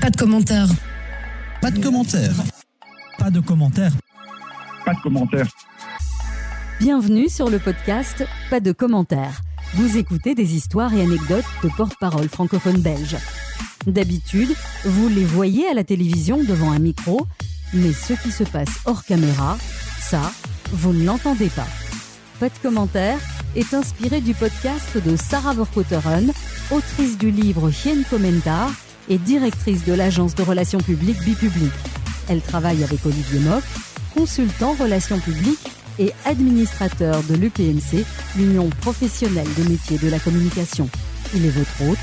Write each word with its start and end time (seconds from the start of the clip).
Pas 0.00 0.08
de 0.08 0.16
commentaires. 0.16 0.68
Pas 1.60 1.70
de 1.70 1.78
commentaires. 1.78 2.34
Pas 3.18 3.30
de 3.30 3.40
commentaires. 3.40 3.92
Pas 4.86 4.94
de 4.94 5.00
commentaires. 5.00 5.48
Bienvenue 6.78 7.28
sur 7.28 7.50
le 7.50 7.58
podcast 7.58 8.24
Pas 8.48 8.60
de 8.60 8.72
commentaires. 8.72 9.42
Vous 9.74 9.98
écoutez 9.98 10.34
des 10.34 10.54
histoires 10.54 10.94
et 10.94 11.02
anecdotes 11.02 11.44
de 11.62 11.68
porte-parole 11.76 12.30
francophone 12.30 12.80
belge. 12.80 13.18
D'habitude, 13.86 14.48
vous 14.86 15.08
les 15.10 15.24
voyez 15.24 15.68
à 15.68 15.74
la 15.74 15.84
télévision 15.84 16.42
devant 16.42 16.72
un 16.72 16.78
micro, 16.78 17.26
mais 17.74 17.92
ce 17.92 18.14
qui 18.14 18.30
se 18.30 18.44
passe 18.44 18.80
hors 18.86 19.04
caméra, 19.04 19.58
ça, 20.00 20.32
vous 20.72 20.94
ne 20.94 21.04
l'entendez 21.04 21.50
pas. 21.50 21.68
Pas 22.38 22.48
de 22.48 22.58
commentaires 22.62 23.20
est 23.54 23.74
inspiré 23.74 24.22
du 24.22 24.32
podcast 24.32 24.96
de 24.96 25.14
Sarah 25.16 25.52
Verkotteren, 25.52 26.32
autrice 26.70 27.18
du 27.18 27.30
livre 27.30 27.70
Hien 27.84 28.02
Commentar 28.08 28.70
et 29.08 29.18
directrice 29.18 29.84
de 29.84 29.92
l'agence 29.92 30.34
de 30.34 30.42
relations 30.42 30.80
publiques 30.80 31.22
Bipublic. 31.24 31.72
Elle 32.28 32.40
travaille 32.40 32.84
avec 32.84 33.04
Olivier 33.04 33.40
Mock, 33.40 33.62
consultant 34.14 34.74
relations 34.74 35.18
publiques 35.18 35.70
et 35.98 36.12
administrateur 36.24 37.22
de 37.24 37.34
l'UPMC, 37.34 38.04
l'Union 38.36 38.68
professionnelle 38.80 39.48
des 39.56 39.68
métiers 39.68 39.98
de 39.98 40.08
la 40.08 40.18
communication. 40.18 40.88
Il 41.34 41.44
est 41.44 41.50
votre 41.50 41.90
hôte 41.90 41.98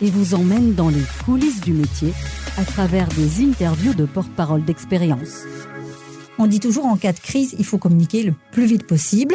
et 0.00 0.10
vous 0.10 0.34
emmène 0.34 0.74
dans 0.74 0.88
les 0.88 1.02
coulisses 1.24 1.60
du 1.60 1.72
métier 1.72 2.12
à 2.58 2.64
travers 2.64 3.08
des 3.08 3.44
interviews 3.44 3.94
de 3.94 4.04
porte-parole 4.04 4.64
d'expérience. 4.64 5.44
On 6.38 6.46
dit 6.46 6.60
toujours 6.60 6.86
en 6.86 6.96
cas 6.96 7.12
de 7.12 7.20
crise, 7.20 7.54
il 7.58 7.64
faut 7.64 7.78
communiquer 7.78 8.22
le 8.22 8.34
plus 8.52 8.66
vite 8.66 8.86
possible. 8.86 9.34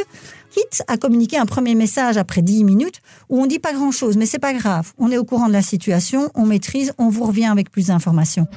Quitte 0.49 0.83
à 0.87 0.97
communiquer 0.97 1.37
un 1.37 1.45
premier 1.45 1.75
message 1.75 2.17
après 2.17 2.41
10 2.41 2.63
minutes 2.63 3.01
où 3.29 3.41
on 3.41 3.45
dit 3.45 3.59
pas 3.59 3.73
grand 3.73 3.91
chose, 3.91 4.17
mais 4.17 4.25
c'est 4.25 4.39
pas 4.39 4.53
grave. 4.53 4.93
On 4.97 5.11
est 5.11 5.17
au 5.17 5.25
courant 5.25 5.47
de 5.47 5.53
la 5.53 5.61
situation, 5.61 6.31
on 6.35 6.45
maîtrise, 6.45 6.93
on 6.97 7.09
vous 7.09 7.25
revient 7.25 7.45
avec 7.45 7.69
plus 7.69 7.87
d'informations. 7.87 8.47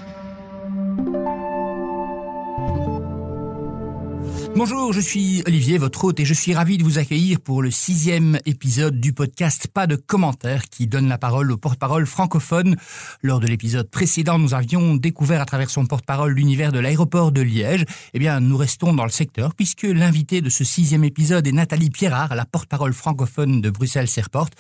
Bonjour, 4.57 4.93
je 4.93 5.01
suis 5.01 5.43
Olivier, 5.47 5.79
votre 5.79 6.05
hôte, 6.05 6.19
et 6.19 6.25
je 6.25 6.35
suis 6.35 6.55
ravi 6.55 6.77
de 6.77 6.83
vous 6.83 6.99
accueillir 6.99 7.41
pour 7.41 7.63
le 7.63 7.71
sixième 7.71 8.39
épisode 8.47 9.01
du 9.01 9.13
podcast 9.13 9.69
Pas 9.69 9.87
de 9.87 9.95
commentaires 9.95 10.65
qui 10.69 10.89
donne 10.89 11.09
la 11.09 11.19
parole 11.19 11.53
au 11.53 11.57
porte-parole 11.57 12.05
francophone. 12.05 12.77
Lors 13.23 13.39
de 13.39 13.47
l'épisode 13.47 13.89
précédent, 13.89 14.39
nous 14.39 14.53
avions 14.53 14.97
découvert 14.97 15.41
à 15.41 15.45
travers 15.45 15.71
son 15.71 15.87
porte-parole 15.87 16.33
l'univers 16.33 16.73
de 16.73 16.81
l'aéroport 16.81 17.31
de 17.31 17.41
Liège. 17.41 17.85
Eh 18.13 18.19
bien, 18.19 18.41
nous 18.41 18.57
restons 18.57 18.93
dans 18.93 19.05
le 19.05 19.11
secteur 19.11 19.55
puisque 19.55 19.85
l'invité 19.85 20.41
de 20.41 20.51
ce 20.51 20.65
sixième 20.65 21.05
épisode 21.05 21.47
est 21.47 21.53
Nathalie 21.53 21.91
Pierrard, 21.91 22.35
la 22.35 22.45
porte-parole 22.45 22.93
francophone 22.93 23.61
de 23.61 23.71
Bruxelles 23.71 24.09
Airport. 24.17 24.51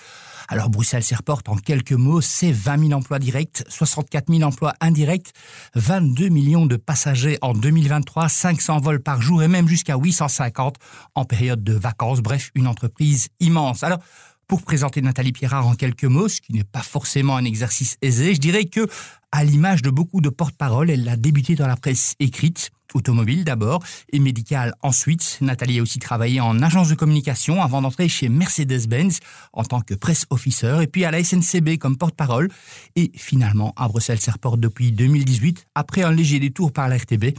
Alors 0.52 0.68
Bruxelles 0.68 1.04
Airport, 1.12 1.42
en 1.46 1.54
quelques 1.54 1.92
mots, 1.92 2.20
c'est 2.20 2.50
20 2.50 2.88
000 2.88 2.92
emplois 2.92 3.20
directs, 3.20 3.62
64 3.68 4.32
000 4.34 4.42
emplois 4.42 4.74
indirects, 4.80 5.30
22 5.76 6.28
millions 6.28 6.66
de 6.66 6.74
passagers 6.74 7.38
en 7.40 7.52
2023, 7.52 8.28
500 8.28 8.80
vols 8.80 9.00
par 9.00 9.22
jour 9.22 9.44
et 9.44 9.48
même 9.48 9.68
jusqu'à 9.68 9.96
850 9.96 10.74
en 11.14 11.24
période 11.24 11.62
de 11.62 11.72
vacances. 11.72 12.20
Bref, 12.20 12.50
une 12.56 12.66
entreprise 12.66 13.28
immense. 13.38 13.84
Alors, 13.84 14.00
pour 14.48 14.62
présenter 14.62 15.00
Nathalie 15.02 15.30
Pierrard 15.30 15.68
en 15.68 15.76
quelques 15.76 16.02
mots, 16.02 16.28
ce 16.28 16.40
qui 16.40 16.52
n'est 16.52 16.64
pas 16.64 16.82
forcément 16.82 17.36
un 17.36 17.44
exercice 17.44 17.96
aisé, 18.02 18.34
je 18.34 18.40
dirais 18.40 18.64
que, 18.64 18.88
à 19.30 19.44
l'image 19.44 19.82
de 19.82 19.90
beaucoup 19.90 20.20
de 20.20 20.30
porte-parole, 20.30 20.90
elle 20.90 21.08
a 21.08 21.14
débuté 21.14 21.54
dans 21.54 21.68
la 21.68 21.76
presse 21.76 22.16
écrite 22.18 22.72
automobile 22.94 23.44
d'abord 23.44 23.82
et 24.12 24.18
médicale 24.18 24.74
ensuite. 24.82 25.38
Nathalie 25.40 25.78
a 25.78 25.82
aussi 25.82 25.98
travaillé 25.98 26.40
en 26.40 26.60
agence 26.62 26.88
de 26.88 26.94
communication 26.94 27.62
avant 27.62 27.82
d'entrer 27.82 28.08
chez 28.08 28.28
Mercedes-Benz 28.28 29.20
en 29.52 29.64
tant 29.64 29.80
que 29.80 29.94
presse 29.94 30.26
officer 30.30 30.78
et 30.82 30.86
puis 30.86 31.04
à 31.04 31.10
la 31.10 31.22
SNCB 31.22 31.78
comme 31.78 31.96
porte-parole 31.96 32.48
et 32.96 33.12
finalement 33.14 33.72
à 33.76 33.88
Bruxelles 33.88 34.18
Airport 34.26 34.58
depuis 34.58 34.92
2018 34.92 35.66
après 35.74 36.02
un 36.02 36.12
léger 36.12 36.38
détour 36.38 36.72
par 36.72 36.88
la 36.88 36.96
RTB, 36.96 37.36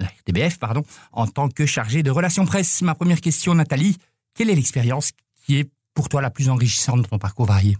la 0.00 0.06
RTBF 0.06 0.58
pardon, 0.58 0.82
en 1.12 1.26
tant 1.26 1.48
que 1.48 1.66
chargée 1.66 2.02
de 2.02 2.10
relations 2.10 2.46
presse. 2.46 2.82
Ma 2.82 2.94
première 2.94 3.20
question 3.20 3.54
Nathalie, 3.54 3.96
quelle 4.34 4.50
est 4.50 4.54
l'expérience 4.54 5.12
qui 5.44 5.56
est 5.56 5.70
pour 5.94 6.08
toi 6.08 6.20
la 6.20 6.30
plus 6.30 6.48
enrichissante 6.48 7.02
de 7.02 7.06
ton 7.06 7.18
parcours 7.18 7.46
varié? 7.46 7.76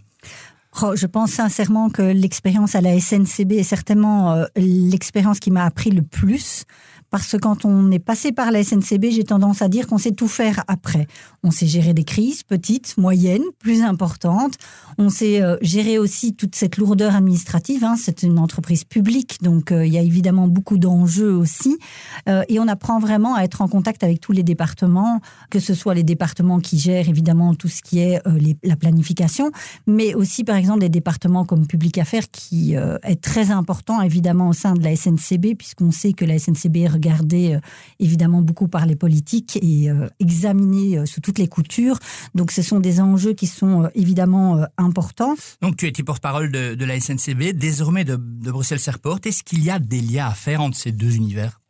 Oh, 0.82 0.96
je 0.96 1.06
pense 1.06 1.30
sincèrement 1.30 1.88
que 1.88 2.02
l'expérience 2.02 2.74
à 2.74 2.80
la 2.80 2.98
SNCB 2.98 3.52
est 3.52 3.62
certainement 3.62 4.32
euh, 4.32 4.44
l'expérience 4.56 5.38
qui 5.38 5.52
m'a 5.52 5.64
appris 5.64 5.90
le 5.90 6.02
plus 6.02 6.64
parce 7.10 7.30
que 7.30 7.36
quand 7.36 7.64
on 7.64 7.90
est 7.90 7.98
passé 7.98 8.32
par 8.32 8.50
la 8.50 8.62
SNCB, 8.62 9.10
j'ai 9.10 9.24
tendance 9.24 9.62
à 9.62 9.68
dire 9.68 9.86
qu'on 9.86 9.98
sait 9.98 10.12
tout 10.12 10.28
faire 10.28 10.64
après. 10.66 11.06
On 11.42 11.50
sait 11.50 11.66
gérer 11.66 11.94
des 11.94 12.04
crises, 12.04 12.42
petites, 12.42 12.96
moyennes, 12.98 13.44
plus 13.58 13.82
importantes. 13.82 14.54
On 14.98 15.10
sait 15.10 15.42
euh, 15.42 15.56
gérer 15.62 15.98
aussi 15.98 16.34
toute 16.34 16.54
cette 16.54 16.76
lourdeur 16.76 17.14
administrative. 17.14 17.84
Hein. 17.84 17.96
C'est 17.96 18.22
une 18.22 18.38
entreprise 18.38 18.84
publique, 18.84 19.38
donc 19.42 19.70
euh, 19.70 19.86
il 19.86 19.92
y 19.92 19.98
a 19.98 20.00
évidemment 20.00 20.48
beaucoup 20.48 20.78
d'enjeux 20.78 21.32
aussi. 21.32 21.78
Euh, 22.28 22.42
et 22.48 22.58
on 22.58 22.66
apprend 22.66 22.98
vraiment 22.98 23.34
à 23.34 23.42
être 23.42 23.60
en 23.60 23.68
contact 23.68 24.02
avec 24.02 24.20
tous 24.20 24.32
les 24.32 24.42
départements, 24.42 25.20
que 25.50 25.60
ce 25.60 25.74
soit 25.74 25.94
les 25.94 26.02
départements 26.02 26.60
qui 26.60 26.78
gèrent 26.78 27.08
évidemment 27.08 27.54
tout 27.54 27.68
ce 27.68 27.82
qui 27.82 27.98
est 28.00 28.20
la 28.62 28.76
planification, 28.76 29.50
mais 29.86 30.14
aussi 30.14 30.44
par 30.44 30.56
exemple 30.56 30.80
des 30.80 30.88
départements 30.88 31.44
comme 31.44 31.66
Public 31.66 31.98
Affaires 31.98 32.28
qui 32.30 32.74
est 32.74 33.20
très 33.20 33.50
important 33.50 34.00
évidemment 34.02 34.48
au 34.48 34.52
sein 34.52 34.74
de 34.74 34.82
la 34.82 34.96
SNCB, 34.96 35.54
puisqu'on 35.56 35.90
sait 35.90 36.12
que 36.12 36.24
la 36.24 36.38
SNCB 36.38 36.86
regardé 37.04 37.54
euh, 37.54 37.60
évidemment 38.00 38.42
beaucoup 38.42 38.68
par 38.68 38.86
les 38.86 38.96
politiques 38.96 39.58
et 39.62 39.90
euh, 39.90 40.08
examiné 40.20 40.98
euh, 40.98 41.06
sous 41.06 41.20
toutes 41.20 41.38
les 41.38 41.48
coutures. 41.48 41.98
Donc 42.34 42.50
ce 42.50 42.62
sont 42.62 42.80
des 42.80 43.00
enjeux 43.00 43.34
qui 43.34 43.46
sont 43.46 43.90
évidemment 43.94 44.64
importants. 44.78 45.34
Donc 45.60 45.76
tu 45.76 45.86
étais 45.86 46.02
porte-parole 46.02 46.50
de, 46.50 46.84
la 46.84 47.00
SNCB, 47.00 47.52
désormais 47.54 48.04
de, 48.04 48.16
de 48.16 48.50
Bruxelles 48.50 48.80
Airport. 48.86 49.20
Est-ce 49.24 49.42
qu'il 49.42 49.62
y 49.64 49.70
a 49.70 49.78
des 49.78 50.00
liens 50.00 50.26
à 50.26 50.34
faire 50.34 50.60
entre 50.60 50.76
ces 50.76 50.92
deux 50.92 51.16
univers? 51.16 51.60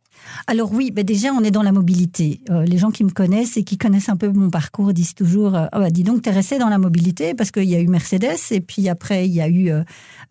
Alors 0.47 0.71
oui, 0.73 0.91
ben 0.91 1.03
déjà 1.03 1.31
on 1.33 1.43
est 1.43 1.51
dans 1.51 1.63
la 1.63 1.71
mobilité. 1.71 2.41
les 2.65 2.77
gens 2.77 2.91
qui 2.91 3.03
me 3.03 3.09
connaissent 3.09 3.57
et 3.57 3.63
qui 3.63 3.77
connaissent 3.77 4.09
un 4.09 4.17
peu 4.17 4.29
mon 4.29 4.49
parcours 4.49 4.93
disent 4.93 5.15
toujours 5.15 5.53
oh, 5.55 5.79
bah, 5.79 5.89
dis 5.89 6.03
donc 6.03 6.21
t'es 6.21 6.31
resté 6.31 6.57
dans 6.57 6.69
la 6.69 6.77
mobilité 6.77 7.33
parce 7.33 7.51
qu'il 7.51 7.65
y 7.65 7.75
a 7.75 7.79
eu 7.79 7.87
Mercedes 7.87 8.51
et 8.51 8.61
puis 8.61 8.89
après 8.89 9.27
il 9.27 9.33
y 9.33 9.41
a 9.41 9.47
eu 9.47 9.71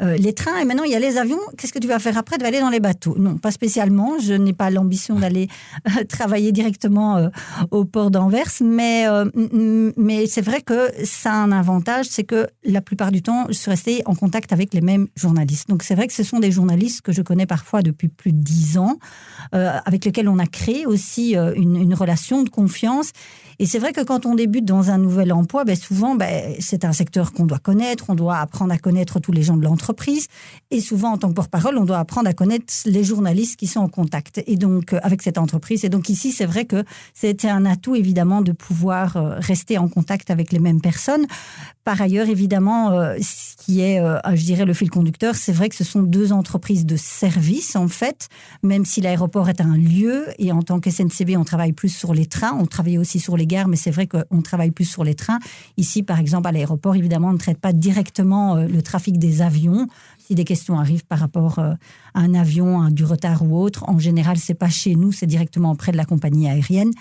euh, 0.03 0.17
les 0.17 0.33
trains 0.33 0.59
et 0.59 0.65
maintenant 0.65 0.85
il 0.85 0.93
y 0.93 0.95
a 0.95 0.99
les 0.99 1.19
avions. 1.19 1.39
Qu'est-ce 1.57 1.73
que 1.73 1.79
tu 1.79 1.87
vas 1.87 1.99
faire 1.99 2.19
après 2.19 2.37
Tu 2.37 2.43
vas 2.43 2.49
aller 2.49 2.61
dans 2.61 2.71
les 2.71 2.81
bateaux? 2.81 3.17
Non, 3.19 3.37
pas 3.37 3.51
spécialement. 3.51 4.19
Je 4.19 4.35
n'ai 4.35 4.53
pas 4.53 4.71
l'ambition 4.71 5.19
d'aller 5.19 5.49
euh, 5.89 6.05
travailler 6.05 6.53
directement 6.53 7.17
euh, 7.17 7.29
au 7.71 7.85
port 7.85 8.11
d'Anvers, 8.11 8.51
mais, 8.61 9.07
mais 9.97 10.27
c'est 10.27 10.41
vrai 10.41 10.63
que 10.63 10.91
ça 11.05 11.33
a 11.33 11.37
un 11.37 11.53
avantage, 11.53 12.07
c'est 12.09 12.25
que 12.25 12.47
la 12.65 12.81
plupart 12.81 13.13
du 13.13 13.23
temps, 13.23 13.47
je 13.49 13.55
suis 13.55 13.71
restée 13.71 14.03
en 14.07 14.15
contact 14.15 14.53
avec 14.53 14.75
les 14.75 14.81
mêmes 14.81 15.09
journalistes. 15.17 15.69
Donc 15.69 15.83
c'est 15.83 15.95
vrai 15.95 16.07
que 16.07 16.13
ce 16.13 16.23
sont 16.23 16.41
des 16.41 16.51
journalistes 16.51 17.03
que 17.03 17.13
je 17.13 17.23
connais 17.23 17.47
parfois 17.47 17.83
depuis 17.83 18.09
plus 18.09 18.33
de 18.33 18.39
dix 18.39 18.79
ans, 18.79 18.99
avec 19.85 20.05
lesquels 20.05 20.29
on 20.29 20.39
a 20.39 20.47
créé 20.47 20.87
aussi 20.87 21.35
une, 21.35 21.77
une 21.77 21.95
relation 21.95 22.43
de 22.43 22.49
confiance 22.49 23.13
et 23.59 23.67
c'est 23.67 23.79
vrai 23.79 23.93
que 23.93 24.01
quand 24.03 24.27
on 24.27 24.35
débute 24.35 24.65
dans 24.65 24.91
un 24.91 24.99
nouvel 24.99 25.33
emploi, 25.33 25.65
ben 25.65 25.77
souvent, 25.77 26.15
ben, 26.15 26.55
c'est 26.59 26.85
un 26.85 26.93
secteur 26.93 27.33
qu'on 27.33 27.47
doit 27.47 27.59
connaître, 27.59 28.07
on 28.09 28.15
doit 28.15 28.39
apprendre 28.39 28.73
à 28.73 28.79
connaître 28.79 29.21
tous 29.21 29.33
les 29.33 29.43
gens 29.43 29.57
de 29.57 29.63
l'entreprise. 29.63 30.27
Et 30.71 30.81
souvent, 30.81 31.13
en 31.13 31.19
tant 31.19 31.29
que 31.29 31.35
porte-parole, 31.35 31.79
on 31.79 31.85
doit 31.85 31.99
apprendre 31.99 32.29
à 32.29 32.33
connaître 32.33 32.73
les 32.87 33.05
journalistes 33.05 33.57
qui 33.57 33.67
sont 33.67 33.81
en 33.81 33.89
contact 33.89 34.43
et 34.47 34.57
donc 34.57 34.93
euh, 34.93 34.99
avec 35.03 35.23
cette 35.23 35.39
entreprise. 35.39 35.85
Et 35.85 35.89
donc 35.89 36.09
ici, 36.09 36.33
c'est 36.33 36.47
vrai 36.47 36.65
que 36.65 36.85
c'était 37.13 37.49
un 37.49 37.65
atout, 37.65 37.95
évidemment, 37.95 38.43
de 38.43 38.53
pouvoir 38.53 39.17
euh, 39.17 39.37
rester 39.39 39.79
en 39.79 39.89
contact 39.89 40.31
avec 40.31 40.53
les 40.53 40.59
mêmes 40.59 40.81
personnes. 40.81 41.27
Par 41.85 42.01
ailleurs, 42.01 42.29
évidemment, 42.29 42.93
euh, 42.93 43.17
ce 43.21 43.55
qui 43.63 43.81
est, 43.81 43.99
je 43.99 44.45
dirais, 44.45 44.65
le 44.65 44.75
fil 44.75 44.91
conducteur, 44.91 45.35
c'est 45.37 45.53
vrai 45.53 45.69
que 45.69 45.75
ce 45.75 45.85
sont 45.85 46.03
deux 46.03 46.33
entreprises 46.33 46.85
de 46.85 46.97
service, 46.97 47.77
en 47.77 47.89
fait, 47.89 48.29
même 48.63 48.85
si 48.85 49.01
l'aéroport 49.01 49.49
est 49.49 49.61
un 49.61 49.74
lieu 49.75 50.27
et 50.39 50.53
en 50.53 50.63
tant 50.63 50.81
que 50.81 50.91
SNCB, 50.91 51.37
on 51.37 51.45
travaille 51.45 51.73
plus 51.73 51.89
sur 51.89 52.15
les 52.15 52.27
trains, 52.27 52.57
on 52.59 52.67
travaille 52.67 52.99
aussi 52.99 53.21
sur 53.21 53.37
les 53.37 53.47
gares, 53.47 53.69
mais 53.69 53.77
c'est 53.77 53.91
vrai 53.91 54.07
qu'on 54.07 54.43
travaille 54.43 54.71
plus 54.71 54.85
sur 54.85 55.05
les 55.05 55.15
trains. 55.15 55.39
Ici, 55.77 56.03
par 56.03 56.19
exemple, 56.19 56.49
à 56.49 56.53
l'aéroport, 56.53 56.95
évidemment, 56.97 57.29
on 57.29 57.33
ne 57.33 57.39
traite 57.39 57.59
pas 57.59 57.73
directement 57.73 58.57
euh, 58.57 58.67
le 58.67 58.83
trafic 58.83 59.19
des 59.19 59.43
avions. 59.43 59.87
Si 60.27 60.35
des 60.35 60.45
questions 60.45 60.79
arrivent 60.79 61.05
par 61.05 61.19
rapport 61.19 61.59
euh, 61.59 61.75
à 62.15 62.21
un 62.21 62.35
avion, 62.35 62.89
du 62.89 63.05
retard 63.05 63.43
ou 63.43 63.61
autre, 63.61 63.85
en 63.89 63.99
général, 63.99 64.39
c'est 64.39 64.55
pas 64.55 64.71
chez 64.71 64.95
nous, 64.95 65.13
c'est 65.13 65.27
directement 65.27 65.73
auprès 65.73 65.93
de 65.93 65.99
la 65.99 66.07
compagnie 66.07 66.49
aérienne. 66.49 66.93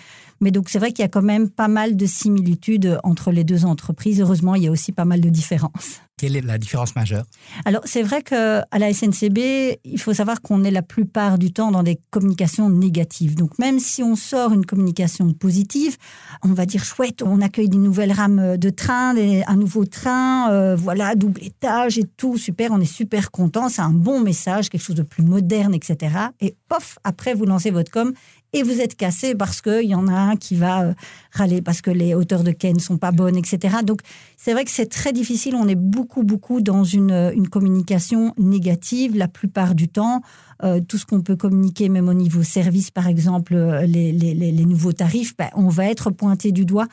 Mais 0.42 0.52
donc, 0.52 0.68
c'est 0.68 0.78
vrai 0.78 0.92
qu'il 0.92 1.04
y 1.04 1.06
a 1.06 1.10
quand 1.10 1.22
même 1.22 1.50
pas 1.50 1.70
mal 1.70 1.96
de 1.96 2.06
similitudes 2.06 3.00
entre 3.04 3.32
les 3.32 3.46
deux 3.46 3.64
entreprises. 3.64 4.20
Heureusement, 4.20 4.56
il 4.56 4.64
y 4.64 4.68
a 4.68 4.72
aussi 4.72 4.92
pas 4.92 5.06
mal 5.06 5.22
de 5.22 5.30
différences. 5.30 6.02
Quelle 6.18 6.36
est 6.36 6.42
la 6.42 6.58
différence 6.58 6.96
majeure? 6.96 7.26
Alors, 7.66 7.82
c'est 7.86 8.04
vrai 8.04 8.22
qu'à 8.22 8.66
la 8.72 8.94
SNCB, 8.94 9.80
il 9.84 10.00
faut 10.00 10.14
savoir 10.14 10.42
qu'on 10.42 10.64
est 10.64 10.72
la 10.72 10.84
plupart 10.84 11.38
du 11.38 11.52
temps 11.52 11.72
dans 11.72 11.82
des 11.82 12.00
communications 12.12 12.70
négatives. 12.70 13.36
Donc, 13.36 13.58
même 13.58 13.80
si 13.80 14.04
on 14.04 14.16
sort 14.16 14.54
une 14.54 14.66
communication 14.66 15.34
positive, 15.34 15.98
on 16.44 16.54
va 16.54 16.66
dire 16.66 16.84
chouette, 16.84 17.24
on 17.24 17.42
accueille 17.42 17.68
des 17.68 17.80
nouvelles 17.80 18.12
rames 18.12 18.58
de 18.58 18.70
train, 18.70 19.16
un 19.18 19.56
nouveau 19.56 19.86
train, 19.86 20.52
euh, 20.52 20.76
voilà, 20.76 21.16
double 21.16 21.44
étage 21.44 21.98
et 21.98 22.06
tout, 22.16 22.38
super, 22.38 22.72
on 22.72 22.80
est 22.80 22.86
super 22.86 23.13
super 23.14 23.30
content, 23.30 23.70
c'est 23.70 23.84
un 23.84 23.92
bon 23.92 24.22
message, 24.22 24.70
quelque 24.70 24.82
chose 24.82 24.96
de 24.96 25.04
plus 25.04 25.22
moderne, 25.22 25.76
etc. 25.76 26.16
Et 26.42 26.56
pof, 26.68 26.98
après, 27.04 27.36
vous 27.36 27.46
lancez 27.46 27.70
votre 27.70 27.92
com 27.92 28.12
et 28.54 28.64
vous 28.64 28.82
êtes 28.82 28.96
cassé 28.96 29.36
parce 29.36 29.62
qu'il 29.62 29.86
y 29.86 29.94
en 29.94 30.08
a 30.08 30.16
un 30.16 30.36
qui 30.36 30.56
va 30.56 30.82
euh, 30.82 30.94
râler 31.32 31.62
parce 31.62 31.82
que 31.82 31.92
les 31.92 32.16
hauteurs 32.16 32.44
de 32.44 32.52
quai 32.52 32.74
ne 32.74 32.80
sont 32.80 32.98
pas 32.98 33.12
bonnes, 33.12 33.38
etc. 33.38 33.78
Donc, 33.84 34.00
c'est 34.36 34.54
vrai 34.54 34.66
que 34.66 34.72
c'est 34.72 34.88
très 34.88 35.14
difficile. 35.14 35.54
On 35.56 35.68
est 35.68 35.76
beaucoup, 35.76 36.24
beaucoup 36.24 36.60
dans 36.60 36.84
une, 36.84 37.32
une 37.36 37.50
communication 37.50 38.34
négative 38.40 39.16
la 39.16 39.28
plupart 39.28 39.76
du 39.76 39.90
temps. 39.90 40.24
Euh, 40.64 40.80
tout 40.80 40.98
ce 40.98 41.06
qu'on 41.06 41.22
peut 41.22 41.36
communiquer, 41.36 41.90
même 41.90 42.10
au 42.10 42.16
niveau 42.16 42.42
service, 42.42 42.90
par 42.90 43.08
exemple, 43.08 43.54
euh, 43.54 43.86
les 43.86 44.66
nouveaux 44.66 44.94
tarifs, 44.94 45.38
ben, 45.38 45.50
on 45.54 45.68
va 45.68 45.86
être 45.86 46.10
pointé 46.10 46.52
du 46.52 46.66
doigt. 46.66 46.88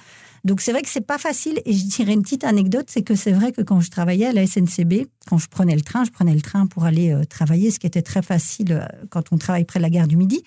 Donc 0.44 0.60
c'est 0.60 0.72
vrai 0.72 0.82
que 0.82 0.88
c'est 0.88 1.06
pas 1.06 1.18
facile. 1.18 1.60
Et 1.64 1.72
je 1.72 1.86
dirais 1.86 2.12
une 2.12 2.22
petite 2.22 2.44
anecdote, 2.44 2.86
c'est 2.88 3.02
que 3.02 3.14
c'est 3.14 3.32
vrai 3.32 3.52
que 3.52 3.60
quand 3.62 3.80
je 3.80 3.90
travaillais 3.90 4.26
à 4.26 4.32
la 4.32 4.46
SNCB, 4.46 5.06
quand 5.28 5.38
je 5.38 5.48
prenais 5.48 5.74
le 5.74 5.82
train, 5.82 6.04
je 6.04 6.10
prenais 6.10 6.34
le 6.34 6.40
train 6.40 6.66
pour 6.66 6.84
aller 6.84 7.14
travailler, 7.28 7.70
ce 7.70 7.78
qui 7.78 7.86
était 7.86 8.02
très 8.02 8.22
facile 8.22 8.88
quand 9.10 9.32
on 9.32 9.38
travaille 9.38 9.64
près 9.64 9.78
de 9.78 9.82
la 9.82 9.90
gare 9.90 10.06
du 10.06 10.16
Midi 10.16 10.42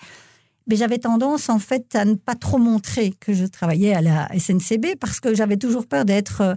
mais 0.66 0.76
j'avais 0.76 0.98
tendance 0.98 1.48
en 1.48 1.58
fait 1.58 1.94
à 1.94 2.04
ne 2.04 2.14
pas 2.14 2.34
trop 2.34 2.58
montrer 2.58 3.12
que 3.20 3.32
je 3.32 3.44
travaillais 3.44 3.94
à 3.94 4.00
la 4.00 4.28
SNCB 4.38 4.96
parce 4.98 5.20
que 5.20 5.34
j'avais 5.34 5.56
toujours 5.56 5.86
peur 5.86 6.04
d'être 6.04 6.56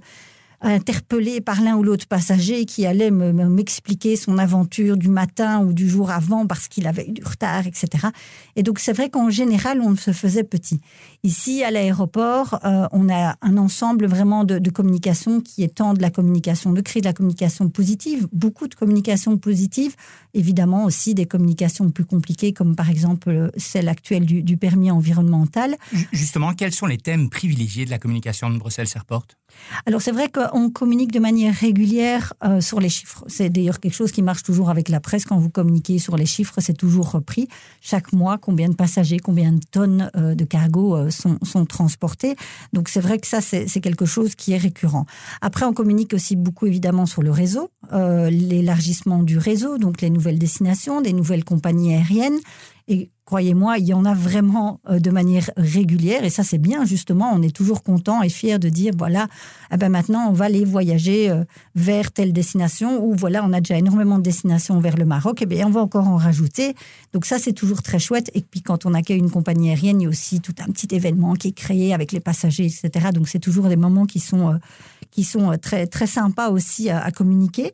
euh, 0.64 0.70
interpellé 0.70 1.42
par 1.42 1.62
l'un 1.62 1.76
ou 1.76 1.84
l'autre 1.84 2.08
passager 2.08 2.66
qui 2.66 2.86
allait 2.86 3.12
m'expliquer 3.12 4.16
son 4.16 4.38
aventure 4.38 4.98
du 4.98 5.10
matin 5.10 5.64
ou 5.64 5.74
du 5.74 5.88
jour 5.88 6.10
avant 6.10 6.48
parce 6.48 6.68
qu'il 6.68 6.88
avait 6.88 7.08
eu 7.08 7.12
du 7.12 7.24
retard, 7.24 7.68
etc. 7.68 8.08
Et 8.56 8.64
donc 8.64 8.80
c'est 8.80 8.94
vrai 8.94 9.10
qu'en 9.10 9.30
général, 9.30 9.82
on 9.82 9.96
se 9.96 10.12
faisait 10.12 10.44
petit. 10.44 10.80
Ici, 11.24 11.64
à 11.64 11.72
l'aéroport, 11.72 12.60
euh, 12.64 12.88
on 12.92 13.08
a 13.10 13.36
un 13.42 13.58
ensemble 13.58 14.08
vraiment 14.08 14.44
de, 14.44 14.60
de, 14.60 14.70
communication 14.70 15.42
qui 15.42 15.68
tant 15.70 15.94
de 15.94 16.02
la 16.02 16.10
communication 16.10 16.72
de 16.74 16.82
crise, 16.82 17.04
de 17.04 17.08
la 17.08 17.14
communication 17.14 17.70
positive, 17.70 18.28
beaucoup 18.32 18.68
de 18.68 18.76
communication 18.76 19.38
positive, 19.38 19.96
évidemment 20.34 20.86
aussi 20.86 21.14
des 21.14 21.26
communications 21.26 21.90
plus 21.92 22.06
compliquées 22.06 22.54
comme 22.54 22.76
par 22.76 22.90
exemple 22.90 23.52
celle 23.58 23.90
actuelle 23.90 24.26
du, 24.26 24.44
du 24.44 24.58
permis 24.58 24.90
environnemental. 24.90 25.76
Justement, 26.12 26.54
quels 26.54 26.74
sont 26.74 26.88
les 26.88 26.98
thèmes 26.98 27.30
privilégiés 27.30 27.86
de 27.86 27.92
la 27.92 28.00
communication 28.00 28.50
de 28.50 28.58
Bruxelles-Serport 28.58 29.28
alors 29.86 30.02
c'est 30.02 30.12
vrai 30.12 30.30
qu'on 30.30 30.70
communique 30.70 31.12
de 31.12 31.20
manière 31.20 31.54
régulière 31.54 32.34
euh, 32.44 32.62
sur 32.62 32.80
les 32.80 32.90
chiffres. 32.90 33.24
C'est 33.28 33.50
d'ailleurs 33.50 33.80
quelque 33.80 33.94
chose 33.94 34.12
qui 34.12 34.22
marche 34.22 34.44
toujours 34.44 34.70
avec 34.70 34.90
la 34.90 35.00
presse. 35.00 35.26
Quand 35.26 35.38
vous 35.38 35.50
communiquez 35.50 36.00
sur 36.00 36.18
les 36.18 36.26
chiffres, 36.26 36.56
c'est 36.60 36.78
toujours 36.78 37.12
repris. 37.12 37.48
Chaque 37.82 38.14
mois, 38.14 38.38
combien 38.38 38.70
de 38.70 38.76
passagers, 38.76 39.20
combien 39.20 39.54
de 39.54 39.64
tonnes 39.72 40.12
euh, 40.16 40.36
de 40.36 40.46
cargo 40.46 40.96
euh, 40.96 41.10
sont, 41.10 41.38
sont, 41.44 41.66
transportés. 41.66 42.36
Donc 42.74 42.90
c'est 42.90 43.02
vrai 43.02 43.20
que 43.20 43.28
ça, 43.28 43.42
c'est 43.42 43.68
quelque 43.82 44.06
chose 44.06 44.36
qui 44.36 44.54
est 44.54 44.58
récurrent. 44.58 45.06
Après, 45.42 45.66
on 45.66 45.74
communique 45.74 46.14
aussi 46.14 46.36
beaucoup 46.36 46.66
évidemment 46.66 47.06
sur 47.06 47.24
le 47.24 47.32
réseau, 47.32 47.70
l'élargissement 47.92 49.24
du 49.24 49.38
réseau, 49.38 49.78
donc 49.78 50.02
les 50.02 50.10
nouvelles 50.10 50.40
destinations, 50.40 51.02
des 51.02 51.14
nouvelles 51.14 51.44
compagnies 51.44 51.94
aériennes. 51.94 52.38
Et 52.90 53.12
croyez-moi, 53.26 53.78
il 53.80 53.86
y 53.86 53.94
en 53.94 54.06
a 54.06 54.14
vraiment 54.14 54.80
euh, 54.90 55.00
de 55.00 55.12
manière 55.12 55.50
régulière. 55.58 56.24
Et 56.24 56.30
ça, 56.30 56.44
c'est 56.44 56.58
bien, 56.58 56.86
justement. 56.86 57.30
On 57.34 57.42
est 57.42 57.54
toujours 57.54 57.84
content 57.84 58.22
et 58.24 58.30
fier 58.30 58.60
de 58.60 58.70
dire, 58.70 58.94
voilà, 58.98 59.28
eh 59.74 59.78
ben 59.78 59.90
maintenant, 59.90 60.30
on 60.30 60.32
va 60.32 60.46
aller 60.46 60.64
voyager 60.64 61.30
euh, 61.30 61.44
vers 61.76 62.14
telle 62.14 62.32
destination. 62.32 63.04
Ou 63.06 63.14
voilà, 63.14 63.44
on 63.44 63.52
a 63.52 63.60
déjà 63.60 63.78
énormément 63.78 64.18
de 64.18 64.24
destinations 64.24 64.80
vers 64.80 64.96
le 64.96 65.04
Maroc. 65.04 65.42
Et 65.42 65.44
eh 65.44 65.48
bien, 65.48 65.68
on 65.68 65.72
va 65.72 65.82
encore 65.82 66.08
en 66.08 66.16
rajouter. 66.16 66.76
Donc 67.12 67.26
ça, 67.26 67.40
c'est 67.40 67.52
toujours 67.52 67.84
très 67.84 68.00
chouette. 68.00 68.32
Et 68.34 68.42
puis, 68.42 68.62
quand 68.62 68.86
on 68.86 68.94
accueille 68.94 69.20
une 69.20 69.32
compagnie 69.32 69.70
aérienne, 69.70 70.00
il 70.00 70.06
y 70.06 70.08
a 70.08 70.10
aussi 70.10 70.40
tout 70.40 70.56
un 70.66 70.72
petit 70.72 70.96
événement 70.96 71.34
qui 71.34 71.50
est 71.50 71.58
créé 71.58 71.94
avec 71.94 72.14
les 72.14 72.22
passagers, 72.22 72.66
etc. 72.66 73.08
Donc, 73.14 73.28
c'est 73.28 73.40
toujours 73.40 73.68
des 73.68 73.76
moments 73.76 74.06
qui 74.06 74.22
sont, 74.22 74.54
euh, 74.54 74.58
qui 75.12 75.26
sont 75.26 75.58
très, 75.62 75.88
très 75.88 76.08
sympas 76.08 76.52
aussi 76.52 76.90
à 76.90 77.12
communiquer. 77.12 77.74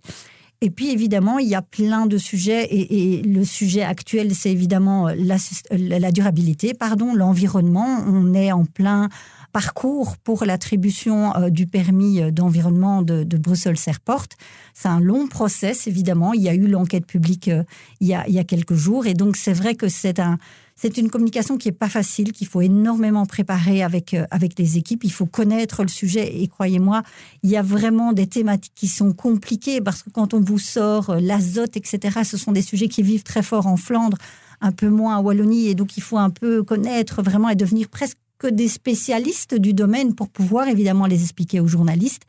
Et 0.63 0.69
puis 0.69 0.91
évidemment, 0.91 1.39
il 1.39 1.49
y 1.49 1.55
a 1.55 1.61
plein 1.61 2.05
de 2.05 2.17
sujets 2.17 2.69
et, 2.71 3.21
le 3.21 3.43
sujet 3.43 3.81
actuel, 3.81 4.33
c'est 4.33 4.49
évidemment 4.49 5.09
la, 5.09 5.35
la, 5.71 6.11
durabilité, 6.13 6.73
pardon, 6.73 7.13
l'environnement. 7.13 8.01
On 8.07 8.33
est 8.33 8.53
en 8.53 8.63
plein 8.63 9.09
parcours 9.51 10.15
pour 10.15 10.45
l'attribution 10.45 11.35
euh, 11.35 11.49
du 11.49 11.67
permis 11.67 12.21
euh, 12.21 12.31
d'environnement 12.31 13.01
de, 13.01 13.25
de 13.25 13.37
Bruxelles-Serport. 13.37 14.27
C'est 14.73 14.87
un 14.87 15.01
long 15.01 15.27
process, 15.27 15.85
évidemment. 15.85 16.31
Il 16.31 16.41
y 16.41 16.47
a 16.47 16.53
eu 16.53 16.67
l'enquête 16.67 17.05
publique 17.05 17.49
euh, 17.49 17.65
il, 17.99 18.07
y 18.07 18.13
a, 18.13 18.25
il 18.29 18.33
y 18.33 18.39
a 18.39 18.45
quelques 18.45 18.73
jours. 18.73 19.05
Et 19.05 19.15
donc, 19.15 19.35
c'est 19.35 19.51
vrai 19.51 19.75
que 19.75 19.89
c'est 19.89 20.19
un, 20.19 20.37
c'est 20.75 20.97
une 20.97 21.09
communication 21.09 21.57
qui 21.57 21.69
est 21.69 21.73
pas 21.73 21.89
facile, 21.89 22.31
qu'il 22.31 22.47
faut 22.47 22.61
énormément 22.61 23.25
préparer 23.25 23.83
avec 23.83 24.13
euh, 24.13 24.25
avec 24.31 24.57
les 24.57 24.77
équipes. 24.77 25.03
Il 25.03 25.11
faut 25.11 25.25
connaître 25.25 25.83
le 25.83 25.89
sujet 25.89 26.41
et 26.41 26.47
croyez-moi, 26.47 27.03
il 27.43 27.49
y 27.49 27.57
a 27.57 27.61
vraiment 27.61 28.13
des 28.13 28.27
thématiques 28.27 28.73
qui 28.75 28.87
sont 28.87 29.13
compliquées 29.13 29.81
parce 29.81 30.03
que 30.03 30.09
quand 30.09 30.33
on 30.33 30.41
vous 30.41 30.59
sort 30.59 31.11
euh, 31.11 31.19
l'azote, 31.19 31.77
etc., 31.77 32.19
ce 32.23 32.37
sont 32.37 32.51
des 32.51 32.61
sujets 32.61 32.87
qui 32.87 33.03
vivent 33.03 33.23
très 33.23 33.43
fort 33.43 33.67
en 33.67 33.77
Flandre, 33.77 34.17
un 34.61 34.71
peu 34.71 34.89
moins 34.89 35.17
en 35.17 35.21
Wallonie, 35.21 35.67
et 35.67 35.75
donc 35.75 35.97
il 35.97 36.01
faut 36.01 36.17
un 36.17 36.29
peu 36.29 36.63
connaître 36.63 37.21
vraiment 37.21 37.49
et 37.49 37.55
devenir 37.55 37.89
presque 37.89 38.17
des 38.51 38.67
spécialistes 38.67 39.55
du 39.55 39.73
domaine 39.73 40.15
pour 40.15 40.29
pouvoir 40.29 40.67
évidemment 40.67 41.05
les 41.05 41.21
expliquer 41.21 41.59
aux 41.59 41.67
journalistes. 41.67 42.23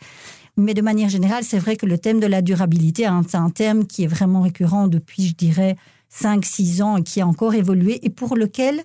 Mais 0.56 0.75
de 0.75 0.82
manière 0.82 1.08
générale, 1.08 1.43
c'est 1.43 1.58
vrai 1.58 1.76
que 1.76 1.87
le 1.87 1.99
thème 1.99 2.20
de 2.20 2.26
la 2.26 2.40
durabilité, 2.40 3.06
hein, 3.06 3.23
c'est 3.29 3.37
un 3.37 3.50
thème 3.50 3.87
qui 3.87 4.05
est 4.05 4.06
vraiment 4.06 4.43
récurrent 4.43 4.87
depuis, 4.87 5.26
je 5.26 5.35
dirais, 5.35 5.76
5-6 6.14 6.82
ans 6.82 7.02
qui 7.02 7.20
a 7.20 7.26
encore 7.26 7.55
évolué 7.55 7.99
et 8.02 8.11
pour 8.11 8.37
lequel 8.37 8.82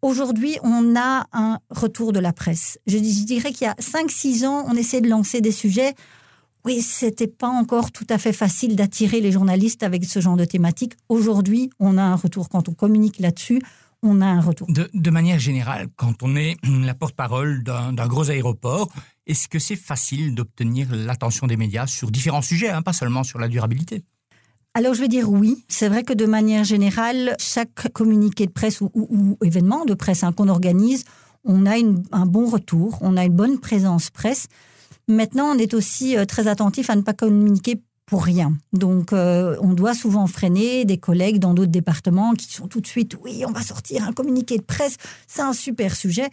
aujourd'hui 0.00 0.58
on 0.62 0.96
a 0.96 1.26
un 1.32 1.58
retour 1.70 2.12
de 2.12 2.20
la 2.20 2.32
presse. 2.32 2.78
Je, 2.86 2.98
dirais 2.98 3.52
qu'il 3.52 3.66
y 3.66 3.70
a 3.70 3.74
5-6 3.74 4.46
ans, 4.46 4.64
on 4.68 4.74
essaie 4.74 5.00
de 5.00 5.08
lancer 5.08 5.40
des 5.40 5.52
sujets. 5.52 5.94
Oui, 6.64 6.80
c'était 6.80 7.26
pas 7.26 7.48
encore 7.48 7.90
tout 7.90 8.06
à 8.08 8.18
fait 8.18 8.32
facile 8.32 8.76
d'attirer 8.76 9.20
les 9.20 9.32
journalistes 9.32 9.82
avec 9.82 10.04
ce 10.04 10.20
genre 10.20 10.36
de 10.36 10.44
thématique. 10.44 10.94
Aujourd'hui, 11.08 11.70
on 11.80 11.98
a 11.98 12.02
un 12.02 12.14
retour. 12.14 12.48
Quand 12.48 12.68
on 12.68 12.72
communique 12.72 13.18
là-dessus, 13.18 13.60
on 14.02 14.20
a 14.20 14.26
un 14.26 14.40
retour. 14.40 14.68
De, 14.68 14.88
de 14.92 15.10
manière 15.10 15.38
générale, 15.38 15.88
quand 15.96 16.22
on 16.22 16.36
est 16.36 16.56
la 16.84 16.94
porte-parole 16.94 17.62
d'un 17.64 18.06
gros 18.06 18.30
aéroport, 18.30 18.88
est-ce 19.26 19.48
que 19.48 19.58
c'est 19.58 19.76
facile 19.76 20.34
d'obtenir 20.34 20.88
l'attention 20.92 21.46
des 21.46 21.56
médias 21.56 21.86
sur 21.86 22.10
différents 22.10 22.42
sujets, 22.42 22.70
hein, 22.70 22.82
pas 22.82 22.92
seulement 22.92 23.24
sur 23.24 23.38
la 23.38 23.48
durabilité? 23.48 24.04
Alors 24.74 24.94
je 24.94 25.00
vais 25.00 25.08
dire 25.08 25.30
oui. 25.30 25.64
C'est 25.68 25.88
vrai 25.88 26.02
que 26.02 26.12
de 26.12 26.24
manière 26.24 26.64
générale, 26.64 27.36
chaque 27.38 27.92
communiqué 27.92 28.46
de 28.46 28.52
presse 28.52 28.80
ou, 28.80 29.36
événement 29.44 29.84
de 29.84 29.94
presse 29.94 30.24
hein, 30.24 30.32
qu'on 30.32 30.48
organise, 30.48 31.04
on 31.44 31.66
a 31.66 31.74
un 32.12 32.26
bon 32.26 32.48
retour, 32.48 32.98
on 33.00 33.16
a 33.16 33.24
une 33.24 33.34
bonne 33.34 33.58
présence 33.58 34.10
presse. 34.10 34.46
Maintenant, 35.08 35.46
on 35.54 35.58
est 35.58 35.74
aussi 35.74 36.16
euh, 36.16 36.24
très 36.24 36.46
attentif 36.46 36.88
à 36.88 36.96
ne 36.96 37.02
pas 37.02 37.12
communiquer 37.12 37.82
pour 38.06 38.24
rien. 38.24 38.56
Donc, 38.72 39.12
euh, 39.12 39.56
on 39.60 39.72
doit 39.72 39.94
souvent 39.94 40.26
freiner 40.26 40.84
des 40.84 40.98
collègues 40.98 41.38
dans 41.38 41.54
d'autres 41.54 41.70
départements 41.70 42.34
qui 42.34 42.52
sont 42.52 42.68
tout 42.68 42.80
de 42.80 42.86
suite, 42.86 43.16
oui, 43.22 43.44
on 43.46 43.52
va 43.52 43.62
sortir 43.62 44.06
un 44.06 44.12
communiqué 44.12 44.58
de 44.58 44.62
presse, 44.62 44.96
c'est 45.26 45.42
un 45.42 45.52
super 45.52 45.96
sujet. 45.96 46.28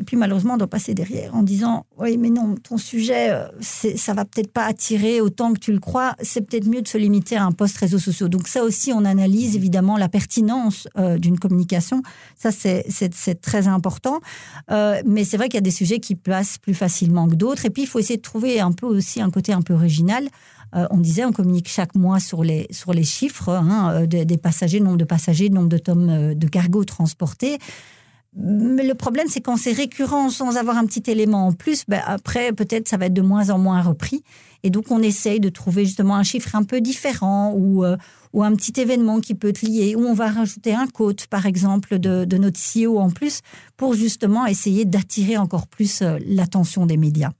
Et 0.00 0.02
puis 0.02 0.16
malheureusement, 0.16 0.54
on 0.54 0.56
doit 0.56 0.66
passer 0.66 0.94
derrière 0.94 1.34
en 1.36 1.42
disant 1.42 1.84
Oui, 1.98 2.16
mais 2.16 2.30
non, 2.30 2.54
ton 2.54 2.78
sujet, 2.78 3.32
euh, 3.32 3.44
ça 3.60 4.14
va 4.14 4.24
peut-être 4.24 4.50
pas 4.50 4.64
attirer 4.64 5.20
autant 5.20 5.52
que 5.52 5.58
tu 5.58 5.72
le 5.72 5.78
crois. 5.78 6.16
C'est 6.22 6.40
peut-être 6.40 6.66
mieux 6.66 6.80
de 6.80 6.88
se 6.88 6.96
limiter 6.96 7.36
à 7.36 7.44
un 7.44 7.52
post 7.52 7.76
réseaux 7.76 7.98
sociaux. 7.98 8.28
Donc, 8.28 8.48
ça 8.48 8.64
aussi, 8.64 8.94
on 8.94 9.04
analyse 9.04 9.56
évidemment 9.56 9.98
la 9.98 10.08
pertinence 10.08 10.88
euh, 10.96 11.18
d'une 11.18 11.38
communication. 11.38 12.02
Ça, 12.34 12.50
c'est 12.50 13.40
très 13.42 13.68
important. 13.68 14.20
Euh, 14.70 15.02
mais 15.04 15.24
c'est 15.24 15.36
vrai 15.36 15.48
qu'il 15.50 15.56
y 15.56 15.58
a 15.58 15.60
des 15.60 15.70
sujets 15.70 16.00
qui 16.00 16.14
passent 16.14 16.56
plus 16.56 16.74
facilement 16.74 17.28
que 17.28 17.34
d'autres. 17.34 17.66
Et 17.66 17.70
puis, 17.70 17.82
il 17.82 17.86
faut 17.86 17.98
essayer 17.98 18.16
de 18.16 18.22
trouver 18.22 18.58
un 18.58 18.72
peu 18.72 18.86
aussi 18.86 19.20
un 19.20 19.30
côté 19.30 19.52
un 19.52 19.60
peu 19.60 19.74
original. 19.74 20.30
on 20.72 20.96
disait, 20.96 21.26
on 21.26 21.32
communique 21.32 21.68
chaque 21.68 21.94
mois 21.94 22.20
sur 22.20 22.42
les, 22.42 22.68
sur 22.70 22.94
les 22.94 23.04
chiffres 23.04 23.50
hein, 23.50 24.06
des, 24.06 24.24
des, 24.24 24.38
passagers, 24.38 24.80
nombre 24.80 24.96
de 24.96 25.04
passagers, 25.04 25.50
nombre 25.50 25.68
de 25.68 25.78
tonnes 25.78 26.32
de 26.32 26.48
cargo 26.48 26.84
transportés. 26.84 27.58
Mais 28.36 28.84
le 28.84 28.94
problème, 28.94 29.26
c'est 29.28 29.40
quand 29.40 29.56
c'est 29.56 29.72
récurrent 29.72 30.30
sans 30.30 30.56
avoir 30.56 30.76
un 30.76 30.86
petit 30.86 31.10
élément 31.10 31.48
en 31.48 31.52
plus, 31.52 31.84
ben 31.88 32.00
après, 32.06 32.52
peut-être 32.52 32.88
ça 32.88 32.96
va 32.96 33.06
être 33.06 33.12
de 33.12 33.22
moins 33.22 33.50
en 33.50 33.58
moins 33.58 33.82
repris. 33.82 34.22
Et 34.62 34.70
donc, 34.70 34.90
on 34.90 35.02
essaye 35.02 35.40
de 35.40 35.48
trouver 35.48 35.84
justement 35.84 36.14
un 36.14 36.22
chiffre 36.22 36.54
un 36.54 36.62
peu 36.62 36.80
différent 36.80 37.52
ou, 37.56 37.84
euh, 37.84 37.96
ou 38.32 38.44
un 38.44 38.54
petit 38.54 38.80
événement 38.80 39.20
qui 39.20 39.34
peut 39.34 39.48
être 39.48 39.62
lié, 39.62 39.96
où 39.96 40.02
on 40.02 40.14
va 40.14 40.30
rajouter 40.30 40.74
un 40.74 40.86
quote, 40.86 41.26
par 41.26 41.46
exemple, 41.46 41.98
de, 41.98 42.24
de 42.24 42.36
notre 42.36 42.60
CEO 42.60 42.98
en 42.98 43.10
plus, 43.10 43.40
pour 43.76 43.94
justement 43.94 44.46
essayer 44.46 44.84
d'attirer 44.84 45.36
encore 45.36 45.66
plus 45.66 46.02
euh, 46.02 46.18
l'attention 46.24 46.86
des 46.86 46.96
médias. 46.96 47.32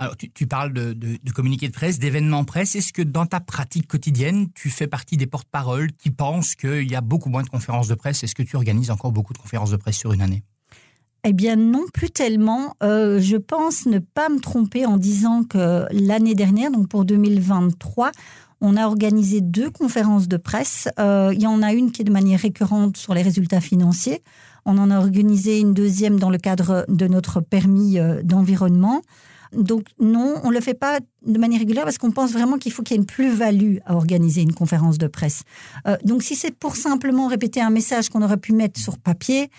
Alors, 0.00 0.16
tu, 0.16 0.46
parles 0.46 0.72
de, 0.72 0.94
de, 0.94 1.18
de, 1.22 1.30
communiqué 1.30 1.68
de 1.68 1.74
presse, 1.74 1.98
d'événements 1.98 2.44
presse. 2.44 2.74
Est-ce 2.74 2.90
que 2.90 3.02
dans 3.02 3.26
ta 3.26 3.38
pratique 3.38 3.86
quotidienne, 3.86 4.48
tu 4.54 4.70
fais 4.70 4.86
partie 4.86 5.18
des 5.18 5.26
porte-paroles 5.26 5.92
qui 5.92 6.10
pensent 6.10 6.54
qu'il 6.54 6.90
y 6.90 6.94
a 6.94 7.02
beaucoup 7.02 7.28
moins 7.28 7.42
de 7.42 7.50
conférences 7.50 7.86
de 7.86 7.94
presse? 7.94 8.24
Est-ce 8.24 8.34
que 8.34 8.42
tu 8.42 8.56
organises 8.56 8.90
encore 8.90 9.12
beaucoup 9.12 9.34
de 9.34 9.38
conférences 9.38 9.70
de 9.70 9.76
presse 9.76 9.98
sur 9.98 10.14
une 10.14 10.22
année? 10.22 10.42
Eh 11.22 11.34
bien 11.34 11.56
non, 11.56 11.84
plus 11.92 12.08
tellement. 12.08 12.76
Euh, 12.82 13.20
je 13.20 13.36
pense 13.36 13.84
ne 13.84 13.98
pas 13.98 14.30
me 14.30 14.40
tromper 14.40 14.86
en 14.86 14.96
disant 14.96 15.44
que 15.44 15.84
l'année 15.90 16.34
dernière, 16.34 16.70
donc 16.70 16.88
pour 16.88 17.04
2023, 17.04 18.10
on 18.62 18.78
a 18.78 18.86
organisé 18.86 19.42
deux 19.42 19.70
conférences 19.70 20.28
de 20.28 20.38
presse. 20.38 20.88
Euh, 20.98 21.30
il 21.34 21.42
y 21.42 21.46
en 21.46 21.60
a 21.60 21.74
une 21.74 21.92
qui 21.92 22.00
est 22.00 22.06
de 22.06 22.12
manière 22.12 22.40
récurrente 22.40 22.96
sur 22.96 23.12
les 23.12 23.20
résultats 23.20 23.60
financiers. 23.60 24.22
On 24.64 24.78
en 24.78 24.90
a 24.90 24.98
organisé 24.98 25.60
une 25.60 25.74
deuxième 25.74 26.18
dans 26.18 26.30
le 26.30 26.38
cadre 26.38 26.86
de 26.88 27.06
notre 27.06 27.42
permis 27.42 27.98
euh, 27.98 28.22
d'environnement. 28.22 29.02
Donc 29.52 29.86
non, 29.98 30.40
on 30.44 30.50
ne 30.50 30.54
le 30.54 30.60
fait 30.60 30.74
pas 30.74 31.00
de 31.26 31.38
manière 31.38 31.58
régulière 31.58 31.84
parce 31.84 31.98
qu'on 31.98 32.12
pense 32.12 32.32
vraiment 32.32 32.58
qu'il 32.58 32.72
faut 32.72 32.82
qu'il 32.82 32.96
y 32.96 32.98
ait 32.98 33.00
une 33.00 33.06
plus-value 33.06 33.76
à 33.84 33.94
organiser 33.94 34.42
une 34.42 34.54
conférence 34.54 34.98
de 34.98 35.06
presse. 35.06 35.42
Euh, 35.86 35.96
donc 36.04 36.22
si 36.22 36.34
c'est 36.36 36.54
pour 36.54 36.76
simplement 36.76 37.26
répéter 37.26 37.60
un 37.60 37.70
message 37.70 38.08
qu'on 38.08 38.22
aurait 38.22 38.36
pu 38.36 38.52
mettre 38.52 38.80
sur 38.80 38.98
papier, 38.98 39.50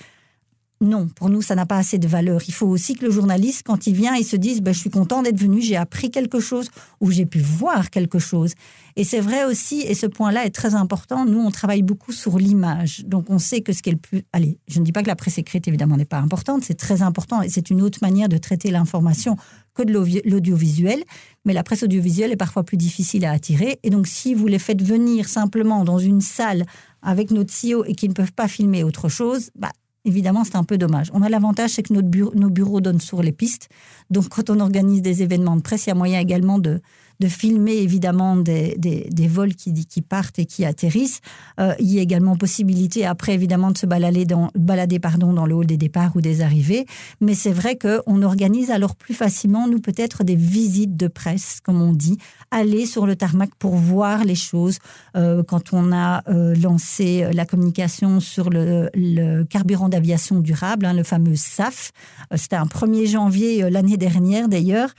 non, 0.81 1.07
pour 1.07 1.29
nous, 1.29 1.43
ça 1.43 1.53
n'a 1.53 1.67
pas 1.67 1.77
assez 1.77 1.99
de 1.99 2.07
valeur. 2.07 2.41
Il 2.47 2.53
faut 2.55 2.65
aussi 2.65 2.95
que 2.95 3.05
le 3.05 3.11
journaliste, 3.11 3.61
quand 3.63 3.85
il 3.85 3.93
vient, 3.93 4.15
il 4.15 4.25
se 4.25 4.35
dise 4.35 4.61
ben, 4.61 4.73
Je 4.73 4.79
suis 4.79 4.89
content 4.89 5.21
d'être 5.21 5.37
venu, 5.37 5.61
j'ai 5.61 5.75
appris 5.75 6.09
quelque 6.09 6.39
chose 6.39 6.69
ou 6.99 7.11
j'ai 7.11 7.27
pu 7.27 7.39
voir 7.39 7.91
quelque 7.91 8.17
chose. 8.17 8.55
Et 8.95 9.03
c'est 9.03 9.19
vrai 9.19 9.45
aussi, 9.45 9.81
et 9.81 9.93
ce 9.93 10.07
point-là 10.07 10.43
est 10.43 10.49
très 10.49 10.73
important, 10.73 11.25
nous, 11.25 11.39
on 11.39 11.51
travaille 11.51 11.83
beaucoup 11.83 12.11
sur 12.11 12.39
l'image. 12.39 13.03
Donc, 13.05 13.29
on 13.29 13.37
sait 13.37 13.61
que 13.61 13.73
ce 13.73 13.83
qui 13.83 13.89
est 13.89 13.93
le 13.93 13.99
plus. 13.99 14.23
Allez, 14.33 14.57
je 14.67 14.79
ne 14.79 14.83
dis 14.83 14.91
pas 14.91 15.03
que 15.03 15.07
la 15.07 15.15
presse 15.15 15.37
écrite, 15.37 15.67
évidemment, 15.67 15.97
n'est 15.97 16.05
pas 16.05 16.17
importante, 16.17 16.63
c'est 16.63 16.73
très 16.73 17.03
important 17.03 17.43
et 17.43 17.49
c'est 17.49 17.69
une 17.69 17.83
autre 17.83 17.99
manière 18.01 18.27
de 18.27 18.37
traiter 18.37 18.71
l'information 18.71 19.37
que 19.75 19.83
de 19.83 19.93
l'audiovisuel. 19.93 21.03
Mais 21.45 21.53
la 21.53 21.63
presse 21.63 21.83
audiovisuelle 21.83 22.31
est 22.31 22.37
parfois 22.37 22.63
plus 22.63 22.77
difficile 22.77 23.25
à 23.25 23.31
attirer. 23.31 23.79
Et 23.83 23.91
donc, 23.91 24.07
si 24.07 24.33
vous 24.33 24.47
les 24.47 24.59
faites 24.59 24.81
venir 24.81 25.29
simplement 25.29 25.83
dans 25.83 25.99
une 25.99 26.21
salle 26.21 26.65
avec 27.03 27.29
notre 27.29 27.53
CEO 27.53 27.85
et 27.85 27.93
qu'ils 27.93 28.09
ne 28.09 28.15
peuvent 28.15 28.33
pas 28.33 28.47
filmer 28.47 28.83
autre 28.83 29.09
chose, 29.09 29.51
bah, 29.55 29.71
évidemment, 30.05 30.43
c'est 30.43 30.55
un 30.55 30.63
peu 30.63 30.77
dommage. 30.77 31.09
On 31.13 31.21
a 31.21 31.29
l'avantage, 31.29 31.71
c'est 31.71 31.83
que 31.83 31.93
nos 31.93 32.49
bureaux 32.49 32.81
donnent 32.81 33.01
sur 33.01 33.21
les 33.21 33.31
pistes. 33.31 33.69
Donc, 34.09 34.29
quand 34.29 34.49
on 34.49 34.59
organise 34.59 35.01
des 35.01 35.23
événements 35.23 35.55
de 35.55 35.61
presse, 35.61 35.85
il 35.85 35.89
y 35.89 35.91
a 35.91 35.95
moyen 35.95 36.19
également 36.19 36.59
de, 36.59 36.81
de 37.21 37.27
filmer 37.27 37.77
évidemment 37.77 38.35
des, 38.35 38.75
des, 38.77 39.27
vols 39.27 39.53
qui, 39.53 39.85
qui, 39.85 40.01
partent 40.01 40.39
et 40.39 40.45
qui 40.45 40.65
atterrissent. 40.65 41.21
Euh, 41.59 41.73
il 41.79 41.93
y 41.93 41.99
a 41.99 42.01
également 42.01 42.35
possibilité 42.35 43.05
après 43.05 43.33
évidemment 43.33 43.71
de 43.71 43.77
se 43.77 43.85
balader 43.85 44.25
dans, 44.25 44.49
balader, 44.55 44.99
pardon, 44.99 45.31
dans 45.31 45.45
le 45.45 45.53
hall 45.53 45.67
des 45.67 45.77
départs 45.77 46.15
ou 46.15 46.21
des 46.21 46.41
arrivées. 46.41 46.85
Mais 47.21 47.35
c'est 47.35 47.51
vrai 47.51 47.77
qu'on 47.77 48.23
organise 48.23 48.71
alors 48.71 48.95
plus 48.95 49.13
facilement, 49.13 49.67
nous 49.67 49.79
peut-être, 49.79 50.23
des 50.23 50.35
visites 50.35 50.97
de 50.97 51.07
presse, 51.07 51.59
comme 51.63 51.79
on 51.79 51.93
dit, 51.93 52.17
aller 52.49 52.87
sur 52.87 53.05
le 53.05 53.15
tarmac 53.15 53.51
pour 53.59 53.75
voir 53.75 54.25
les 54.25 54.35
choses. 54.35 54.79
Euh, 55.15 55.43
quand 55.43 55.73
on 55.73 55.93
a 55.93 56.23
euh, 56.27 56.55
lancé 56.55 57.27
la 57.33 57.45
communication 57.45 58.19
sur 58.19 58.49
le, 58.49 58.89
le 58.95 59.43
carburant 59.43 59.89
d'aviation 59.89 60.39
durable, 60.39 60.87
hein, 60.87 60.93
le 60.93 61.03
fameux 61.03 61.35
SAF, 61.35 61.91
c'était 62.33 62.55
un 62.55 62.65
1er 62.65 63.05
janvier 63.05 63.69
l'année 63.69 63.97
dernière 63.97 64.49
d'ailleurs, 64.49 64.89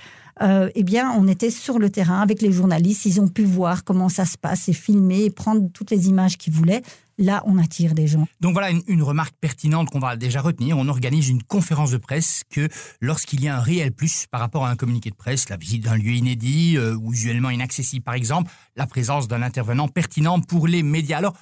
euh, 0.40 0.70
eh 0.74 0.82
bien, 0.82 1.12
on 1.12 1.28
était 1.28 1.50
sur 1.50 1.78
le 1.78 1.90
terrain 1.90 2.20
avec 2.20 2.40
les 2.40 2.52
journalistes. 2.52 3.04
Ils 3.04 3.20
ont 3.20 3.28
pu 3.28 3.44
voir 3.44 3.84
comment 3.84 4.08
ça 4.08 4.24
se 4.24 4.38
passe 4.38 4.68
et 4.68 4.72
filmer 4.72 5.24
et 5.24 5.30
prendre 5.30 5.68
toutes 5.72 5.90
les 5.90 6.08
images 6.08 6.38
qu'ils 6.38 6.52
voulaient. 6.52 6.82
Là, 7.18 7.42
on 7.46 7.58
attire 7.58 7.94
des 7.94 8.06
gens. 8.06 8.26
Donc 8.40 8.54
voilà 8.54 8.70
une, 8.70 9.02
remarque 9.02 9.34
pertinente 9.40 9.90
qu'on 9.90 9.98
va 9.98 10.16
déjà 10.16 10.40
retenir. 10.40 10.78
On 10.78 10.88
organise 10.88 11.28
une 11.28 11.42
conférence 11.42 11.90
de 11.90 11.98
presse 11.98 12.42
que 12.50 12.68
lorsqu'il 13.00 13.42
y 13.42 13.48
a 13.48 13.56
un 13.56 13.60
réel 13.60 13.92
plus 13.92 14.26
par 14.30 14.40
rapport 14.40 14.64
à 14.64 14.70
un 14.70 14.76
communiqué 14.76 15.10
de 15.10 15.14
presse, 15.14 15.48
la 15.50 15.56
visite 15.56 15.84
d'un 15.84 15.96
lieu 15.96 16.12
inédit 16.12 16.76
euh, 16.78 16.96
ou 16.96 17.12
usuellement 17.12 17.50
inaccessible 17.50 18.02
par 18.02 18.14
exemple, 18.14 18.50
la 18.76 18.86
présence 18.86 19.28
d'un 19.28 19.42
intervenant 19.42 19.88
pertinent 19.88 20.40
pour 20.40 20.66
les 20.66 20.82
médias. 20.82 21.18
Alors, 21.18 21.34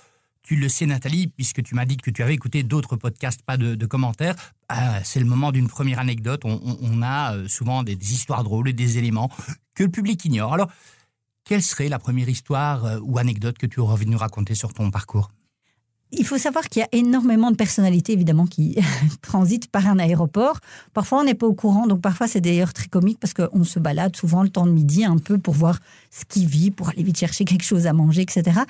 tu 0.50 0.56
le 0.56 0.68
sais, 0.68 0.84
Nathalie, 0.84 1.28
puisque 1.28 1.62
tu 1.62 1.76
m'as 1.76 1.84
dit 1.84 1.96
que 1.96 2.10
tu 2.10 2.24
avais 2.24 2.34
écouté 2.34 2.64
d'autres 2.64 2.96
podcasts, 2.96 3.40
pas 3.40 3.56
de, 3.56 3.86
commentaires. 3.86 4.34
Ah, 4.68 4.98
c'est 5.04 5.20
le 5.20 5.26
moment 5.26 5.52
d'une 5.52 5.68
première 5.68 6.00
anecdote. 6.00 6.40
On, 6.42 7.02
a 7.02 7.36
euh, 7.36 7.46
souvent 7.46 7.84
des, 7.84 7.92
histoires 7.92 8.42
drôles 8.42 8.68
et 8.68 8.72
des 8.72 8.98
éléments 8.98 9.30
que 9.76 9.84
le 9.84 9.90
public 9.90 10.24
ignore. 10.24 10.52
Alors, 10.52 10.68
quelle 11.44 11.62
serait 11.62 11.88
la 11.88 12.00
première 12.00 12.28
histoire 12.28 12.84
euh, 12.84 12.98
ou 13.00 13.18
anecdote 13.18 13.58
que 13.58 13.66
tu 13.68 13.78
aurais 13.78 13.92
envie 13.92 14.06
de 14.06 14.10
nous 14.10 14.18
raconter 14.18 14.56
sur 14.56 14.74
ton 14.74 14.90
parcours? 14.90 15.30
Il 16.10 16.26
faut 16.26 16.38
savoir 16.38 16.68
qu'il 16.68 16.80
y 16.80 16.82
a 16.82 16.88
énormément 16.90 17.52
de 17.52 17.56
personnalités, 17.56 18.12
évidemment, 18.12 18.46
qui 18.46 18.76
transitent 19.22 19.68
par 19.68 19.86
un 19.86 20.00
aéroport. 20.00 20.58
Parfois, 20.92 21.20
on 21.20 21.24
n'est 21.24 21.34
pas 21.34 21.46
au 21.46 21.54
courant, 21.54 21.86
donc 21.86 22.00
parfois, 22.00 22.26
c'est 22.26 22.40
d'ailleurs 22.40 22.72
très 22.72 22.88
comique 22.88 23.20
parce 23.20 23.34
qu'on 23.34 23.62
se 23.62 23.78
balade 23.78 24.16
souvent 24.16 24.42
le 24.42 24.48
temps 24.48 24.66
de 24.66 24.72
midi 24.72 25.04
un 25.04 25.18
peu 25.18 25.38
pour 25.38 25.54
voir 25.54 25.78
ce 26.10 26.24
qui 26.24 26.44
vit, 26.44 26.72
pour 26.72 26.88
aller 26.88 27.04
vite 27.04 27.18
chercher 27.18 27.44
quelque 27.44 27.62
chose 27.62 27.86
à 27.86 27.92
manger, 27.92 28.22
etc. 28.22 28.62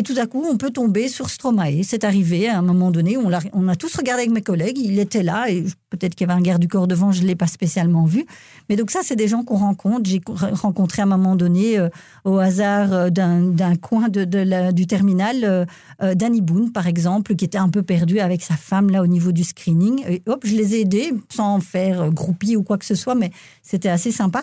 Et 0.00 0.02
tout 0.02 0.14
à 0.16 0.26
coup, 0.26 0.46
on 0.50 0.56
peut 0.56 0.70
tomber 0.70 1.08
sur 1.08 1.28
Stromae. 1.28 1.82
C'est 1.82 2.04
arrivé 2.04 2.48
à 2.48 2.56
un 2.56 2.62
moment 2.62 2.90
donné, 2.90 3.18
on 3.18 3.30
a, 3.34 3.40
on 3.52 3.68
a 3.68 3.76
tous 3.76 3.94
regardé 3.94 4.22
avec 4.22 4.32
mes 4.32 4.40
collègues, 4.40 4.78
il 4.78 4.98
était 4.98 5.22
là, 5.22 5.50
et 5.50 5.66
peut-être 5.90 6.14
qu'il 6.14 6.26
y 6.26 6.30
avait 6.30 6.38
un 6.38 6.42
garde 6.42 6.60
du 6.60 6.68
corps 6.68 6.86
devant, 6.86 7.12
je 7.12 7.22
ne 7.22 7.26
l'ai 7.26 7.34
pas 7.34 7.48
spécialement 7.48 8.04
vu. 8.04 8.24
Mais 8.68 8.76
donc 8.76 8.90
ça, 8.90 9.00
c'est 9.02 9.16
des 9.16 9.28
gens 9.28 9.42
qu'on 9.42 9.56
rencontre. 9.56 10.08
J'ai 10.08 10.20
rencontré 10.52 11.02
à 11.02 11.04
un 11.04 11.08
moment 11.08 11.36
donné, 11.36 11.78
euh, 11.78 11.88
au 12.24 12.38
hasard 12.38 12.92
euh, 12.92 13.10
d'un 13.10 13.76
coin 13.76 14.08
de, 14.08 14.70
du 14.70 14.86
terminal, 14.86 15.36
euh, 15.42 16.14
Danny 16.14 16.40
Boone, 16.40 16.72
par 16.72 16.86
exemple, 16.86 17.34
qui 17.34 17.44
était 17.44 17.58
un 17.58 17.68
peu 17.68 17.82
perdu 17.82 18.20
avec 18.20 18.42
sa 18.42 18.54
femme 18.54 18.90
là 18.90 19.02
au 19.02 19.06
niveau 19.06 19.32
du 19.32 19.44
screening. 19.44 20.20
Hop, 20.26 20.44
je 20.44 20.54
les 20.54 20.76
ai 20.76 20.80
aidés, 20.82 21.12
sans 21.28 21.60
faire 21.60 22.10
groupie 22.10 22.56
ou 22.56 22.62
quoi 22.62 22.78
que 22.78 22.84
ce 22.84 22.94
soit, 22.94 23.14
mais 23.14 23.32
c'était 23.62 23.88
assez 23.88 24.12
sympa. 24.12 24.42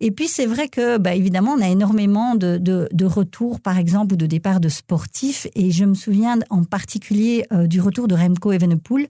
Et 0.00 0.10
puis 0.10 0.26
c'est 0.26 0.46
vrai 0.46 0.68
que, 0.68 0.98
bah, 0.98 1.14
évidemment, 1.14 1.54
on 1.56 1.62
a 1.62 1.68
énormément 1.68 2.34
de, 2.34 2.58
de, 2.58 2.88
de 2.92 3.04
retours, 3.04 3.60
par 3.60 3.78
exemple, 3.78 4.14
ou 4.14 4.16
de 4.16 4.26
départs 4.26 4.60
de 4.60 4.68
sportifs. 4.68 5.46
Et 5.54 5.70
je 5.70 5.84
me 5.84 5.94
souviens 5.94 6.38
en 6.50 6.64
particulier 6.64 7.46
du 7.66 7.80
retour 7.80 8.08
de 8.08 8.14
Remco 8.14 8.52
Evenepoel, 8.52 9.06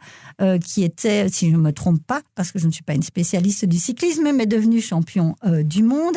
qui 0.62 0.84
était, 0.84 1.28
si 1.28 1.50
je 1.50 1.56
me 1.56 1.72
trompe 1.78 2.02
pas, 2.04 2.22
parce 2.34 2.52
que 2.52 2.58
je 2.58 2.66
ne 2.66 2.72
suis 2.72 2.82
pas 2.82 2.94
une 2.94 3.02
spécialiste 3.02 3.64
du 3.64 3.78
cyclisme, 3.78 4.30
mais 4.34 4.46
devenu 4.46 4.80
champion 4.80 5.36
euh, 5.46 5.62
du 5.62 5.82
monde. 5.82 6.16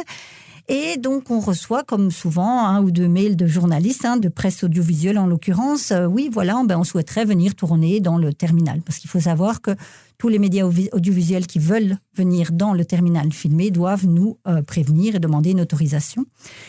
Et 0.68 0.98
donc, 0.98 1.30
on 1.30 1.40
reçoit, 1.40 1.84
comme 1.84 2.12
souvent, 2.12 2.66
un 2.66 2.82
ou 2.82 2.92
deux 2.92 3.08
mails 3.08 3.36
de 3.36 3.46
journalistes, 3.46 4.06
hein, 4.06 4.18
de 4.18 4.30
presse 4.30 4.64
audiovisuelle 4.64 5.20
en 5.20 5.28
l'occurrence. 5.28 5.92
Euh, 5.92 6.06
oui, 6.06 6.30
voilà, 6.32 6.62
ben, 6.66 6.78
on 6.78 6.84
souhaiterait 6.84 7.26
venir 7.26 7.56
tourner 7.56 8.00
dans 8.00 8.18
le 8.18 8.34
terminal. 8.34 8.82
Parce 8.82 8.98
qu'il 8.98 9.10
faut 9.10 9.20
savoir 9.20 9.62
que 9.62 9.72
tous 10.18 10.30
les 10.30 10.40
médias 10.40 10.66
audiovisuels 10.94 11.48
qui 11.48 11.60
veulent 11.60 11.98
venir 12.16 12.52
dans 12.54 12.74
le 12.74 12.86
terminal 12.86 13.34
filmer 13.34 13.72
doivent 13.72 14.06
nous 14.06 14.38
euh, 14.48 14.62
prévenir 14.62 15.16
et 15.16 15.20
demander 15.20 15.52
une 15.52 15.62
autorisation. 15.62 16.26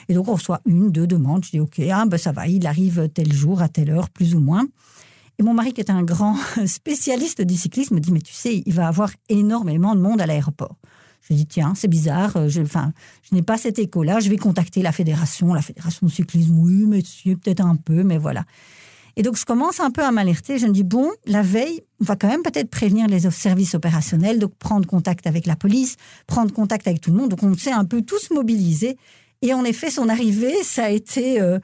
Et 0.08 0.14
donc, 0.14 0.28
on 0.28 0.34
reçoit 0.34 0.60
une, 0.66 0.90
deux 0.90 1.06
demandes. 1.06 1.44
Je 1.44 1.50
dis, 1.50 1.60
OK, 1.60 1.80
ah, 1.90 2.04
ben, 2.06 2.18
ça 2.18 2.32
va, 2.32 2.48
il 2.48 2.66
arrive 2.66 3.08
tel 3.14 3.32
jour, 3.32 3.62
à 3.62 3.68
telle 3.68 3.90
heure, 3.90 4.10
plus 4.10 4.34
ou 4.34 4.40
moins. 4.40 4.66
Mon 5.42 5.54
mari, 5.54 5.72
qui 5.72 5.80
est 5.80 5.90
un 5.90 6.02
grand 6.02 6.36
spécialiste 6.66 7.42
du 7.42 7.56
cyclisme, 7.56 7.96
me 7.96 8.00
dit, 8.00 8.12
mais 8.12 8.20
tu 8.20 8.32
sais, 8.32 8.62
il 8.64 8.72
va 8.72 8.88
avoir 8.88 9.10
énormément 9.28 9.94
de 9.94 10.00
monde 10.00 10.20
à 10.20 10.26
l'aéroport. 10.26 10.76
Je 11.28 11.34
dis, 11.34 11.46
tiens, 11.46 11.74
c'est 11.76 11.88
bizarre, 11.88 12.36
euh, 12.36 12.48
je, 12.48 12.62
enfin, 12.62 12.92
je 13.28 13.34
n'ai 13.34 13.42
pas 13.42 13.56
cet 13.56 13.78
écho-là, 13.78 14.20
je 14.20 14.28
vais 14.28 14.36
contacter 14.36 14.82
la 14.82 14.92
fédération, 14.92 15.54
la 15.54 15.62
fédération 15.62 16.06
de 16.06 16.12
cyclisme, 16.12 16.58
oui, 16.58 16.84
mais 16.86 17.02
peut-être 17.36 17.64
un 17.64 17.76
peu, 17.76 18.02
mais 18.02 18.18
voilà. 18.18 18.44
Et 19.16 19.22
donc, 19.22 19.36
je 19.36 19.44
commence 19.44 19.78
un 19.80 19.90
peu 19.90 20.02
à 20.02 20.10
m'alerter. 20.10 20.58
Je 20.58 20.66
me 20.66 20.72
dis, 20.72 20.84
bon, 20.84 21.10
la 21.26 21.42
veille, 21.42 21.82
on 22.00 22.04
va 22.04 22.16
quand 22.16 22.28
même 22.28 22.42
peut-être 22.42 22.70
prévenir 22.70 23.08
les 23.08 23.30
services 23.30 23.74
opérationnels, 23.74 24.38
donc 24.38 24.54
prendre 24.54 24.86
contact 24.86 25.26
avec 25.26 25.46
la 25.46 25.54
police, 25.54 25.96
prendre 26.26 26.52
contact 26.52 26.86
avec 26.88 27.00
tout 27.00 27.10
le 27.10 27.18
monde. 27.18 27.30
Donc, 27.30 27.42
on 27.42 27.54
s'est 27.54 27.72
un 27.72 27.84
peu 27.84 28.02
tous 28.02 28.30
mobilisés. 28.30 28.96
Et 29.42 29.52
en 29.52 29.64
effet, 29.64 29.90
son 29.90 30.08
arrivée, 30.08 30.62
ça 30.62 30.84
a 30.84 30.90
été 30.90 31.40
euh, 31.40 31.58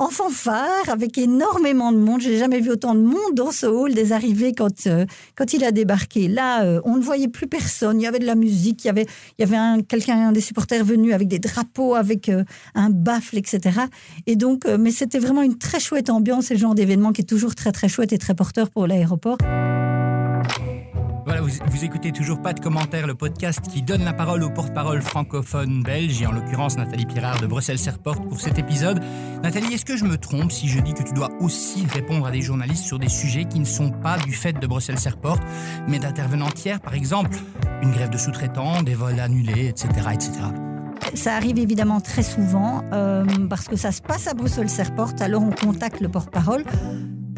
en 0.00 0.10
fanfare, 0.10 0.88
avec 0.88 1.18
énormément 1.18 1.90
de 1.90 1.98
monde. 1.98 2.20
Je 2.20 2.28
n'ai 2.30 2.38
jamais 2.38 2.60
vu 2.60 2.70
autant 2.70 2.94
de 2.94 3.00
monde 3.00 3.34
dans 3.34 3.50
ce 3.50 3.66
hall 3.66 3.94
des 3.94 4.12
arrivées 4.12 4.52
quand, 4.52 4.86
euh, 4.86 5.04
quand 5.34 5.52
il 5.52 5.64
a 5.64 5.72
débarqué. 5.72 6.28
Là, 6.28 6.64
euh, 6.64 6.80
on 6.84 6.96
ne 6.96 7.02
voyait 7.02 7.26
plus 7.26 7.48
personne. 7.48 8.00
Il 8.00 8.04
y 8.04 8.06
avait 8.06 8.20
de 8.20 8.26
la 8.26 8.36
musique, 8.36 8.84
il 8.84 8.86
y 8.86 8.90
avait, 8.90 9.06
il 9.38 9.42
y 9.42 9.44
avait 9.44 9.56
un, 9.56 9.82
quelqu'un, 9.82 10.30
des 10.30 10.40
supporters 10.40 10.84
venus 10.84 11.14
avec 11.14 11.26
des 11.26 11.40
drapeaux, 11.40 11.96
avec 11.96 12.28
euh, 12.28 12.44
un 12.76 12.90
baffle, 12.90 13.38
etc. 13.38 13.80
Et 14.26 14.36
donc, 14.36 14.66
mais 14.66 14.92
c'était 14.92 15.18
vraiment 15.18 15.42
une 15.42 15.58
très 15.58 15.80
chouette 15.80 16.10
ambiance, 16.10 16.46
ce 16.46 16.56
genre 16.56 16.74
d'événement 16.74 17.12
qui 17.12 17.22
est 17.22 17.28
toujours 17.28 17.54
très, 17.54 17.72
très 17.72 17.88
chouette 17.88 18.12
et 18.12 18.18
très 18.18 18.34
porteur 18.34 18.70
pour 18.70 18.86
l'aéroport. 18.86 19.38
Voilà, 21.28 21.42
vous, 21.42 21.84
écoutez 21.84 22.10
toujours 22.10 22.40
pas 22.40 22.54
de 22.54 22.60
commentaires, 22.60 23.06
le 23.06 23.14
podcast 23.14 23.60
qui 23.70 23.82
donne 23.82 24.02
la 24.02 24.14
parole 24.14 24.42
aux 24.42 24.48
porte-parole 24.48 25.02
francophones 25.02 25.82
belges, 25.82 26.22
et 26.22 26.26
en 26.26 26.32
l'occurrence 26.32 26.78
Nathalie 26.78 27.04
Pirard 27.04 27.38
de 27.38 27.46
Bruxelles 27.46 27.78
Serport 27.78 28.22
pour 28.22 28.40
cet 28.40 28.58
épisode. 28.58 29.04
Nathalie, 29.42 29.74
est-ce 29.74 29.84
que 29.84 29.98
je 29.98 30.06
me 30.06 30.16
trompe 30.16 30.50
si 30.50 30.68
je 30.68 30.80
dis 30.80 30.94
que 30.94 31.02
tu 31.02 31.12
dois 31.12 31.28
aussi 31.40 31.84
répondre 31.84 32.26
à 32.26 32.30
des 32.30 32.40
journalistes 32.40 32.82
sur 32.82 32.98
des 32.98 33.10
sujets 33.10 33.44
qui 33.44 33.60
ne 33.60 33.66
sont 33.66 33.90
pas 33.90 34.16
du 34.16 34.32
fait 34.32 34.58
de 34.58 34.66
Bruxelles 34.66 34.98
Serport, 34.98 35.38
mais 35.86 35.98
d'intervenants 35.98 36.48
tiers, 36.48 36.80
par 36.80 36.94
exemple 36.94 37.36
une 37.82 37.90
grève 37.90 38.08
de 38.08 38.16
sous-traitants, 38.16 38.82
des 38.82 38.94
vols 38.94 39.20
annulés, 39.20 39.66
etc., 39.66 39.88
etc. 40.14 40.32
Ça 41.12 41.34
arrive 41.36 41.58
évidemment 41.58 42.00
très 42.00 42.22
souvent 42.22 42.84
euh, 42.94 43.26
parce 43.50 43.68
que 43.68 43.76
ça 43.76 43.92
se 43.92 44.00
passe 44.00 44.28
à 44.28 44.32
Bruxelles 44.32 44.70
Serport, 44.70 45.12
alors 45.20 45.42
on 45.42 45.50
contacte 45.50 46.00
le 46.00 46.08
porte-parole. 46.08 46.64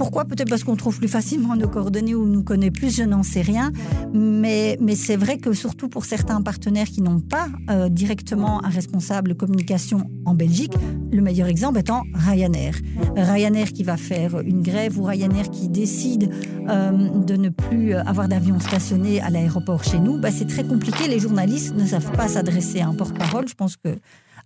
Pourquoi? 0.00 0.24
Peut-être 0.24 0.48
parce 0.48 0.64
qu'on 0.64 0.76
trouve 0.76 0.96
plus 0.96 1.08
facilement 1.08 1.54
nos 1.56 1.68
coordonnées 1.68 2.14
ou 2.14 2.24
nous 2.24 2.42
connaît 2.42 2.70
plus, 2.70 2.96
je 2.96 3.02
n'en 3.02 3.22
sais 3.22 3.42
rien. 3.42 3.70
Mais, 4.14 4.78
mais 4.80 4.96
c'est 4.96 5.18
vrai 5.18 5.36
que 5.36 5.52
surtout 5.52 5.90
pour 5.90 6.06
certains 6.06 6.40
partenaires 6.40 6.86
qui 6.86 7.02
n'ont 7.02 7.20
pas 7.20 7.48
euh, 7.68 7.90
directement 7.90 8.64
un 8.64 8.70
responsable 8.70 9.34
communication 9.34 10.10
en 10.24 10.32
Belgique, 10.32 10.72
le 11.12 11.20
meilleur 11.20 11.48
exemple 11.48 11.80
étant 11.80 12.04
Ryanair. 12.14 12.76
Ryanair 13.14 13.74
qui 13.74 13.82
va 13.82 13.98
faire 13.98 14.40
une 14.40 14.62
grève 14.62 14.98
ou 14.98 15.02
Ryanair 15.02 15.50
qui 15.50 15.68
décide 15.68 16.32
euh, 16.70 17.10
de 17.20 17.36
ne 17.36 17.50
plus 17.50 17.92
avoir 17.92 18.26
d'avion 18.26 18.58
stationné 18.58 19.20
à 19.20 19.28
l'aéroport 19.28 19.84
chez 19.84 19.98
nous, 19.98 20.18
bah, 20.18 20.30
c'est 20.30 20.48
très 20.48 20.64
compliqué. 20.64 21.08
Les 21.08 21.18
journalistes 21.18 21.74
ne 21.76 21.84
savent 21.84 22.12
pas 22.12 22.26
s'adresser 22.26 22.80
à 22.80 22.88
un 22.88 22.94
porte-parole. 22.94 23.48
Je 23.48 23.54
pense 23.54 23.76
que 23.76 23.90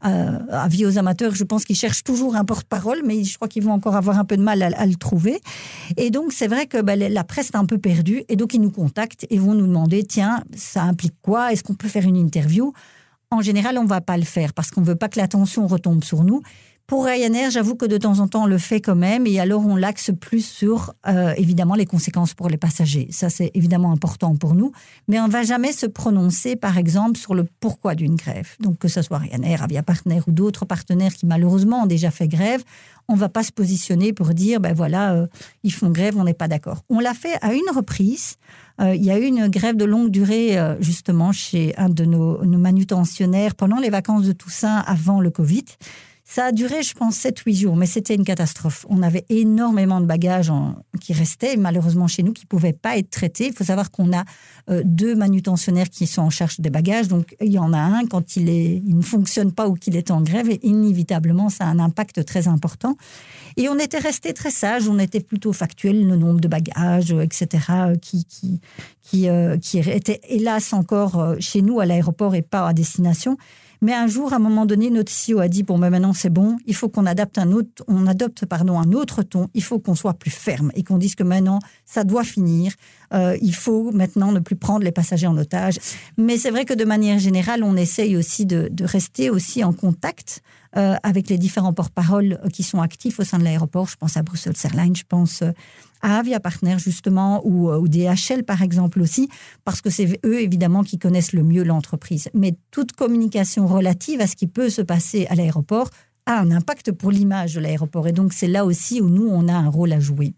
euh, 0.07 0.39
avis 0.51 0.87
aux 0.87 0.99
amateurs, 0.99 1.35
je 1.35 1.45
pense 1.45 1.65
qu'ils 1.65 1.77
cherchent 1.77 2.05
toujours 2.05 2.37
un 2.37 2.45
porte-parole, 2.45 3.03
mais 3.05 3.25
je 3.25 3.37
crois 3.37 3.49
qu'ils 3.49 3.63
vont 3.63 3.73
encore 3.73 3.97
avoir 3.97 4.19
un 4.19 4.25
peu 4.25 4.37
de 4.37 4.43
mal 4.43 4.63
à, 4.63 4.87
le 4.87 4.95
trouver. 4.97 5.41
Et 5.97 6.11
donc, 6.11 6.33
c'est 6.33 6.49
vrai 6.49 6.67
que 6.67 6.81
ben, 6.83 6.99
la 6.99 7.25
presse 7.25 7.51
est 7.51 7.57
un 7.57 7.67
peu 7.67 7.79
perdue, 7.79 8.25
et 8.29 8.37
donc 8.37 8.55
ils 8.55 8.61
nous 8.61 8.71
contactent 8.71 9.27
et 9.31 9.39
vont 9.39 9.55
nous 9.55 9.67
demander, 9.67 10.05
tiens, 10.05 10.43
ça 10.55 10.83
implique 10.83 11.15
quoi? 11.23 11.53
Est-ce 11.53 11.63
qu'on 11.63 11.75
peut 11.75 11.89
faire 11.89 12.05
une 12.05 12.17
interview? 12.17 12.73
En 13.31 13.41
général, 13.41 13.79
on 13.79 13.85
ne 13.85 13.89
va 13.89 14.01
pas 14.01 14.17
le 14.17 14.25
faire 14.25 14.53
parce 14.53 14.71
qu'on 14.71 14.81
ne 14.81 14.87
veut 14.87 14.95
pas 14.95 15.09
que 15.09 15.19
l'attention 15.19 15.67
retombe 15.67 16.05
sur 16.05 16.23
nous. 16.23 16.43
Pour 16.87 17.07
Ryanair, 17.07 17.51
j'avoue 17.51 17.77
que 17.77 17.87
de 17.87 17.97
temps 17.97 18.19
en 18.19 18.29
temps, 18.29 18.43
on 18.43 18.47
le 18.47 18.59
fait 18.59 18.83
quand 18.83 18.95
même, 18.95 19.27
et 19.27 19.41
alors 19.41 19.67
on 19.67 19.75
l'axe 19.75 20.11
plus 20.21 20.45
sur, 20.45 20.93
euh, 21.09 21.33
évidemment, 21.39 21.77
les 21.77 21.87
conséquences 21.87 22.35
pour 22.35 22.51
les 22.51 22.59
passagers. 22.59 23.09
Ça, 23.11 23.31
c'est 23.31 23.51
évidemment 23.55 23.91
important 23.91 24.37
pour 24.37 24.55
nous, 24.55 24.71
mais 25.09 25.19
on 25.19 25.27
ne 25.27 25.33
va 25.33 25.45
jamais 25.45 25.73
se 25.73 25.87
prononcer, 25.87 26.57
par 26.57 26.77
exemple, 26.77 27.17
sur 27.17 27.35
le 27.35 27.47
pourquoi 27.59 27.95
d'une 27.95 28.17
grève. 28.17 28.51
Donc, 28.61 28.77
que 28.77 28.89
ce 28.89 29.01
soit 29.01 29.17
Ryanair, 29.17 29.63
Avia 29.63 29.83
Partner 29.83 30.21
ou 30.27 30.31
d'autres 30.31 30.67
partenaires 30.67 31.15
qui, 31.15 31.25
malheureusement, 31.25 31.85
ont 31.85 31.87
déjà 31.87 32.11
fait 32.11 32.29
grève, 32.29 32.63
on 33.09 33.15
ne 33.15 33.19
va 33.19 33.31
pas 33.31 33.45
se 33.45 33.53
positionner 33.53 34.13
pour 34.13 34.35
dire, 34.35 34.61
ben 34.61 34.75
voilà, 34.75 35.15
euh, 35.15 35.27
ils 35.63 35.73
font 35.73 35.89
grève, 35.89 36.19
on 36.19 36.25
n'est 36.25 36.35
pas 36.35 36.49
d'accord. 36.49 36.83
On 36.91 37.01
l'a 37.01 37.15
fait 37.15 37.39
à 37.41 37.55
une 37.55 37.75
reprise. 37.75 38.37
Euh, 38.83 38.95
il 38.95 39.03
y 39.03 39.11
a 39.11 39.19
eu 39.19 39.25
une 39.25 39.49
grève 39.49 39.77
de 39.77 39.87
longue 39.87 40.11
durée, 40.11 40.59
justement, 40.81 41.33
chez 41.33 41.75
un 41.79 41.89
de 41.89 42.05
nos, 42.05 42.45
nos 42.45 42.59
manutentionnaires 42.59 43.55
pendant 43.55 43.79
les 43.79 43.89
vacances 43.89 44.27
de 44.27 44.33
Toussaint 44.33 44.85
avant 44.87 45.23
le 45.23 45.31
Covid. 45.31 45.65
Ça 46.27 46.47
a 46.47 46.53
duré, 46.53 46.83
je 46.83 46.95
pense, 46.95 47.19
7-8 47.19 47.55
jours, 47.55 47.77
mais 47.77 47.85
c'était 47.85 48.15
une 48.15 48.25
catastrophe. 48.25 48.87
On 48.89 49.03
avait 49.03 49.27
énormément 49.29 50.01
de 50.01 50.07
bagages 50.07 50.51
qui 50.99 51.13
restaient, 51.13 51.57
malheureusement 51.59 52.07
chez 52.07 52.23
nous, 52.23 52.33
qui 52.33 52.45
ne 52.45 52.49
pouvaient 52.49 52.73
pas 52.73 52.97
être 52.97 53.11
traités. 53.11 53.49
Il 53.49 53.53
faut 53.53 53.65
savoir 53.65 53.91
qu'on 53.91 54.11
a 54.11 54.25
euh, 54.71 54.81
deux 54.87 55.15
manutentionnaires 55.15 55.91
qui 55.91 56.07
sont 56.07 56.23
en 56.23 56.31
charge 56.31 56.61
des 56.61 56.71
bagages. 56.71 57.09
Donc, 57.09 57.37
il 57.43 57.53
y 57.53 57.59
en 57.59 57.75
a 57.75 57.79
un, 57.79 58.07
quand 58.07 58.37
il, 58.37 58.83
ne 58.97 59.03
fonctionne 59.03 59.53
pas 59.53 59.69
ou 59.69 59.75
qu'il 59.75 59.97
est 59.97 60.11
en 60.11 60.23
grève, 60.23 60.49
et 60.49 60.61
inévitablement, 60.67 61.51
ça 61.51 61.65
a 61.65 61.69
un 61.69 61.79
impact 61.79 62.25
très 62.25 62.49
important. 62.49 62.97
Et 63.59 63.69
on 63.69 63.79
était 63.79 63.99
resté 63.99 64.33
très 64.33 64.51
sage, 64.51 64.89
on 64.89 64.99
était 64.99 65.21
plutôt 65.21 65.53
factuel, 65.53 66.07
le 66.07 66.17
nombre 66.17 66.41
de 66.41 66.49
bagages, 66.49 67.13
etc., 67.13 67.67
qui, 68.01 68.25
qui, 68.25 68.61
qui, 69.03 69.29
euh, 69.29 69.59
qui 69.59 69.79
était 69.79 70.21
hélas 70.29 70.73
encore 70.73 71.21
euh, 71.21 71.37
chez 71.39 71.61
nous 71.61 71.81
à 71.81 71.87
l'aéroport 71.87 72.35
et 72.35 72.43
pas 72.43 72.67
à 72.67 72.73
destination. 72.73 73.37
Mais 73.83 73.93
un 73.93 74.07
jour, 74.07 74.33
à 74.33 74.37
un 74.37 74.39
moment 74.41 74.67
donné, 74.67 74.91
notre 74.91 75.13
CEO 75.13 75.41
a 75.41 75.49
dit 75.49 75.63
bon, 75.63 75.79
mais 75.79 75.91
maintenant 75.91 76.13
c'est 76.13 76.31
bon, 76.31 76.57
il 76.67 76.75
faut 76.75 76.89
qu'on 76.89 77.07
adapte 77.07 77.39
un 77.39 77.53
autre, 77.53 77.85
on 77.89 78.07
adopte 78.07 78.45
un 78.51 78.93
autre 78.93 79.23
ton. 79.23 79.49
Il 79.55 79.63
faut 79.63 79.79
qu'on 79.79 79.95
soit 79.95 80.15
plus 80.15 80.31
ferme 80.31 80.71
et 80.75 80.83
qu'on 80.83 80.99
dise 80.99 81.15
que 81.15 81.23
maintenant 81.23 81.59
ça 81.85 82.05
doit 82.05 82.25
finir. 82.25 82.73
Euh, 83.15 83.37
il 83.41 83.55
faut 83.55 83.93
maintenant 83.93 84.33
ne 84.33 84.41
plus 84.41 84.57
prendre 84.57 84.85
les 84.85 84.93
passagers 84.93 85.27
en 85.27 85.37
otage. 85.37 85.79
Mais 86.19 86.37
c'est 86.37 86.51
vrai 86.51 86.65
que 86.65 86.75
de 86.75 86.85
manière 86.85 87.19
générale, 87.19 87.63
on 87.63 87.77
essaye 87.77 88.17
aussi 88.17 88.47
de, 88.47 88.71
rester 88.85 89.31
aussi 89.31 89.65
en 89.65 89.73
contact 89.73 90.43
euh, 90.77 90.97
avec 91.03 91.29
les 91.29 91.39
différents 91.39 91.73
porte-paroles 91.73 92.41
qui 92.53 92.63
sont 92.63 92.81
actifs 92.81 93.21
au 93.21 93.25
sein 93.25 93.39
de 93.39 93.45
l'aéroport. 93.45 93.89
Je 93.89 93.97
pense 93.97 94.17
à 94.17 94.23
Brussels 94.23 94.55
Airlines, 94.65 94.97
je 94.97 95.05
pense 95.09 95.43
euh, 95.43 95.53
à 96.03 96.19
Avia 96.19 96.41
Partner 96.41 96.77
justement 96.79 97.41
ou, 97.47 97.71
ou 97.71 97.89
DHL 97.89 98.43
par 98.45 98.61
exemple 98.63 99.01
aussi, 99.01 99.29
parce 99.65 99.81
que 99.81 99.89
c'est 99.89 100.21
eux 100.27 100.41
évidemment 100.41 100.83
qui 100.83 100.99
connaissent 100.99 101.33
le 101.33 101.43
mieux 101.43 101.63
l'entreprise. 101.63 102.29
Mais 102.35 102.57
toute 102.71 102.93
communication 102.93 103.67
relative 103.67 104.21
à 104.21 104.27
ce 104.27 104.37
qui 104.37 104.47
peut 104.47 104.69
se 104.69 104.83
passer 104.83 105.27
à 105.31 105.35
l'aéroport 105.35 105.89
a 106.27 106.41
un 106.41 106.51
impact 106.51 106.93
pour 106.93 107.11
l'image 107.11 107.55
de 107.55 107.61
l'aéroport. 107.61 108.09
Et 108.09 108.13
donc 108.13 108.33
c'est 108.33 108.49
là 108.49 108.65
aussi 108.65 109.01
où 109.01 109.09
nous, 109.09 109.29
on 109.29 109.49
a 109.49 109.55
un 109.55 109.69
rôle 109.69 109.93
à 109.93 110.01
jouer. 110.01 110.35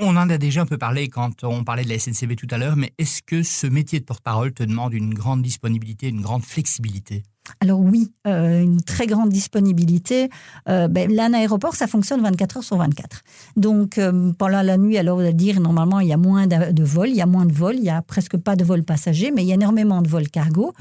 On 0.00 0.16
en 0.16 0.30
a 0.30 0.38
déjà 0.38 0.62
un 0.62 0.66
peu 0.66 0.78
parlé 0.78 1.08
quand 1.08 1.44
on 1.44 1.62
parlait 1.62 1.84
de 1.84 1.90
la 1.90 1.98
SNCB 1.98 2.36
tout 2.36 2.46
à 2.50 2.58
l'heure, 2.58 2.76
mais 2.76 2.92
est-ce 2.98 3.20
que 3.22 3.42
ce 3.42 3.66
métier 3.66 4.00
de 4.00 4.04
porte-parole 4.04 4.52
te 4.52 4.62
demande 4.62 4.94
une 4.94 5.12
grande 5.12 5.42
disponibilité, 5.42 6.08
une 6.08 6.22
grande 6.22 6.42
flexibilité? 6.42 7.22
Alors 7.60 7.80
oui, 7.80 8.10
euh, 8.26 8.62
une 8.62 8.80
très 8.80 9.06
grande 9.06 9.28
disponibilité. 9.28 10.30
Euh, 10.68 10.88
ben, 10.88 11.12
là, 11.12 11.26
un 11.26 11.34
aéroport, 11.34 11.74
ça 11.74 11.86
fonctionne 11.86 12.22
24 12.22 12.58
heures 12.58 12.64
sur 12.64 12.78
24. 12.78 13.20
Donc 13.56 13.98
euh, 13.98 14.32
pendant 14.32 14.62
la 14.62 14.78
nuit, 14.78 14.96
alors 14.96 15.20
allez 15.20 15.34
dire, 15.34 15.60
normalement, 15.60 16.00
il 16.00 16.08
y 16.08 16.12
a 16.14 16.16
moins 16.16 16.46
de, 16.46 16.84
vols, 16.84 17.10
il 17.10 17.16
y 17.16 17.20
a 17.20 17.26
moins 17.26 17.44
de 17.44 17.52
vols, 17.52 17.76
il 17.76 17.84
y 17.84 17.90
a 17.90 18.00
presque 18.00 18.38
pas 18.38 18.56
de 18.56 18.64
vols 18.64 18.84
passagers, 18.84 19.30
mais 19.30 19.42
il 19.42 19.48
y 19.48 19.52
a 19.52 19.56
énormément 19.56 20.00
de 20.00 20.08
vols 20.08 20.28
cargo. 20.28 20.72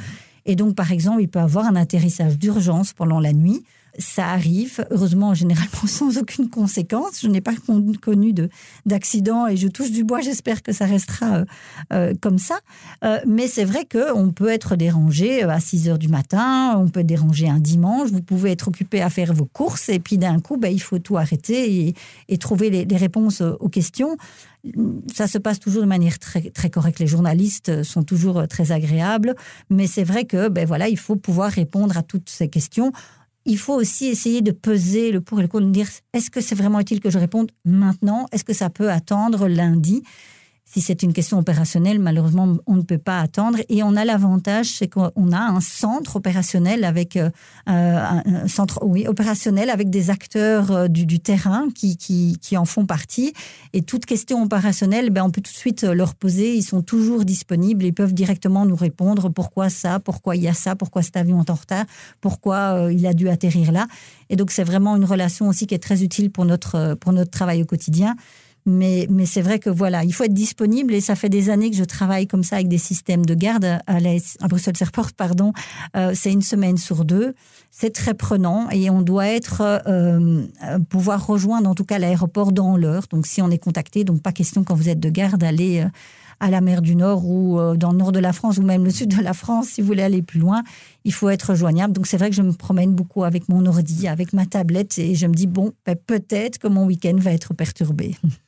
Et 0.45 0.55
donc, 0.55 0.75
par 0.75 0.91
exemple, 0.91 1.21
il 1.21 1.27
peut 1.27 1.39
avoir 1.39 1.65
un 1.65 1.75
atterrissage 1.75 2.37
d'urgence 2.37 2.93
pendant 2.93 3.19
la 3.19 3.33
nuit 3.33 3.63
ça 3.97 4.27
arrive, 4.27 4.85
heureusement 4.89 5.33
généralement 5.33 5.69
sans 5.87 6.17
aucune 6.17 6.49
conséquence. 6.49 7.21
Je 7.21 7.27
n'ai 7.27 7.41
pas 7.41 7.53
connu 8.01 8.33
d'accident 8.85 9.47
et 9.47 9.57
je 9.57 9.67
touche 9.67 9.91
du 9.91 10.03
bois, 10.03 10.21
j'espère 10.21 10.63
que 10.63 10.71
ça 10.71 10.85
restera 10.85 11.37
euh, 11.37 11.45
euh, 11.93 12.13
comme 12.19 12.39
ça. 12.39 12.59
Euh, 13.03 13.19
mais 13.27 13.47
c'est 13.47 13.65
vrai 13.65 13.85
qu'on 13.85 14.31
peut 14.31 14.49
être 14.49 14.75
dérangé 14.75 15.43
à 15.43 15.59
6 15.59 15.89
heures 15.89 15.99
du 15.99 16.07
matin, 16.07 16.75
on 16.77 16.89
peut 16.89 17.01
être 17.01 17.07
dérangé 17.07 17.47
un 17.47 17.59
dimanche, 17.59 18.09
vous 18.09 18.21
pouvez 18.21 18.51
être 18.51 18.67
occupé 18.67 19.01
à 19.01 19.09
faire 19.09 19.33
vos 19.33 19.45
courses 19.45 19.89
et 19.89 19.99
puis 19.99 20.17
d'un 20.17 20.39
coup, 20.39 20.57
ben, 20.57 20.73
il 20.73 20.81
faut 20.81 20.99
tout 20.99 21.17
arrêter 21.17 21.93
et, 22.27 22.37
trouver 22.37 22.69
les, 22.69 22.97
réponses 22.97 23.41
aux 23.41 23.69
questions 23.69 24.17
ça 25.13 25.27
se 25.27 25.37
passe 25.37 25.59
toujours 25.59 25.81
de 25.81 25.87
manière 25.87 26.19
très, 26.19 26.69
correcte. 26.69 26.99
Les 26.99 27.07
journalistes 27.07 27.83
sont 27.83 28.03
toujours 28.03 28.47
très 28.47 28.71
agréables, 28.71 29.35
mais 29.69 29.87
c'est 29.87 30.03
vrai 30.05 30.23
que 30.23 30.47
ben 30.47 30.65
voilà, 30.65 30.87
il 30.87 30.97
faut 30.97 31.17
pouvoir 31.17 31.51
répondre 31.51 31.97
à 31.97 32.03
toutes 32.03 32.29
ces 32.29 32.47
questions 32.47 32.91
il 33.45 33.57
faut 33.57 33.73
aussi 33.73 34.07
essayer 34.07 34.41
de 34.41 34.51
peser 34.51 35.11
le 35.11 35.21
pour 35.21 35.39
et 35.39 35.41
le 35.41 35.47
contre, 35.47 35.65
de 35.65 35.71
dire 35.71 35.89
est-ce 36.13 36.29
que 36.29 36.41
c'est 36.41 36.55
vraiment 36.55 36.79
utile 36.79 36.99
que 36.99 37.09
je 37.09 37.19
réponde 37.19 37.51
maintenant? 37.65 38.25
Est-ce 38.31 38.43
que 38.43 38.53
ça 38.53 38.69
peut 38.69 38.89
attendre 38.89 39.47
lundi? 39.47 40.03
Si 40.73 40.81
c'est 40.81 41.03
une 41.03 41.13
question 41.13 41.37
opérationnelle, 41.37 41.99
malheureusement, 41.99 42.57
on 42.65 42.75
ne 42.77 42.81
peut 42.81 42.97
pas 42.97 43.19
attendre. 43.19 43.59
Et 43.69 43.83
on 43.83 43.95
a 43.95 44.05
l'avantage, 44.05 44.65
c'est 44.65 44.87
qu'on 44.87 45.31
a 45.31 45.39
un 45.39 45.61
centre 45.61 46.15
opérationnel 46.15 46.83
avec 46.83 47.15
euh, 47.15 47.29
un 47.67 48.47
centre, 48.47 48.79
oui, 48.81 49.05
opérationnel 49.07 49.69
avec 49.69 49.91
des 49.91 50.09
acteurs 50.09 50.71
euh, 50.71 50.87
du, 50.87 51.19
terrain 51.19 51.67
qui, 51.75 51.95
qui, 51.95 52.57
en 52.57 52.65
font 52.65 52.87
partie. 52.87 53.33
Et 53.73 53.83
toute 53.83 54.07
question 54.07 54.41
opérationnelle, 54.41 55.11
ben, 55.11 55.23
on 55.23 55.29
peut 55.29 55.41
tout 55.41 55.51
de 55.51 55.57
suite 55.57 55.83
leur 55.83 56.15
poser. 56.15 56.55
Ils 56.55 56.63
sont 56.63 56.81
toujours 56.81 57.23
disponibles. 57.23 57.85
Ils 57.85 57.93
peuvent 57.93 58.13
directement 58.13 58.65
nous 58.65 58.75
répondre 58.75 59.29
pourquoi 59.29 59.69
ça, 59.69 59.99
pourquoi 59.99 60.35
il 60.35 60.41
y 60.41 60.47
a 60.47 60.55
ça, 60.55 60.75
pourquoi 60.75 61.03
cet 61.03 61.17
avion 61.17 61.39
est 61.43 61.51
en 61.51 61.55
retard, 61.55 61.85
pourquoi 62.19 62.85
euh, 62.85 62.93
il 62.93 63.05
a 63.05 63.13
dû 63.13 63.29
atterrir 63.29 63.71
là? 63.71 63.85
Et 64.31 64.35
donc, 64.35 64.49
c'est 64.49 64.63
vraiment 64.63 64.95
une 64.95 65.05
relation 65.05 65.47
aussi 65.47 65.67
qui 65.67 65.75
est 65.75 65.83
très 65.83 66.03
utile 66.03 66.31
pour 66.31 66.45
notre, 66.45 66.95
pour 66.95 67.13
notre 67.13 67.29
travail 67.29 67.61
au 67.61 67.65
quotidien. 67.65 68.15
Mais, 68.65 69.07
mais 69.09 69.25
c'est 69.25 69.41
vrai 69.41 69.59
que 69.59 69.69
voilà, 69.69 70.03
il 70.03 70.13
faut 70.13 70.23
être 70.23 70.33
disponible 70.33 70.93
et 70.93 71.01
ça 71.01 71.15
fait 71.15 71.29
des 71.29 71.49
années 71.49 71.69
que 71.69 71.75
je 71.75 71.83
travaille 71.83 72.27
comme 72.27 72.43
ça 72.43 72.55
avec 72.55 72.69
des 72.69 72.77
systèmes 72.77 73.25
de 73.25 73.35
garde 73.35 73.65
à, 73.65 73.81
à 73.87 74.47
Bruxelles 74.47 74.75
Airport, 74.79 75.11
pardon. 75.13 75.51
Euh, 75.97 76.13
c'est 76.15 76.31
une 76.31 76.41
semaine 76.41 76.77
sur 76.77 77.03
deux. 77.03 77.33
C'est 77.71 77.93
très 77.93 78.13
prenant 78.13 78.69
et 78.69 78.89
on 78.89 79.01
doit 79.01 79.27
être 79.27 79.61
euh, 79.61 80.45
euh, 80.63 80.79
pouvoir 80.89 81.25
rejoindre 81.27 81.69
en 81.69 81.75
tout 81.75 81.83
cas 81.83 81.99
l'aéroport 81.99 82.53
dans 82.53 82.77
l'heure. 82.77 83.03
Donc 83.09 83.27
si 83.27 83.41
on 83.41 83.49
est 83.49 83.57
contacté, 83.57 84.05
donc 84.05 84.21
pas 84.21 84.31
question 84.31 84.63
quand 84.63 84.75
vous 84.75 84.89
êtes 84.89 84.99
de 84.99 85.09
garde 85.09 85.41
d'aller 85.41 85.85
à 86.39 86.49
la 86.49 86.61
mer 86.61 86.81
du 86.81 86.95
Nord 86.95 87.25
ou 87.25 87.57
dans 87.75 87.91
le 87.91 87.97
nord 87.97 88.11
de 88.11 88.19
la 88.19 88.33
France 88.33 88.57
ou 88.57 88.63
même 88.63 88.83
le 88.83 88.91
sud 88.91 89.15
de 89.15 89.21
la 89.21 89.33
France 89.33 89.67
si 89.69 89.81
vous 89.81 89.87
voulez 89.87 90.03
aller 90.03 90.21
plus 90.21 90.39
loin, 90.39 90.63
il 91.03 91.13
faut 91.13 91.29
être 91.29 91.51
rejoignable. 91.51 91.93
Donc 91.93 92.07
c'est 92.07 92.17
vrai 92.17 92.29
que 92.29 92.35
je 92.35 92.41
me 92.41 92.53
promène 92.53 92.93
beaucoup 92.93 93.23
avec 93.23 93.49
mon 93.49 93.65
ordi, 93.65 94.07
avec 94.07 94.33
ma 94.33 94.45
tablette 94.45 94.97
et 94.99 95.15
je 95.15 95.27
me 95.27 95.33
dis 95.33 95.47
bon, 95.47 95.73
ben, 95.85 95.95
peut-être 95.95 96.59
que 96.59 96.67
mon 96.67 96.85
week-end 96.85 97.15
va 97.17 97.31
être 97.31 97.53
perturbé. 97.53 98.15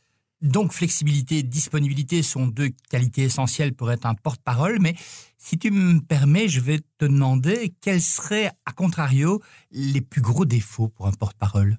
Donc 0.46 0.74
flexibilité 0.74 1.40
et 1.40 1.44
disponibilité 1.44 2.22
sont 2.22 2.46
deux 2.46 2.70
qualités 2.92 3.24
essentielles 3.24 3.74
pour 3.74 3.92
être 3.92 4.06
un 4.06 4.14
porte-parole, 4.14 4.78
mais 4.80 4.96
si 5.40 5.58
tu 5.58 5.72
me 5.72 6.00
permets, 6.00 6.48
je 6.48 6.60
vais 6.60 6.80
te 7.00 7.06
demander 7.06 7.74
quels 7.82 8.02
seraient, 8.02 8.52
à 8.66 8.72
contrario, 8.72 9.42
les 9.72 10.02
plus 10.02 10.22
gros 10.22 10.46
défauts 10.46 10.88
pour 10.88 11.08
un 11.08 11.12
porte-parole? 11.12 11.78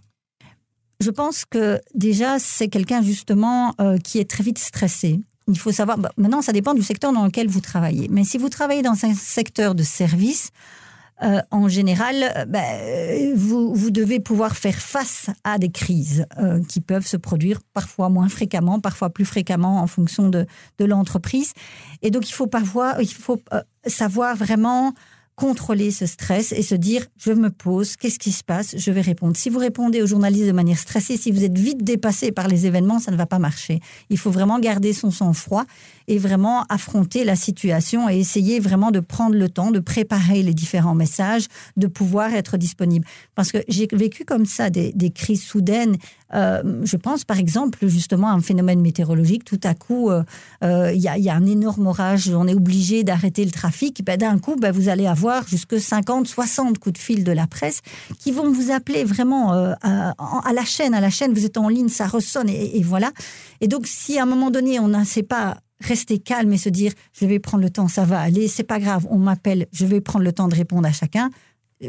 Je 0.99 1.11
pense 1.11 1.45
que 1.45 1.81
déjà, 1.95 2.41
c'est 2.41 2.69
quelqu'un 2.69 3.03
justement 3.03 3.73
euh, 3.81 3.99
qui 3.99 4.19
est 4.19 4.29
très 4.29 4.43
vite 4.43 4.59
stressé. 4.59 5.21
Il 5.47 5.59
faut 5.59 5.71
savoir, 5.71 5.97
bah, 5.97 6.11
maintenant 6.17 6.43
ça 6.43 6.53
dépend 6.53 6.75
du 6.75 6.83
secteur 6.83 7.13
dans 7.13 7.25
lequel 7.25 7.47
vous 7.47 7.61
travaillez, 7.61 8.09
mais 8.11 8.25
si 8.25 8.37
vous 8.37 8.49
travaillez 8.49 8.83
dans 8.83 9.05
un 9.05 9.15
secteur 9.15 9.77
de 9.77 9.85
service, 9.85 10.51
euh, 11.23 11.41
en 11.51 11.69
général, 11.69 12.17
euh, 12.37 12.45
ben, 12.45 13.35
vous, 13.35 13.75
vous, 13.75 13.91
devez 13.91 14.21
pouvoir 14.21 14.55
faire 14.55 14.77
face 14.77 15.31
à 15.45 15.59
des 15.59 15.71
crises 15.71 16.27
euh, 16.39 16.63
qui 16.69 16.81
peuvent 16.81 17.07
se 17.07 17.17
produire 17.17 17.61
parfois 17.73 18.11
moins 18.11 18.29
fréquemment, 18.29 18.81
parfois 18.81 19.09
plus 19.09 19.25
fréquemment 19.25 19.81
en 19.81 19.87
fonction 19.87 20.29
de, 20.29 20.47
de 20.79 20.85
l'entreprise. 20.85 21.55
Et 22.03 22.11
donc, 22.11 22.29
il 22.29 22.33
faut, 22.33 22.47
parfois, 22.47 22.97
il 23.01 23.13
faut 23.13 23.41
savoir 23.87 24.37
vraiment 24.37 24.93
contrôler 25.37 25.91
ce 25.91 26.07
stress 26.07 26.53
et 26.53 26.63
se 26.63 26.75
dire 26.75 27.07
je 27.19 27.33
me 27.33 27.51
pose, 27.51 27.97
qu'est-ce 27.97 28.19
qui 28.19 28.33
se 28.33 28.43
passe, 28.43 28.77
je 28.77 28.91
vais 28.91 29.03
répondre. 29.03 29.37
Si 29.37 29.51
vous 29.51 29.59
répondez 29.59 30.03
aux 30.03 30.07
journalistes 30.07 30.47
de 30.47 30.53
manière 30.53 30.79
stressée, 30.79 31.17
si 31.17 31.31
vous 31.31 31.45
êtes 31.45 31.57
vite 31.57 31.85
dépassé 31.85 32.33
par 32.33 32.49
les 32.49 32.67
événements, 32.67 32.99
ça 32.99 33.11
ne 33.11 33.17
va 33.17 33.27
pas 33.27 33.39
marcher. 33.39 33.81
Il 34.09 34.19
faut 34.19 34.31
vraiment 34.31 34.59
garder 34.59 34.95
son 34.95 35.11
sang-froid 35.11 35.65
et 36.09 36.19
vraiment 36.19 36.65
affronter 36.69 37.25
la 37.25 37.37
situation 37.37 38.09
et 38.09 38.19
essayer 38.19 38.61
vraiment 38.61 38.91
de 38.91 39.01
prendre 39.01 39.37
le 39.37 39.49
temps 39.49 39.71
de 39.71 39.81
préparer 39.81 40.43
les 40.43 40.55
différents 40.55 40.95
messages, 40.95 41.47
de 41.77 41.87
pouvoir 41.87 42.33
être 42.35 42.57
disponible. 42.57 43.07
Parce 43.35 43.53
que 43.53 43.59
j'ai 43.69 43.89
vécu 43.93 44.25
comme 44.25 44.47
ça 44.47 44.71
des, 44.71 44.93
crises 45.15 45.43
soudaines. 45.43 45.97
Euh, 46.35 46.81
je 46.83 46.97
pense 46.97 47.25
par 47.25 47.39
exemple 47.39 47.87
justement 47.87 48.29
à 48.29 48.33
un 48.33 48.41
phénomène 48.41 48.81
météorologique. 48.81 49.45
Tout 49.45 49.61
à 49.63 49.75
coup, 49.75 50.11
euh, 50.11 50.23
euh, 50.65 50.93
il 50.93 51.01
y, 51.01 51.09
a, 51.09 51.35
un 51.35 51.47
énorme 51.47 51.87
orage, 51.87 52.29
on 52.29 52.49
est 52.49 52.55
obligé 52.55 53.05
d'arrêter 53.05 53.45
le 53.45 53.51
trafic. 53.51 54.05
Ben, 54.05 54.17
D'un 54.17 54.39
coup, 54.39 54.57
ben, 54.57 54.73
vous 54.73 54.89
allez 54.89 55.07
avoir 55.07 55.47
jusque 55.47 55.81
50, 55.81 56.27
60 56.27 56.79
coups 56.79 56.95
de 56.95 56.99
fil 56.99 57.25
de 57.25 57.33
la 57.33 57.47
presse 57.47 57.83
qui 58.19 58.33
vont 58.33 58.51
vous 58.51 58.71
appeler 58.71 59.05
vraiment 59.05 59.53
à, 59.53 60.53
la 60.53 60.65
chaîne. 60.65 60.95
À 60.95 61.01
la 61.01 61.11
chaîne, 61.11 61.33
vous 61.33 61.45
êtes 61.45 61.57
en 61.57 61.69
ligne, 61.69 61.89
ça 61.89 62.07
ressonne 62.07 62.49
et 62.49 62.83
voilà. 62.83 63.13
Et 63.61 63.69
donc, 63.69 63.87
si 63.87 64.19
à 64.19 64.23
un 64.23 64.27
moment 64.27 64.51
donné, 64.51 64.81
on 64.81 64.89
ne 64.89 65.05
sait 65.05 65.23
pas 65.23 65.59
rester 65.81 66.19
calme 66.19 66.53
et 66.53 66.59
se 66.59 66.69
dire 66.69 66.93
je 67.13 67.27
vais 67.27 67.39
prendre 67.39 67.63
le 67.63 67.71
temps, 67.71 67.89
ça 67.89 68.05
va 68.05 68.21
aller, 68.21 68.49
c'est 68.49 68.65
pas 68.65 68.79
grave, 68.79 69.07
on 69.11 69.19
m'appelle, 69.19 69.67
je 69.73 69.87
vais 69.87 70.01
prendre 70.01 70.25
le 70.25 70.33
temps 70.33 70.49
de 70.49 70.55
répondre 70.55 70.87
à 70.87 70.93
chacun. 70.93 71.31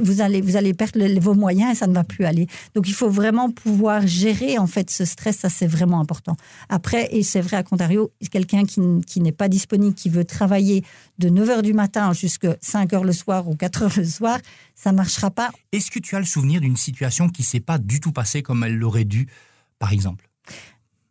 Vous 0.02 0.20
allez, 0.20 0.42
vous 0.42 0.58
allez 0.58 0.74
perdre 0.74 1.00
vos 1.22 1.34
moyens 1.34 1.72
et 1.72 1.76
ça 1.76 1.88
ne 1.88 1.94
va 1.94 2.04
plus 2.04 2.26
aller. 2.26 2.48
Donc 2.76 2.90
il 2.90 2.94
faut 2.94 3.10
vraiment 3.10 3.50
pouvoir 3.50 4.06
gérer 4.06 4.58
en 4.58 4.68
fait 4.68 4.90
ce 4.90 5.06
stress, 5.06 5.38
ça 5.38 5.50
c'est 5.50 5.66
vraiment 5.66 6.02
important. 6.02 6.36
Après, 6.68 7.08
et 7.16 7.24
c'est 7.24 7.40
vrai 7.40 7.56
à 7.56 7.64
contrario, 7.64 8.12
quelqu'un 8.30 8.66
qui, 8.66 8.82
qui 9.06 9.22
n'est 9.22 9.32
pas 9.32 9.48
disponible, 9.48 9.96
qui 9.96 10.10
veut 10.10 10.26
travailler 10.26 10.84
de 11.20 11.30
9h 11.30 11.62
du 11.62 11.74
matin 11.74 12.12
jusqu'à 12.12 12.56
5h 12.56 13.02
le 13.06 13.14
soir 13.14 13.48
ou 13.48 13.54
4h 13.54 13.98
le 13.98 14.06
soir, 14.06 14.40
ça 14.76 14.92
marchera 14.92 15.32
pas. 15.32 15.52
Est-ce 15.72 15.90
que 15.90 16.00
tu 16.00 16.18
as 16.18 16.20
le 16.20 16.26
souvenir 16.26 16.60
d'une 16.60 16.76
situation 16.76 17.30
qui 17.30 17.44
s'est 17.44 17.62
pas 17.62 17.78
du 17.78 18.02
tout 18.02 18.12
passée 18.12 18.42
comme 18.42 18.66
elle 18.66 18.76
l'aurait 18.76 19.06
dû, 19.06 19.30
par 19.80 19.94
exemple? 19.94 20.30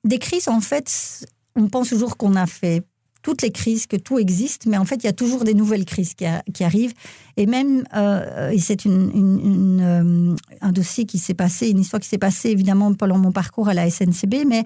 Des 0.05 0.19
crises, 0.19 0.49
en 0.49 0.61
fait, 0.61 1.27
on 1.57 1.69
pense 1.69 1.89
toujours 1.89 2.17
qu'on 2.17 2.35
a 2.37 2.47
fait 2.47 2.85
toutes 3.27 3.43
les 3.43 3.51
crises, 3.51 3.89
que 3.89 3.97
tout 3.97 4.21
existe, 4.21 4.67
mais 4.67 4.79
en 4.79 4.85
fait, 4.85 5.03
il 5.03 5.05
y 5.05 5.09
a 5.09 5.13
toujours 5.13 5.43
des 5.43 5.55
nouvelles 5.55 5.85
crises 5.85 6.15
qui, 6.15 6.63
arrivent. 6.63 6.95
Et 7.37 7.47
même, 7.47 7.83
euh, 7.97 8.51
et 8.51 8.59
c'est 8.61 8.87
euh, 8.87 10.37
un 10.61 10.73
dossier 10.73 11.07
qui 11.07 11.19
s'est 11.19 11.35
passé, 11.35 11.69
une 11.71 11.81
histoire 11.81 11.99
qui 11.99 12.09
s'est 12.09 12.19
passée 12.19 12.51
évidemment 12.51 12.95
pendant 12.95 13.19
mon 13.19 13.33
parcours 13.33 13.69
à 13.69 13.75
la 13.75 13.91
SNCB, 13.91 14.45
mais 14.47 14.63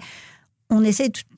on 0.71 0.83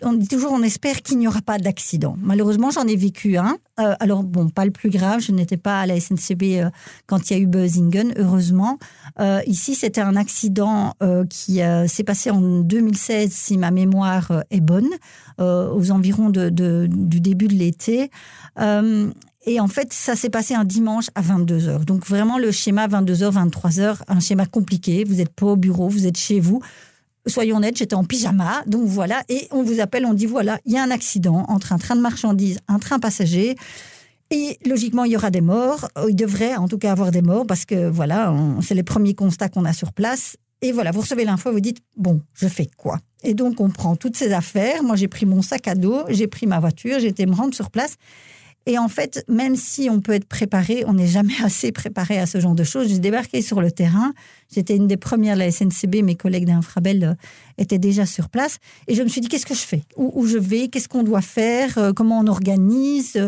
on 0.04 0.13
dit 0.13 0.28
toujours, 0.28 0.52
on 0.52 0.62
espère 0.62 1.02
qu'il 1.02 1.17
n'y 1.17 1.28
aura 1.28 1.41
pas 1.41 1.58
d'accident. 1.58 2.15
Malheureusement, 2.22 2.69
j'en 2.69 2.86
ai 2.86 2.96
vécu 2.96 3.38
un. 3.38 3.58
Euh, 3.80 3.96
alors 4.00 4.24
bon, 4.24 4.50
pas 4.50 4.63
le 4.63 4.72
plus 4.72 4.91
grave. 4.91 5.22
Je 5.22 5.32
n'étais 5.32 5.58
pas 5.58 5.82
à 5.82 5.86
la 5.88 6.00
SNCB 6.00 6.43
euh, 6.43 6.69
quand 7.08 7.30
il 7.30 7.34
y 7.34 7.39
a 7.39 7.39
eu 7.39 7.48
Buzzingen, 7.48 8.13
heureusement. 8.15 8.78
Euh, 9.19 9.41
ici, 9.48 9.74
c'était 9.74 10.02
un 10.02 10.15
accident 10.15 10.93
qui 11.30 11.62
s'est 11.88 12.04
passé 12.04 12.30
en 12.30 12.60
2016, 12.60 13.32
si 13.32 13.58
ma 13.58 13.72
mémoire 13.72 14.43
est 14.52 14.62
bonne, 14.62 14.89
aux 15.39 15.91
environs 15.91 16.30
du 16.30 17.22
début 17.22 17.48
de 17.48 17.56
l'été. 17.56 18.12
Et 19.46 19.60
en 19.60 19.67
fait, 19.67 19.91
ça 19.91 20.15
s'est 20.15 20.30
passé 20.30 20.54
un 20.54 20.63
dimanche 20.63 21.08
à 21.15 21.22
22h. 21.22 21.86
Donc 21.86 22.06
vraiment 22.06 22.38
le 22.38 22.52
schéma 22.52 22.88
22h, 22.88 23.34
23h, 23.34 23.98
un 24.08 24.19
schéma 24.19 24.46
compliqué. 24.46 25.04
Vous 25.04 25.15
n'êtes 25.15 25.34
pas 25.34 25.48
au 25.48 25.56
bureau, 25.56 25.89
vous 25.89 26.06
êtes 26.08 26.17
chez 26.17 26.39
vous 26.39 26.62
soyons 27.28 27.58
honnêtes, 27.58 27.78
j'étais 27.78 27.96
en 27.96 28.04
pyjama, 28.04 28.64
donc 28.68 28.86
voilà, 28.86 29.24
et 29.30 29.48
on 29.52 29.64
vous 29.64 29.80
appelle, 29.80 30.06
on 30.06 30.14
dit 30.14 30.26
voilà, 30.26 30.60
il 30.66 30.74
y 30.74 30.78
a 30.78 30.84
un 30.84 30.92
accident 30.92 31.46
entre 31.48 31.74
un 31.74 31.78
train 31.78 31.96
de 31.96 32.02
marchandises, 32.02 32.60
un 32.68 32.80
train 32.80 33.00
passager. 33.00 33.56
Et 34.32 34.58
logiquement, 34.66 35.04
il 35.04 35.12
y 35.12 35.16
aura 35.16 35.30
des 35.30 35.42
morts. 35.42 35.88
Euh, 35.98 36.08
il 36.10 36.16
devrait 36.16 36.56
en 36.56 36.68
tout 36.68 36.80
cas 36.80 36.92
avoir 36.92 37.12
des 37.12 37.22
morts 37.22 37.46
parce 37.46 37.66
que 37.66 37.88
voilà, 37.88 38.34
c'est 38.62 38.74
les 38.74 38.82
premiers 38.82 39.14
constats 39.14 39.48
qu'on 39.48 39.64
a 39.64 39.74
sur 39.74 39.94
place. 39.94 40.38
Et 40.62 40.72
voilà, 40.72 40.92
vous 40.92 41.02
recevez 41.02 41.26
l'info, 41.26 41.52
vous 41.52 41.60
dites 41.60 41.80
bon, 41.98 42.22
je 42.34 42.48
fais 42.48 42.68
quoi? 42.78 43.00
Et 43.24 43.34
donc 43.34 43.60
on 43.60 43.70
prend 43.70 43.96
toutes 43.96 44.18
ces 44.18 44.34
affaires. 44.34 44.82
Moi, 44.82 44.96
j'ai 44.96 45.08
pris 45.08 45.26
mon 45.26 45.42
sac 45.42 45.68
à 45.68 45.76
dos, 45.76 46.04
j'ai 46.10 46.28
pris 46.28 46.48
ma 46.48 46.60
voiture, 46.60 47.00
j'ai 47.00 47.10
été 47.10 47.26
me 47.26 47.36
rendre 47.36 47.54
sur 47.54 47.70
place. 47.70 47.98
Et 48.65 48.78
en 48.78 48.88
fait, 48.88 49.26
même 49.28 49.56
si 49.56 49.89
on 49.89 49.99
peut 49.99 50.13
être 50.13 50.28
préparé, 50.28 50.84
on 50.88 50.93
n'est 50.93 51.08
jamais 51.08 51.34
assez 51.43 51.71
préparé 51.71 52.17
à 52.19 52.26
ce 52.26 52.39
genre 52.39 52.56
de 52.56 52.63
choses. 52.63 52.88
J'ai 52.88 52.99
débarqué 52.99 53.41
sur 53.41 53.62
le 53.62 53.71
terrain. 53.71 54.13
J'étais 54.54 54.76
une 54.76 54.88
des 54.88 54.97
premières 54.97 55.36
de 55.36 55.39
la 55.39 55.52
SNCB. 55.52 56.04
Mes 56.04 56.15
collègues 56.15 56.45
d'Infrabel 56.45 57.04
euh, 57.04 57.13
étaient 57.58 57.80
déjà 57.80 58.06
sur 58.06 58.30
place. 58.30 58.60
Et 58.88 58.95
je 58.95 59.04
me 59.04 59.08
suis 59.08 59.19
dit, 59.19 59.28
qu'est-ce 59.28 59.45
que 59.45 59.56
je 59.56 59.62
fais? 59.62 59.82
Où, 59.97 60.26
je 60.28 60.38
vais? 60.38 60.69
Qu'est-ce 60.69 60.88
qu'on 60.88 61.04
doit 61.04 61.21
faire? 61.21 61.78
Euh, 61.78 61.91
Comment 61.93 62.19
on 62.19 62.28
organise? 62.28 63.19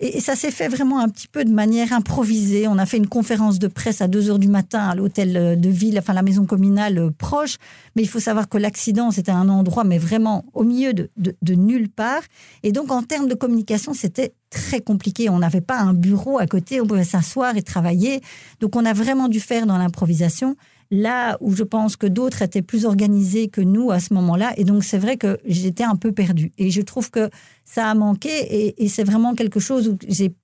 Et, 0.00 0.20
ça 0.20 0.34
s'est 0.34 0.50
fait 0.50 0.68
vraiment 0.68 0.98
un 0.98 1.08
petit 1.08 1.28
peu 1.28 1.44
de 1.44 1.52
manière 1.52 1.92
improvisée. 1.92 2.66
On 2.66 2.78
a 2.78 2.86
fait 2.86 2.96
une 2.96 3.08
conférence 3.08 3.58
de 3.58 3.68
presse 3.68 4.00
à 4.00 4.08
2 4.08 4.30
heures 4.30 4.38
du 4.38 4.48
matin 4.48 4.80
à 4.88 4.94
l'hôtel 4.94 5.36
euh, 5.36 5.56
de 5.56 5.68
ville, 5.68 5.98
enfin 5.98 6.14
la 6.14 6.22
maison 6.22 6.46
communale 6.46 7.10
proche. 7.16 7.56
Mais 7.94 8.02
il 8.02 8.08
faut 8.08 8.20
savoir 8.20 8.48
que 8.48 8.58
l'accident, 8.58 9.10
c'était 9.10 9.30
un 9.30 9.48
endroit, 9.48 9.84
mais 9.84 9.98
vraiment 9.98 10.44
au 10.54 10.64
milieu 10.64 10.94
de, 10.94 11.10
de 11.16 11.54
nulle 11.54 11.88
part. 11.88 12.22
Et 12.62 12.72
donc, 12.72 12.90
en 12.90 13.02
termes 13.02 13.28
de 13.28 13.34
communication, 13.34 13.94
c'était 13.94 14.32
très 14.50 14.80
compliqué. 14.80 15.30
On 15.30 15.38
n'avait 15.38 15.60
pas 15.60 15.78
un 15.80 15.94
bureau 15.94 16.38
à 16.38 16.46
côté, 16.46 16.80
on 16.80 16.86
pouvait 16.86 17.04
s'asseoir 17.04 17.56
et 17.56 17.62
travailler. 17.62 18.20
Donc 18.60 18.76
on 18.76 18.84
a 18.84 18.92
vraiment 18.92 19.28
dû 19.28 19.40
faire 19.40 19.66
dans 19.66 19.78
l'improvisation. 19.78 20.56
Là 20.90 21.38
où 21.40 21.54
je 21.54 21.62
pense 21.62 21.96
que 21.96 22.08
d'autres 22.08 22.42
étaient 22.42 22.62
plus 22.62 22.84
organisés 22.84 23.46
que 23.46 23.60
nous 23.60 23.92
à 23.92 24.00
ce 24.00 24.12
moment-là. 24.14 24.52
Et 24.56 24.64
donc 24.64 24.82
c'est 24.82 24.98
vrai 24.98 25.16
que 25.16 25.38
j'étais 25.46 25.84
un 25.84 25.96
peu 25.96 26.12
perdue. 26.12 26.50
Et 26.58 26.70
je 26.70 26.82
trouve 26.82 27.10
que 27.10 27.30
ça 27.64 27.88
a 27.88 27.94
manqué 27.94 28.74
et, 28.76 28.88
c'est 28.88 29.04
vraiment 29.04 29.34
quelque 29.34 29.60
chose 29.60 29.88
où 29.88 29.96
j'ai 30.08 30.34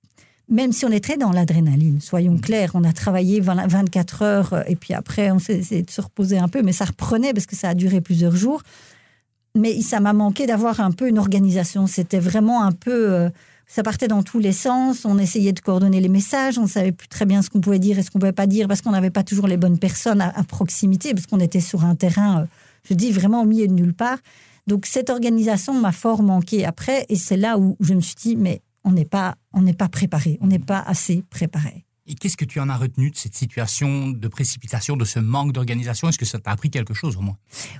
même 0.49 0.71
si 0.71 0.85
on 0.85 0.89
est 0.91 1.03
très 1.03 1.17
dans 1.17 1.33
l'adrénaline, 1.33 1.99
soyons 1.99 2.35
mmh. 2.35 2.41
clairs, 2.41 2.71
on 2.73 2.85
a 2.85 2.93
travaillé 2.93 3.41
24 3.41 4.21
heures 4.21 4.63
et 4.69 4.77
puis 4.77 4.93
après 4.93 5.29
on 5.29 5.39
s'est 5.39 5.57
de 5.57 5.91
se 5.91 5.99
reposer 5.99 6.37
un 6.37 6.47
peu, 6.47 6.61
mais 6.61 6.71
ça 6.71 6.85
reprenait 6.85 7.33
parce 7.33 7.45
que 7.45 7.57
ça 7.57 7.67
a 7.67 7.73
duré 7.73 7.99
plusieurs 7.99 8.33
jours. 8.33 8.61
Mais 9.55 9.81
ça 9.81 9.99
m'a 9.99 10.13
manqué 10.13 10.45
d'avoir 10.45 10.79
un 10.79 10.91
peu 10.91 11.09
une 11.09 11.17
organisation. 11.17 11.87
C'était 11.87 12.19
vraiment 12.19 12.63
un 12.63 12.71
peu 12.71 13.11
euh, 13.11 13.29
ça 13.67 13.83
partait 13.83 14.07
dans 14.07 14.23
tous 14.23 14.39
les 14.39 14.53
sens. 14.53 15.05
On 15.05 15.17
essayait 15.17 15.51
de 15.51 15.59
coordonner 15.59 15.99
les 15.99 16.09
messages. 16.09 16.57
On 16.57 16.63
ne 16.63 16.67
savait 16.67 16.93
plus 16.93 17.09
très 17.09 17.25
bien 17.25 17.41
ce 17.41 17.49
qu'on 17.49 17.59
pouvait 17.59 17.79
dire 17.79 17.99
et 17.99 18.03
ce 18.03 18.09
qu'on 18.09 18.19
ne 18.19 18.21
pouvait 18.21 18.33
pas 18.33 18.47
dire 18.47 18.67
parce 18.67 18.81
qu'on 18.81 18.91
n'avait 18.91 19.09
pas 19.09 19.23
toujours 19.23 19.47
les 19.47 19.57
bonnes 19.57 19.77
personnes 19.77 20.21
à, 20.21 20.43
proximité, 20.43 21.13
parce 21.13 21.27
qu'on 21.27 21.39
était 21.39 21.59
sur 21.59 21.83
un 21.83 21.95
terrain, 21.95 22.41
euh, 22.41 22.45
je 22.89 22.93
dis 22.93 23.11
vraiment 23.11 23.41
au 23.41 23.45
milieu 23.45 23.67
de 23.67 23.73
nulle 23.73 23.93
part. 23.93 24.19
Donc 24.65 24.85
cette 24.85 25.09
organisation 25.09 25.73
m'a 25.73 25.91
fort 25.91 26.23
manqué 26.23 26.65
après, 26.65 27.05
et 27.09 27.15
c'est 27.15 27.37
là 27.37 27.57
où 27.57 27.77
je 27.79 27.93
me 27.93 28.01
suis 28.01 28.15
dit, 28.15 28.35
mais 28.35 28.61
on 28.83 28.91
n'est 28.91 29.05
pas, 29.05 29.35
on 29.53 29.61
n'est 29.61 29.73
pas 29.73 29.89
préparé, 29.89 30.37
on 30.41 30.47
n'est 30.47 30.59
pas 30.59 30.79
assez 30.79 31.23
préparé. 31.29 31.86
Et 32.09 32.15
qu'est-ce 32.15 32.37
que 32.37 32.45
tu 32.45 32.61
en 32.61 32.69
as 32.69 32.77
retenu 32.77 33.11
de 33.11 33.17
cette 33.17 33.35
situation 33.35 34.07
de 34.07 34.27
précipitation, 34.29 34.95
de 34.95 35.03
ce 35.03 35.19
manque 35.19 35.51
d'organisation? 35.51 36.07
Est-ce 36.07 36.17
que 36.17 36.25
ça 36.25 36.39
t'a 36.39 36.51
appris 36.51 36.69
quelque 36.69 36.93
chose 36.93 37.17
au 37.17 37.21
moins? 37.21 37.35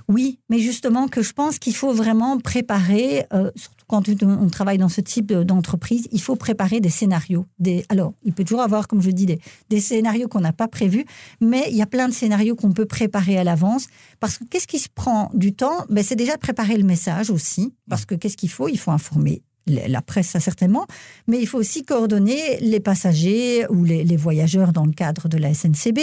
Oui, 0.06 0.38
mais 0.50 0.58
justement 0.58 1.08
que 1.08 1.22
je 1.22 1.32
pense 1.32 1.58
qu'il 1.58 1.74
faut 1.74 1.94
vraiment 1.94 2.38
préparer, 2.38 3.24
euh, 3.32 3.50
surtout 3.56 3.86
quand 3.86 4.06
on 4.22 4.48
travaille 4.48 4.76
dans 4.76 4.90
ce 4.90 5.00
type 5.00 5.32
d'entreprise, 5.32 6.08
il 6.12 6.20
faut 6.20 6.36
préparer 6.36 6.80
des 6.80 6.90
scénarios. 6.90 7.46
Des, 7.58 7.86
alors, 7.88 8.12
il 8.22 8.34
peut 8.34 8.44
toujours 8.44 8.60
avoir, 8.60 8.86
comme 8.86 9.00
je 9.00 9.10
dis, 9.10 9.24
des, 9.24 9.40
des 9.70 9.80
scénarios 9.80 10.28
qu'on 10.28 10.40
n'a 10.40 10.52
pas 10.52 10.68
prévus, 10.68 11.06
mais 11.40 11.64
il 11.70 11.76
y 11.76 11.82
a 11.82 11.86
plein 11.86 12.06
de 12.06 12.12
scénarios 12.12 12.54
qu'on 12.54 12.72
peut 12.72 12.84
préparer 12.86 13.38
à 13.38 13.44
l'avance. 13.44 13.86
Parce 14.20 14.36
que 14.36 14.44
qu'est-ce 14.44 14.66
qui 14.66 14.78
se 14.78 14.90
prend 14.94 15.30
du 15.32 15.54
temps? 15.54 15.86
Ben, 15.88 16.04
C'est 16.04 16.16
déjà 16.16 16.36
préparer 16.36 16.76
le 16.76 16.84
message 16.84 17.30
aussi, 17.30 17.72
parce 17.88 18.04
que 18.04 18.14
qu'est-ce 18.14 18.36
qu'il 18.36 18.50
faut? 18.50 18.68
Il 18.68 18.78
faut 18.78 18.90
informer 18.90 19.42
la 19.68 20.02
presse, 20.02 20.28
ça 20.28 20.40
certainement, 20.40 20.86
mais 21.26 21.38
il 21.38 21.46
faut 21.46 21.58
aussi 21.58 21.84
coordonner 21.84 22.58
les 22.60 22.80
passagers 22.80 23.66
ou 23.68 23.84
les, 23.84 24.16
voyageurs 24.16 24.72
dans 24.72 24.84
le 24.84 24.92
cadre 24.92 25.28
de 25.28 25.38
la 25.38 25.54
SNCB, 25.54 26.00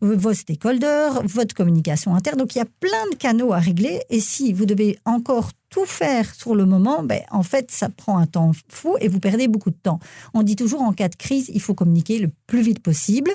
vos 0.00 0.32
stakeholders, 0.32 1.22
votre 1.24 1.54
communication 1.54 2.14
interne. 2.14 2.38
Donc 2.38 2.54
il 2.54 2.58
y 2.58 2.62
a 2.62 2.66
plein 2.80 3.10
de 3.12 3.16
canaux 3.16 3.52
à 3.52 3.58
régler. 3.58 4.00
Et 4.10 4.20
si 4.20 4.52
vous 4.52 4.64
devez 4.64 4.98
encore 5.04 5.50
tout 5.70 5.84
faire 5.84 6.34
sur 6.34 6.54
le 6.54 6.64
moment, 6.64 7.02
ben, 7.02 7.20
en 7.30 7.42
fait, 7.42 7.70
ça 7.70 7.88
prend 7.88 8.18
un 8.18 8.26
temps 8.26 8.52
fou 8.68 8.96
et 9.00 9.08
vous 9.08 9.20
perdez 9.20 9.48
beaucoup 9.48 9.70
de 9.70 9.76
temps. 9.76 10.00
On 10.34 10.42
dit 10.42 10.56
toujours 10.56 10.82
en 10.82 10.92
cas 10.92 11.08
de 11.08 11.16
crise, 11.16 11.50
il 11.52 11.60
faut 11.60 11.74
communiquer 11.74 12.18
le 12.18 12.30
plus 12.46 12.62
vite 12.62 12.80
possible. 12.80 13.30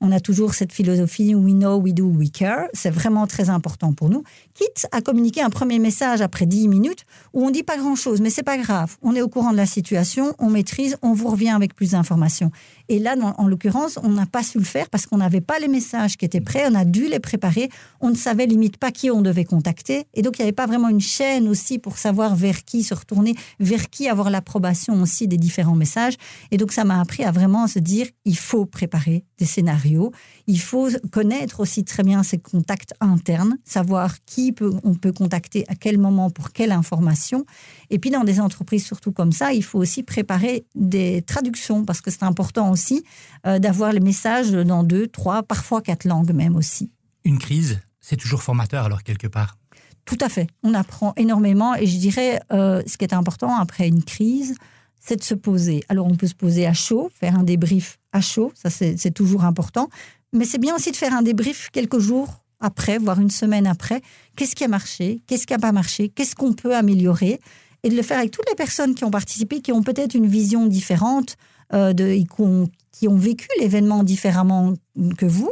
On 0.00 0.12
a 0.12 0.20
toujours 0.20 0.54
cette 0.54 0.72
philosophie 0.72 1.34
we 1.34 1.54
know, 1.54 1.76
we 1.76 1.94
do, 1.94 2.06
we 2.06 2.30
care. 2.30 2.66
C'est 2.72 2.90
vraiment 2.90 3.26
très 3.26 3.50
important 3.50 3.92
pour 3.92 4.10
nous. 4.10 4.24
Quitte 4.54 4.86
à 4.92 5.00
communiquer 5.00 5.42
un 5.42 5.50
premier 5.50 5.78
message 5.78 6.20
après 6.20 6.46
10 6.46 6.68
minutes 6.68 7.04
où 7.32 7.44
on 7.44 7.50
dit 7.50 7.62
pas 7.62 7.76
grand 7.76 7.94
chose, 7.94 8.20
mais 8.20 8.30
c'est 8.30 8.42
pas 8.42 8.58
grave. 8.58 8.96
On 9.02 9.14
est 9.14 9.22
au 9.22 9.28
courant 9.28 9.52
de 9.52 9.56
la 9.56 9.66
situation, 9.66 10.34
on 10.38 10.50
maîtrise, 10.50 10.96
on 11.02 11.12
vous 11.12 11.28
revient 11.28 11.50
avec 11.50 11.74
plus 11.74 11.92
d'informations. 11.92 12.50
Et 12.88 12.98
là, 12.98 13.16
en 13.38 13.46
l'occurrence, 13.48 13.98
on 14.02 14.10
n'a 14.10 14.26
pas 14.26 14.42
su 14.42 14.58
le 14.58 14.64
faire 14.64 14.88
parce 14.90 15.06
qu'on 15.06 15.18
n'avait 15.18 15.40
pas 15.40 15.58
les 15.58 15.68
messages 15.68 16.16
qui 16.16 16.24
étaient 16.24 16.40
prêts, 16.40 16.64
on 16.70 16.74
a 16.74 16.84
dû 16.84 17.08
les 17.08 17.18
préparer, 17.18 17.68
on 18.00 18.10
ne 18.10 18.14
savait 18.14 18.46
limite 18.46 18.76
pas 18.76 18.92
qui 18.92 19.10
on 19.10 19.22
devait 19.22 19.44
contacter. 19.44 20.06
Et 20.14 20.22
donc, 20.22 20.38
il 20.38 20.42
n'y 20.42 20.44
avait 20.44 20.52
pas 20.52 20.66
vraiment 20.66 20.88
une 20.88 21.00
chaîne 21.00 21.48
aussi 21.48 21.78
pour 21.78 21.98
savoir 21.98 22.36
vers 22.36 22.64
qui 22.64 22.82
se 22.82 22.94
retourner, 22.94 23.34
vers 23.60 23.90
qui 23.90 24.08
avoir 24.08 24.30
l'approbation 24.30 25.00
aussi 25.02 25.26
des 25.26 25.36
différents 25.36 25.74
messages. 25.74 26.14
Et 26.50 26.56
donc, 26.56 26.72
ça 26.72 26.84
m'a 26.84 27.00
appris 27.00 27.24
à 27.24 27.32
vraiment 27.32 27.66
se 27.66 27.78
dire, 27.78 28.06
il 28.24 28.36
faut 28.36 28.66
préparer 28.66 29.24
des 29.38 29.46
scénarios, 29.46 30.12
il 30.46 30.60
faut 30.60 30.88
connaître 31.10 31.60
aussi 31.60 31.84
très 31.84 32.02
bien 32.02 32.22
ses 32.22 32.38
contacts 32.38 32.94
internes, 33.00 33.58
savoir 33.64 34.22
qui 34.24 34.52
peut, 34.52 34.72
on 34.84 34.94
peut 34.94 35.12
contacter 35.12 35.64
à 35.68 35.74
quel 35.74 35.98
moment 35.98 36.30
pour 36.30 36.52
quelle 36.52 36.72
information. 36.72 37.44
Et 37.90 37.98
puis, 37.98 38.10
dans 38.10 38.24
des 38.24 38.40
entreprises 38.40 38.84
surtout 38.84 39.12
comme 39.12 39.32
ça, 39.32 39.52
il 39.52 39.64
faut 39.64 39.78
aussi 39.78 40.02
préparer 40.02 40.64
des 40.74 41.22
traductions 41.22 41.84
parce 41.84 42.00
que 42.00 42.10
c'est 42.10 42.22
important 42.22 42.70
aussi 42.70 43.04
euh, 43.46 43.58
d'avoir 43.58 43.92
les 43.92 44.00
messages 44.00 44.52
dans 44.52 44.84
deux, 44.84 45.08
trois, 45.08 45.42
parfois 45.42 45.82
quatre 45.82 46.04
langues 46.04 46.32
même 46.32 46.56
aussi. 46.56 46.90
Une 47.24 47.38
crise, 47.38 47.80
c'est 48.00 48.16
toujours 48.16 48.42
formateur 48.42 48.84
alors 48.84 49.02
quelque 49.02 49.26
part. 49.26 49.58
Tout 50.04 50.18
à 50.20 50.28
fait. 50.28 50.46
On 50.62 50.74
apprend 50.74 51.12
énormément 51.16 51.74
et 51.74 51.86
je 51.86 51.98
dirais 51.98 52.40
euh, 52.52 52.80
ce 52.86 52.96
qui 52.96 53.04
est 53.04 53.14
important 53.14 53.56
après 53.56 53.88
une 53.88 54.04
crise, 54.04 54.54
c'est 55.00 55.16
de 55.16 55.24
se 55.24 55.34
poser. 55.34 55.82
Alors 55.88 56.06
on 56.06 56.14
peut 56.14 56.28
se 56.28 56.34
poser 56.34 56.66
à 56.66 56.72
chaud, 56.72 57.10
faire 57.12 57.36
un 57.36 57.42
débrief 57.42 57.98
à 58.12 58.20
chaud, 58.20 58.52
ça 58.54 58.70
c'est 58.70 59.10
toujours 59.10 59.44
important, 59.44 59.88
mais 60.36 60.44
c'est 60.44 60.58
bien 60.58 60.74
aussi 60.74 60.92
de 60.92 60.96
faire 60.96 61.14
un 61.14 61.22
débrief 61.22 61.70
quelques 61.72 61.98
jours 61.98 62.42
après, 62.60 62.98
voire 62.98 63.20
une 63.20 63.30
semaine 63.30 63.66
après. 63.66 64.02
Qu'est-ce 64.36 64.54
qui 64.54 64.64
a 64.64 64.68
marché? 64.68 65.22
Qu'est-ce 65.26 65.46
qui 65.46 65.52
n'a 65.52 65.58
pas 65.58 65.72
marché? 65.72 66.08
Qu'est-ce 66.08 66.34
qu'on 66.34 66.52
peut 66.52 66.74
améliorer? 66.74 67.40
Et 67.82 67.88
de 67.88 67.96
le 67.96 68.02
faire 68.02 68.18
avec 68.18 68.30
toutes 68.30 68.48
les 68.48 68.54
personnes 68.54 68.94
qui 68.94 69.04
ont 69.04 69.10
participé, 69.10 69.60
qui 69.60 69.72
ont 69.72 69.82
peut-être 69.82 70.14
une 70.14 70.26
vision 70.26 70.66
différente, 70.66 71.36
euh, 71.72 71.92
de, 71.92 72.14
qui, 72.14 73.08
ont, 73.08 73.16
vécu 73.16 73.46
l'événement 73.60 74.02
différemment 74.02 74.74
que 75.16 75.26
vous. 75.26 75.50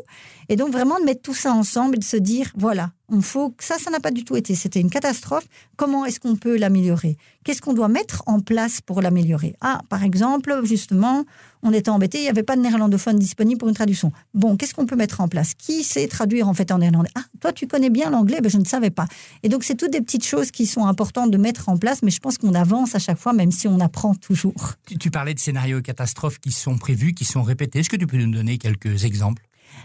Et 0.48 0.56
donc 0.56 0.72
vraiment 0.72 0.98
de 0.98 1.04
mettre 1.04 1.22
tout 1.22 1.34
ça 1.34 1.52
ensemble 1.52 1.96
et 1.96 1.98
de 1.98 2.04
se 2.04 2.16
dire, 2.16 2.50
voilà, 2.54 2.90
on 3.08 3.20
faut 3.20 3.54
ça, 3.58 3.78
ça 3.78 3.90
n'a 3.90 4.00
pas 4.00 4.10
du 4.10 4.24
tout 4.24 4.36
été. 4.36 4.54
C'était 4.54 4.80
une 4.80 4.90
catastrophe. 4.90 5.46
Comment 5.76 6.04
est-ce 6.04 6.20
qu'on 6.20 6.36
peut 6.36 6.56
l'améliorer? 6.56 7.16
Qu'est-ce 7.44 7.60
qu'on 7.60 7.72
doit 7.74 7.88
mettre 7.88 8.22
en 8.26 8.40
place 8.40 8.80
pour 8.80 9.02
l'améliorer? 9.02 9.54
Ah, 9.60 9.80
par 9.88 10.02
exemple, 10.02 10.60
justement, 10.64 11.24
on 11.62 11.72
était 11.72 11.90
embêté, 11.90 12.18
il 12.18 12.22
n'y 12.22 12.28
avait 12.28 12.42
pas 12.42 12.56
de 12.56 12.62
néerlandophone 12.62 13.18
disponible 13.18 13.58
pour 13.58 13.68
une 13.68 13.74
traduction. 13.74 14.12
Bon, 14.32 14.56
qu'est-ce 14.56 14.74
qu'on 14.74 14.86
peut 14.86 14.96
mettre 14.96 15.20
en 15.20 15.28
place? 15.28 15.54
Qui 15.54 15.82
sait 15.82 16.06
traduire 16.08 16.48
en 16.48 16.54
fait 16.54 16.70
en 16.72 16.78
néerlandais? 16.78 17.10
Ah, 17.14 17.24
toi, 17.40 17.52
tu 17.52 17.66
connais 17.66 17.90
bien 17.90 18.10
l'anglais, 18.10 18.40
ben, 18.42 18.50
je 18.50 18.58
ne 18.58 18.64
savais 18.64 18.90
pas. 18.90 19.06
Et 19.42 19.48
donc, 19.48 19.64
c'est 19.64 19.74
toutes 19.74 19.92
des 19.92 20.00
petites 20.00 20.26
choses 20.26 20.50
qui 20.50 20.66
sont 20.66 20.86
importantes 20.86 21.30
de 21.30 21.38
mettre 21.38 21.68
en 21.68 21.76
place, 21.76 22.02
mais 22.02 22.10
je 22.10 22.20
pense 22.20 22.38
qu'on 22.38 22.54
avance 22.54 22.94
à 22.94 22.98
chaque 22.98 23.18
fois, 23.18 23.32
même 23.32 23.50
si 23.50 23.68
on 23.68 23.80
apprend 23.80 24.14
toujours. 24.14 24.74
Tu, 24.86 24.96
tu 24.96 25.10
parlais 25.10 25.34
de 25.34 25.38
scénarios 25.38 25.82
catastrophes 25.82 26.38
qui 26.38 26.52
sont 26.52 26.78
prévus, 26.78 27.12
qui 27.14 27.24
sont 27.24 27.42
répétés. 27.42 27.80
Est-ce 27.80 27.90
que 27.90 27.96
tu 27.96 28.06
peux 28.06 28.16
nous 28.18 28.32
donner 28.32 28.58
quelques 28.58 29.04
exemples? 29.04 29.33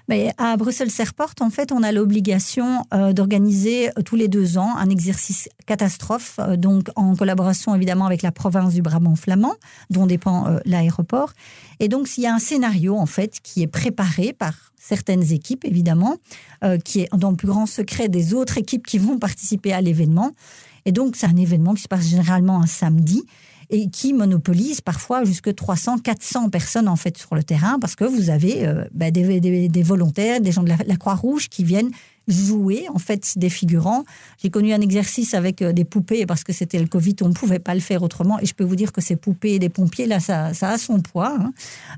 Mais 0.10 0.34
à 0.38 0.58
Bruxelles 0.58 0.89
Airport, 0.97 1.34
en 1.39 1.52
fait, 1.52 1.71
on 1.71 1.84
a 1.84 1.91
l'obligation 1.91 2.84
euh, 2.93 3.13
d'organiser 3.13 3.89
euh, 3.89 4.02
tous 4.04 4.15
les 4.15 4.28
deux 4.28 4.58
ans 4.58 4.75
un 4.75 4.89
exercice 4.89 5.49
catastrophe, 5.67 6.38
euh, 6.39 6.58
donc 6.58 6.89
en 6.95 7.15
collaboration 7.15 7.75
évidemment 7.75 8.08
avec 8.08 8.23
la 8.23 8.32
province 8.32 8.73
du 8.73 8.82
Brabant 8.82 9.15
flamand, 9.15 9.54
dont 9.91 10.08
dépend 10.08 10.47
l'aéroport. 10.65 11.34
Et 11.80 11.88
donc, 11.88 12.08
s'il 12.08 12.23
y 12.23 12.28
a 12.28 12.34
un 12.34 12.39
scénario 12.39 12.97
en 12.97 13.06
fait 13.06 13.39
qui 13.43 13.62
est 13.62 13.67
préparé 13.67 14.34
par 14.34 14.54
certaines 14.78 15.32
équipes, 15.32 15.65
évidemment, 15.65 16.17
qui 16.84 17.02
est 17.02 17.10
dans 17.15 17.30
le 17.30 17.36
plus 17.36 17.47
grand 17.47 17.65
secret 17.65 18.10
des 18.10 18.34
autres 18.34 18.58
équipes 18.58 18.88
qui 18.88 18.97
vont 18.97 19.19
participer 19.19 19.73
à 19.73 19.82
l'événement. 19.82 20.32
Et 20.86 20.91
donc, 20.91 21.15
c'est 21.15 21.28
un 21.28 21.36
événement 21.36 21.73
qui 21.73 21.84
se 21.84 21.88
passe 21.88 22.08
généralement 22.08 22.62
un 22.62 22.65
samedi 22.65 23.23
et 23.69 23.89
qui 23.89 24.13
monopolise 24.13 24.82
parfois 24.82 25.23
jusque 25.23 25.53
300, 25.53 25.99
400 25.99 26.49
personnes 26.49 26.88
en 26.88 26.95
fait 26.95 27.17
sur 27.17 27.36
le 27.36 27.43
terrain 27.43 27.77
parce 27.79 27.95
que 27.95 28.03
vous 28.03 28.29
avez 28.29 28.65
euh, 28.65 28.86
bah, 28.93 29.12
des, 29.12 29.84
volontaires, 29.84 30.41
des 30.41 30.51
gens 30.51 30.63
de 30.63 30.69
la, 30.69 30.95
Croix-Rouge 30.97 31.49
qui 31.49 31.63
viennent 31.63 31.91
jouer 32.27 32.86
en 32.93 32.99
fait 32.99 33.38
des 33.38 33.49
figurants. 33.49 34.05
J'ai 34.41 34.49
connu 34.49 34.73
un 34.73 34.82
exercice 34.82 35.34
avec 35.34 35.62
euh, 35.62 35.71
des 35.71 35.86
poupées 35.86 36.25
parce 36.25 36.43
que 36.43 36.53
c'était 36.53 36.79
le 36.79 36.88
Covid, 36.88 37.15
on 37.21 37.29
ne 37.29 37.34
pouvait 37.34 37.60
pas 37.60 37.73
le 37.73 37.79
faire 37.79 38.03
autrement. 38.03 38.39
Et 38.39 38.45
je 38.45 38.53
peux 38.53 38.63
vous 38.63 38.75
dire 38.75 38.91
que 38.91 39.01
ces 39.01 39.15
poupées 39.15 39.53
et 39.55 39.60
des 39.60 39.69
pompiers, 39.69 40.05
là, 40.05 40.19
ça, 40.19 40.47
a 40.47 40.77
son 40.77 40.99
poids. 40.99 41.36
Hein. 41.39 41.53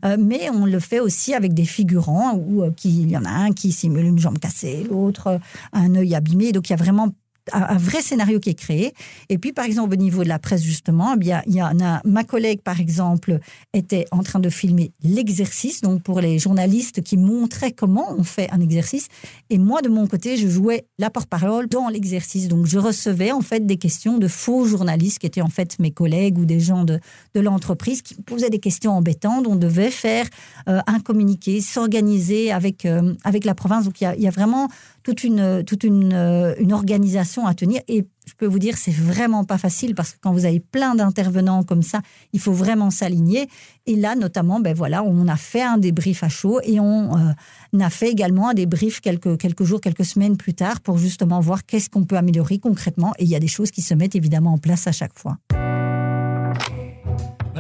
Euh, 0.06 0.18
mais 0.20 0.50
on 0.50 0.66
le 0.66 0.80
fait 0.80 1.00
aussi 1.00 1.34
avec 1.34 1.54
des 1.54 1.66
figurants 1.66 2.36
où 2.36 2.64
il 2.84 3.10
y 3.10 3.18
en 3.18 3.26
a 3.26 3.30
un 3.30 3.52
qui 3.52 3.72
simule 3.72 4.06
une 4.06 4.20
jambe 4.20 4.40
cassée, 4.40 4.86
l'autre 4.90 5.40
un 5.74 5.96
œil 5.96 6.16
abîmé. 6.16 6.52
Donc 6.52 6.70
il 6.70 6.74
y 6.74 6.76
a 6.76 6.78
vraiment 6.78 7.10
un 7.54 7.78
vrai 7.78 8.02
scénario 8.02 8.40
qui 8.40 8.50
est 8.50 8.56
créé. 8.56 8.94
Et 9.30 9.38
puis, 9.38 9.54
par 9.54 9.66
exemple, 9.66 9.94
au 9.94 9.98
niveau 9.98 10.24
de 10.24 10.30
la 10.30 10.40
presse, 10.40 10.62
justement, 10.62 11.14
eh 11.16 11.18
bien, 11.18 11.42
il 11.48 11.56
y 11.56 11.60
a, 11.60 11.72
ma 12.06 12.24
collègue, 12.24 12.62
par 12.62 12.80
exemple, 12.80 13.40
était 13.74 14.06
en 14.12 14.24
train 14.24 14.40
de 14.40 14.50
filmer 14.50 14.92
l'exercice, 15.04 15.82
donc 15.82 16.04
pour 16.04 16.22
les 16.22 16.40
journalistes 16.40 17.02
qui 17.02 17.18
montraient 17.18 17.72
comment 17.72 18.14
on 18.18 18.24
fait 18.24 18.50
un 18.52 18.60
exercice. 18.60 19.08
Et 19.50 19.58
moi, 19.58 19.82
de 19.82 19.90
mon 19.90 20.08
côté, 20.08 20.38
je 20.38 20.48
jouais 20.48 20.86
la 20.98 21.10
porte-parole 21.10 21.68
dans 21.68 21.88
l'exercice. 21.88 22.48
Donc, 22.48 22.66
je 22.66 22.78
recevais 22.78 23.32
en 23.32 23.42
fait 23.42 23.66
des 23.66 23.78
questions 23.78 24.18
de 24.18 24.28
faux 24.28 24.66
journalistes 24.66 25.20
qui 25.20 25.28
étaient 25.28 25.42
en 25.42 25.50
fait 25.50 25.80
mes 25.80 25.92
collègues 25.92 26.38
ou 26.38 26.46
des 26.46 26.60
gens 26.60 26.84
de, 26.84 27.00
de 27.34 27.40
l'entreprise 27.40 28.02
qui 28.02 28.16
posaient 28.16 28.50
des 28.50 28.60
questions 28.60 28.92
embêtantes. 28.92 29.48
On 29.48 29.56
devait 29.56 29.92
faire 29.92 30.28
euh, 30.68 30.80
un 30.88 31.00
communiqué, 31.00 31.62
s'organiser 31.62 32.52
avec, 32.52 32.86
euh, 32.86 33.14
avec 33.24 33.46
la 33.46 33.56
province. 33.56 33.86
Donc, 33.86 34.02
il 34.02 34.22
y 34.22 34.28
a 34.28 34.32
vraiment 34.32 34.70
toute 35.04 35.24
une, 35.24 35.64
toute 35.64 35.86
euh, 35.86 36.56
une 36.60 36.74
organisation 36.74 37.48
à 37.48 37.54
tenir. 37.54 37.82
Et 37.88 38.06
je 38.28 38.34
peux 38.38 38.46
vous 38.46 38.60
dire, 38.60 38.78
c'est 38.78 38.94
vraiment 38.94 39.44
pas 39.44 39.58
facile 39.58 39.96
parce 39.96 40.12
que 40.12 40.18
quand 40.22 40.32
vous 40.32 40.46
avez 40.46 40.60
plein 40.60 40.96
d'intervenants 40.96 41.64
comme 41.64 41.82
ça, 41.82 42.02
il 42.34 42.40
faut 42.40 42.54
vraiment 42.54 42.90
s'aligner. 42.90 43.48
Et 43.88 43.96
là, 43.96 44.16
notamment, 44.16 44.60
ben 44.60 44.74
voilà, 44.74 45.04
on 45.04 45.28
a 45.28 45.38
fait 45.38 45.64
un 45.64 45.78
débrief 45.78 46.24
à 46.24 46.30
chaud 46.30 46.60
et 46.64 46.80
on 46.80 47.16
euh, 47.18 47.80
a 47.80 47.90
fait 47.90 48.10
également 48.10 48.50
un 48.50 48.54
débrief 48.54 49.02
quelques, 49.02 49.38
quelques 49.38 49.64
jours, 49.64 49.82
quelques 49.82 50.06
semaines 50.06 50.38
plus 50.38 50.54
tard 50.54 50.82
pour 50.82 50.98
justement 50.98 51.40
voir 51.40 51.66
qu'est-ce 51.66 51.90
qu'on 51.90 52.04
peut 52.04 52.18
améliorer 52.18 52.60
concrètement. 52.60 53.14
Et 53.18 53.24
il 53.24 53.30
y 53.30 53.36
a 53.36 53.40
des 53.40 53.48
choses 53.48 53.72
qui 53.72 53.82
se 53.82 53.94
mettent 53.94 54.16
évidemment 54.16 54.54
en 54.54 54.58
place 54.58 54.88
à 54.88 54.92
chaque 54.92 55.18
fois. 55.18 55.38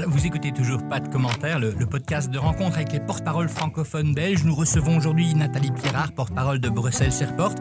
Vous 0.07 0.25
écoutez 0.25 0.51
toujours 0.51 0.81
Pas 0.87 0.99
de 0.99 1.07
commentaires, 1.07 1.59
le, 1.59 1.73
podcast 1.85 2.29
de 2.29 2.37
rencontre 2.37 2.77
avec 2.77 2.91
les 2.93 2.99
porte-paroles 2.99 3.49
francophones 3.49 4.13
belges. 4.13 4.43
Nous 4.43 4.55
recevons 4.55 4.97
aujourd'hui 4.97 5.33
Nathalie 5.35 5.71
Pierrard, 5.71 6.13
porte-parole 6.13 6.59
de 6.59 6.69
Bruxelles 6.69 7.11
Airport, 7.21 7.55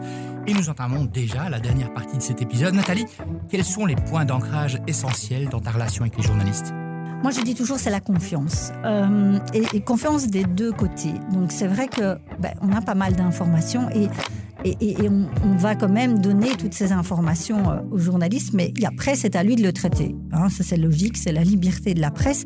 et 0.47 0.53
nous 0.53 0.69
entamons 0.69 1.05
déjà 1.05 1.49
la 1.49 1.59
dernière 1.59 1.93
partie 1.93 2.17
de 2.17 2.21
cet 2.21 2.41
épisode. 2.41 2.73
Nathalie, 2.73 3.05
quels 3.49 3.65
sont 3.65 3.85
les 3.85 3.95
points 3.95 4.25
d'ancrage 4.25 4.79
essentiels 4.87 5.49
dans 5.49 5.59
ta 5.59 5.71
relation 5.71 6.03
avec 6.03 6.17
les 6.17 6.23
journalistes? 6.23 6.73
Moi, 7.21 7.31
je 7.31 7.41
dis 7.41 7.53
toujours, 7.53 7.77
c'est 7.77 7.91
la 7.91 7.99
confiance. 7.99 8.71
Euh, 8.83 9.37
et, 9.53 9.81
confiance 9.81 10.27
des 10.27 10.43
deux 10.43 10.71
côtés. 10.71 11.13
Donc, 11.31 11.51
c'est 11.51 11.67
vrai 11.67 11.87
que 11.87 12.17
ben, 12.39 12.53
on 12.61 12.71
a 12.71 12.81
pas 12.81 12.95
mal 12.95 13.13
d'informations 13.13 13.89
et 13.91 14.07
et, 14.63 14.97
on, 15.09 15.55
va 15.57 15.75
quand 15.75 15.89
même 15.89 16.19
donner 16.19 16.49
toutes 16.57 16.73
ces 16.73 16.91
informations 16.91 17.71
euh, 17.71 17.79
aux 17.91 17.97
journalistes, 17.97 18.53
mais 18.53 18.73
après, 18.85 19.15
c'est 19.15 19.35
à 19.35 19.43
lui 19.43 19.55
de 19.55 19.63
le 19.63 19.73
traiter. 19.73 20.15
Hein. 20.31 20.49
ça, 20.49 20.63
c'est 20.63 20.77
logique, 20.77 21.17
c'est 21.17 21.31
la 21.31 21.43
liberté 21.43 21.93
de 21.93 22.01
la 22.01 22.11
presse. 22.11 22.45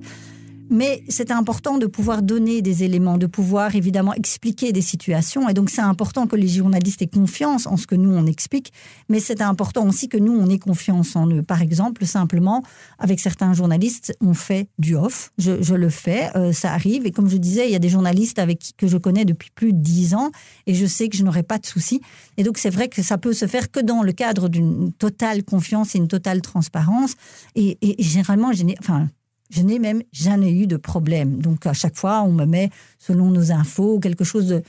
Mais 0.69 1.03
c'est 1.09 1.31
important 1.31 1.77
de 1.77 1.85
pouvoir 1.85 2.21
donner 2.21 2.61
des 2.61 2.83
éléments, 2.83 3.17
de 3.17 3.27
pouvoir 3.27 3.75
évidemment 3.75 4.13
expliquer 4.13 4.71
des 4.71 4.81
situations. 4.81 5.47
Et 5.47 5.53
donc 5.53 5.69
c'est 5.69 5.81
important 5.81 6.25
que 6.25 6.35
les 6.35 6.47
journalistes 6.47 7.01
aient 7.01 7.07
confiance 7.07 7.67
en 7.67 7.77
ce 7.77 7.85
que 7.85 7.95
nous 7.95 8.11
on 8.11 8.25
explique, 8.25 8.73
mais 9.09 9.19
c'est 9.19 9.41
important 9.41 9.87
aussi 9.87 10.09
que 10.09 10.17
nous 10.17 10.33
on 10.33 10.49
ait 10.49 10.57
confiance 10.57 11.15
en 11.15 11.29
eux. 11.29 11.43
Par 11.43 11.61
exemple, 11.61 12.05
simplement 12.05 12.63
avec 12.97 13.19
certains 13.19 13.53
journalistes, 13.53 14.15
on 14.21 14.33
fait 14.33 14.67
du 14.79 14.95
off. 14.95 15.31
Je, 15.37 15.75
le 15.75 15.89
fais, 15.89 16.29
euh, 16.35 16.51
ça 16.51 16.73
arrive. 16.73 17.05
Et 17.05 17.11
comme 17.11 17.29
je 17.29 17.37
disais, 17.37 17.67
il 17.67 17.71
y 17.71 17.75
a 17.75 17.79
des 17.79 17.89
journalistes 17.89 18.39
avec 18.39 18.59
qui, 18.59 18.73
que 18.73 18.87
je 18.87 18.97
connais 18.97 19.25
depuis 19.25 19.51
plus 19.53 19.73
de 19.73 19.79
dix 19.79 20.15
ans, 20.15 20.31
et 20.65 20.73
je 20.73 20.85
sais 20.85 21.09
que 21.09 21.17
je 21.17 21.23
n'aurai 21.23 21.43
pas 21.43 21.57
de 21.57 21.65
soucis. 21.65 22.01
Et 22.37 22.43
donc 22.43 22.57
c'est 22.57 22.69
vrai 22.69 22.87
que 22.87 23.01
ça 23.01 23.17
peut 23.17 23.33
se 23.33 23.45
faire 23.45 23.71
que 23.71 23.79
dans 23.79 24.01
le 24.01 24.13
cadre 24.13 24.49
d'une 24.49 24.91
totale 24.93 25.43
confiance 25.43 25.95
et 25.95 25.99
une 25.99 26.07
totale 26.07 26.41
transparence. 26.41 27.13
Et, 27.55 27.77
et, 27.81 28.01
et 28.01 28.03
généralement, 28.03 28.51
enfin 28.79 29.09
je 29.49 29.61
n'ai 29.61 29.79
même 29.79 30.01
jamais 30.11 30.51
eu 30.51 30.67
de 30.67 30.77
problème. 30.77 31.37
Donc 31.37 31.65
à 31.65 31.73
chaque 31.73 31.95
fois, 31.95 32.23
on 32.23 32.31
me 32.31 32.45
met, 32.45 32.69
selon 32.99 33.31
nos 33.31 33.51
infos, 33.51 33.99
quelque 33.99 34.23
chose 34.23 34.61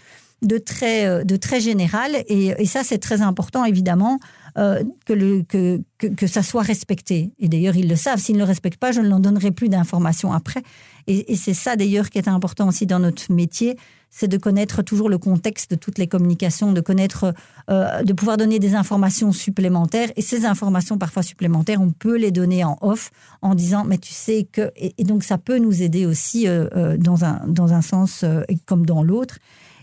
de, 0.42 0.58
très, 0.58 1.06
euh, 1.06 1.24
de 1.24 1.36
très 1.36 1.60
général. 1.60 2.16
Et, 2.28 2.66
ça, 2.66 2.82
c'est 2.84 2.98
très 2.98 3.22
important, 3.22 3.64
évidemment, 3.64 4.18
euh, 4.58 4.82
que, 5.04 5.42
que, 5.42 5.80
que, 6.08 6.26
ça 6.26 6.42
soit 6.42 6.62
respecté. 6.62 7.32
Et 7.38 7.48
d'ailleurs, 7.48 7.76
ils 7.76 7.88
le 7.88 7.96
savent. 7.96 8.18
S'ils 8.18 8.36
ne 8.36 8.40
le 8.40 8.44
respectent 8.44 8.80
pas, 8.80 8.92
je 8.92 9.00
ne 9.00 9.08
leur 9.08 9.20
donnerai 9.20 9.50
plus 9.50 9.68
d'informations 9.68 10.32
après. 10.32 10.62
Et, 11.06 11.32
et 11.32 11.36
c'est 11.36 11.54
ça, 11.54 11.76
d'ailleurs, 11.76 12.10
qui 12.10 12.18
est 12.18 12.28
important 12.28 12.68
aussi 12.68 12.86
dans 12.86 12.98
notre 12.98 13.32
métier, 13.32 13.76
c'est 14.10 14.28
de 14.28 14.38
connaître 14.38 14.82
toujours 14.82 15.08
le 15.08 15.18
contexte 15.18 15.70
de 15.70 15.76
toutes 15.76 15.98
les 15.98 16.06
communications, 16.06 16.72
de 16.72 16.80
connaître, 16.80 17.34
euh, 17.70 18.02
de 18.02 18.12
pouvoir 18.12 18.36
donner 18.36 18.58
des 18.58 18.74
informations 18.74 19.32
supplémentaires. 19.32 20.10
Et 20.16 20.22
ces 20.22 20.46
informations 20.46 20.96
parfois 20.96 21.22
supplémentaires, 21.22 21.80
on 21.82 21.90
peut 21.90 22.16
les 22.16 22.30
donner 22.30 22.64
en 22.64 22.78
off 22.80 23.10
en 23.42 23.54
disant, 23.54 23.84
mais 23.84 23.98
tu 23.98 24.12
sais 24.12 24.48
que... 24.50 24.72
Et, 24.76 25.04
donc 25.04 25.22
ça 25.22 25.38
peut 25.38 25.58
nous 25.58 25.82
aider 25.82 26.06
aussi 26.06 26.48
euh, 26.48 26.66
euh, 26.76 26.96
dans, 26.96 27.24
un, 27.24 27.42
dans 27.46 27.74
un 27.74 27.82
sens 27.82 28.24
comme 28.64 28.86
dans 28.86 29.02
l'autre. 29.02 29.38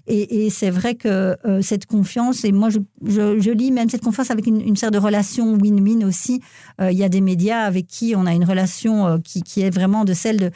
Et, 0.05 0.49
c'est 0.49 0.69
vrai 0.69 0.95
que 0.95 1.37
cette 1.61 1.85
confiance, 1.85 2.43
et 2.43 2.51
moi 2.51 2.69
je, 2.69 2.79
je, 3.05 3.51
lis 3.51 3.71
même 3.71 3.89
cette 3.89 4.03
confiance 4.03 4.31
avec 4.31 4.47
une, 4.47 4.75
sorte 4.75 4.91
de 4.91 4.99
relation 4.99 5.55
win-win 5.55 6.03
aussi. 6.03 6.41
il 6.81 6.97
y 6.97 7.05
a 7.05 7.09
des 7.09 7.21
médias 7.21 7.61
avec 7.61 7.87
qui 7.87 8.13
on 8.13 8.25
a 8.25 8.33
une 8.33 8.43
relation 8.43 9.17
qui, 9.23 9.43
qui 9.43 9.61
est 9.61 9.69
vraiment 9.69 10.03
de 10.03 10.13
celle 10.13 10.37
de 10.37 10.51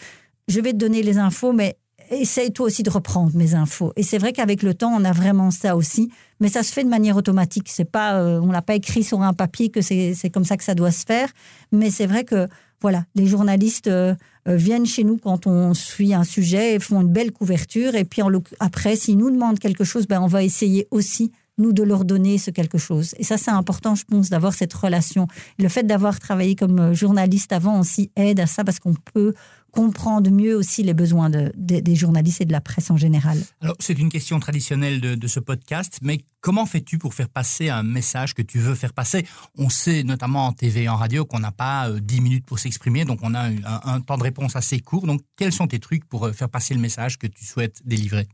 je 0.49 0.59
vais 0.59 0.71
te 0.71 0.77
donner 0.77 1.01
les 1.01 1.17
infos, 1.17 1.53
mais 1.53 1.77
essaye 2.09 2.51
toi 2.51 2.65
aussi 2.67 2.83
de 2.83 2.89
reprendre 2.89 3.35
mes 3.35 3.55
infos. 3.55 3.93
Et 3.95 4.03
c'est 4.03 4.17
vrai 4.17 4.33
qu'avec 4.33 4.63
le 4.63 4.73
temps, 4.73 4.91
on 4.93 5.03
a 5.03 5.11
vraiment 5.11 5.51
ça 5.51 5.75
aussi, 5.75 6.11
mais 6.39 6.49
ça 6.49 6.63
se 6.63 6.71
fait 6.71 6.83
de 6.83 6.89
manière 6.89 7.15
automatique. 7.15 7.69
C'est 7.69 7.89
pas, 7.89 8.15
euh, 8.15 8.39
on 8.41 8.51
l'a 8.51 8.61
pas 8.61 8.75
écrit 8.75 9.03
sur 9.03 9.21
un 9.21 9.33
papier 9.33 9.69
que 9.69 9.81
c'est 9.81 10.29
comme 10.31 10.45
ça 10.45 10.57
que 10.57 10.63
ça 10.63 10.75
doit 10.75 10.91
se 10.91 11.05
faire. 11.05 11.29
Mais 11.71 11.89
c'est 11.89 12.05
vrai 12.05 12.23
que 12.23 12.47
voilà, 12.81 13.05
les 13.15 13.25
journalistes 13.25 13.87
euh, 13.87 14.13
euh, 14.47 14.55
viennent 14.55 14.85
chez 14.85 15.03
nous 15.03 15.17
quand 15.17 15.47
on 15.47 15.73
suit 15.73 16.13
un 16.13 16.23
sujet 16.23 16.75
et 16.75 16.79
font 16.79 17.01
une 17.01 17.11
belle 17.11 17.31
couverture. 17.31 17.95
Et 17.95 18.05
puis 18.05 18.21
après, 18.59 18.95
s'ils 18.95 19.17
nous 19.17 19.31
demandent 19.31 19.59
quelque 19.59 19.83
chose, 19.83 20.07
ben 20.07 20.21
on 20.21 20.27
va 20.27 20.43
essayer 20.43 20.87
aussi 20.91 21.31
nous 21.57 21.73
de 21.73 21.81
leur 21.81 22.05
donner 22.05 22.37
ce 22.37 22.51
quelque 22.51 22.77
chose. 22.77 23.15
Et 23.17 23.23
ça, 23.23 23.37
c'est 23.37 23.49
important, 23.51 23.95
je 23.95 24.05
pense, 24.05 24.29
d'avoir 24.29 24.53
cette 24.53 24.73
relation. 24.73 25.27
Le 25.57 25.67
fait 25.69 25.83
d'avoir 25.83 26.19
travaillé 26.19 26.55
comme 26.55 26.93
journaliste 26.93 27.51
avant 27.51 27.79
aussi 27.79 28.11
aide 28.15 28.39
à 28.39 28.45
ça 28.45 28.63
parce 28.63 28.79
qu'on 28.79 28.93
peut 28.93 29.33
comprendre 29.71 30.29
mieux 30.31 30.55
aussi 30.55 30.83
les 30.83 30.93
besoins 30.93 31.29
des 31.29 31.95
journalistes 31.95 32.41
et 32.41 32.45
de 32.45 32.51
la 32.51 32.61
presse 32.61 32.89
en 32.89 32.97
général. 32.97 33.37
Alors, 33.61 33.75
c'est 33.79 33.97
une 33.99 34.09
question 34.09 34.39
traditionnelle 34.39 35.01
de, 35.01 35.27
ce 35.27 35.39
podcast, 35.39 35.99
mais 36.01 36.23
comment 36.41 36.65
fais-tu 36.65 36.97
pour 36.97 37.13
faire 37.13 37.29
passer 37.29 37.69
un 37.69 37.83
message 37.83 38.33
que 38.33 38.41
tu 38.41 38.59
veux 38.59 38.75
faire 38.75 38.93
passer? 38.93 39.25
On 39.57 39.69
sait 39.69 40.03
notamment 40.03 40.47
en 40.47 40.53
TV 40.53 40.83
et 40.83 40.89
en 40.89 40.95
radio 40.95 41.25
qu'on 41.25 41.39
n'a 41.39 41.51
pas 41.51 41.91
10 41.91 42.17
euh, 42.17 42.21
minutes 42.21 42.45
pour 42.45 42.59
s'exprimer, 42.59 43.03
donc 43.03 43.19
on 43.23 43.33
a 43.35 43.49
un, 43.83 44.01
temps 44.01 44.17
de 44.17 44.23
réponse 44.23 44.55
assez 44.55 44.79
court. 44.79 45.05
Donc, 45.05 45.21
quels 45.35 45.51
sont 45.51 45.67
tes 45.67 45.79
trucs 45.79 46.05
pour 46.05 46.25
euh, 46.25 46.31
faire 46.31 46.49
passer 46.49 46.73
le 46.73 46.79
message 46.79 47.17
que 47.17 47.27
tu 47.27 47.45
souhaites 47.45 47.81
délivrer? 47.85 48.27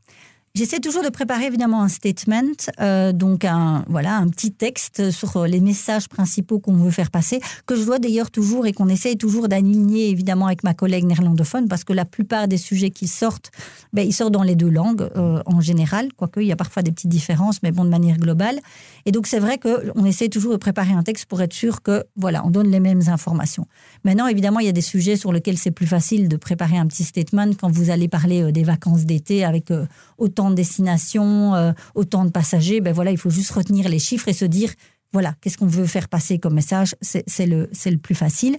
J'essaie 0.55 0.79
toujours 0.79 1.01
de 1.01 1.09
préparer 1.09 1.47
évidemment 1.47 1.81
un 1.81 1.87
statement, 1.87 2.43
euh, 2.79 3.11
donc 3.11 3.43
un 3.43 3.83
voilà 3.87 4.17
un 4.17 4.27
petit 4.27 4.51
texte 4.51 5.09
sur 5.09 5.47
les 5.47 5.59
messages 5.59 6.07
principaux 6.07 6.59
qu'on 6.59 6.75
veut 6.75 6.91
faire 6.91 7.09
passer, 7.09 7.41
que 7.65 7.75
je 7.75 7.83
dois 7.83 7.97
d'ailleurs 7.97 8.29
toujours 8.29 8.67
et 8.67 8.71
qu'on 8.71 8.87
essaye 8.87 9.17
toujours 9.17 9.47
d'aligner 9.47 10.11
évidemment 10.11 10.45
avec 10.45 10.63
ma 10.63 10.75
collègue 10.75 11.05
néerlandophone, 11.05 11.67
parce 11.67 11.83
que 11.83 11.91
la 11.91 12.05
plupart 12.05 12.47
des 12.47 12.59
sujets 12.59 12.91
qui 12.91 13.07
sortent, 13.07 13.49
ben, 13.93 14.05
ils 14.07 14.13
sortent 14.13 14.31
dans 14.31 14.43
les 14.43 14.53
deux 14.53 14.69
langues 14.69 15.09
euh, 15.15 15.41
en 15.47 15.59
général, 15.59 16.13
quoique 16.13 16.39
il 16.39 16.45
y 16.45 16.51
a 16.51 16.55
parfois 16.55 16.83
des 16.83 16.91
petites 16.91 17.09
différences, 17.09 17.63
mais 17.63 17.71
bon 17.71 17.83
de 17.83 17.89
manière 17.89 18.19
globale. 18.19 18.59
Et 19.07 19.11
donc 19.11 19.25
c'est 19.25 19.39
vrai 19.39 19.57
qu'on 19.57 20.05
essaie 20.05 20.29
toujours 20.29 20.51
de 20.51 20.57
préparer 20.57 20.93
un 20.93 21.01
texte 21.01 21.25
pour 21.25 21.41
être 21.41 21.53
sûr 21.53 21.81
que 21.81 22.03
voilà 22.15 22.45
on 22.45 22.51
donne 22.51 22.69
les 22.69 22.79
mêmes 22.79 23.01
informations. 23.07 23.65
Maintenant 24.03 24.27
évidemment 24.27 24.59
il 24.59 24.67
y 24.67 24.69
a 24.69 24.73
des 24.73 24.81
sujets 24.81 25.15
sur 25.15 25.33
lesquels 25.33 25.57
c'est 25.57 25.71
plus 25.71 25.87
facile 25.87 26.27
de 26.29 26.37
préparer 26.37 26.77
un 26.77 26.85
petit 26.85 27.05
statement 27.05 27.53
quand 27.59 27.71
vous 27.71 27.89
allez 27.89 28.07
parler 28.07 28.43
euh, 28.43 28.51
des 28.51 28.63
vacances 28.63 29.05
d'été 29.05 29.43
avec 29.43 29.71
autant 30.19 30.42
de 30.49 30.55
destinations, 30.55 31.55
euh, 31.55 31.71
autant 31.95 32.25
de 32.25 32.31
passagers, 32.31 32.81
ben 32.81 32.93
voilà, 32.93 33.11
il 33.11 33.17
faut 33.17 33.29
juste 33.29 33.51
retenir 33.51 33.89
les 33.89 33.99
chiffres 33.99 34.27
et 34.27 34.33
se 34.33 34.45
dire, 34.45 34.71
voilà, 35.11 35.35
qu'est-ce 35.41 35.57
qu'on 35.57 35.67
veut 35.67 35.85
faire 35.85 36.09
passer 36.09 36.39
comme 36.39 36.55
message, 36.55 36.95
c'est 37.01 37.45
le, 37.45 37.69
le 37.85 37.97
plus 37.97 38.15
facile. 38.15 38.57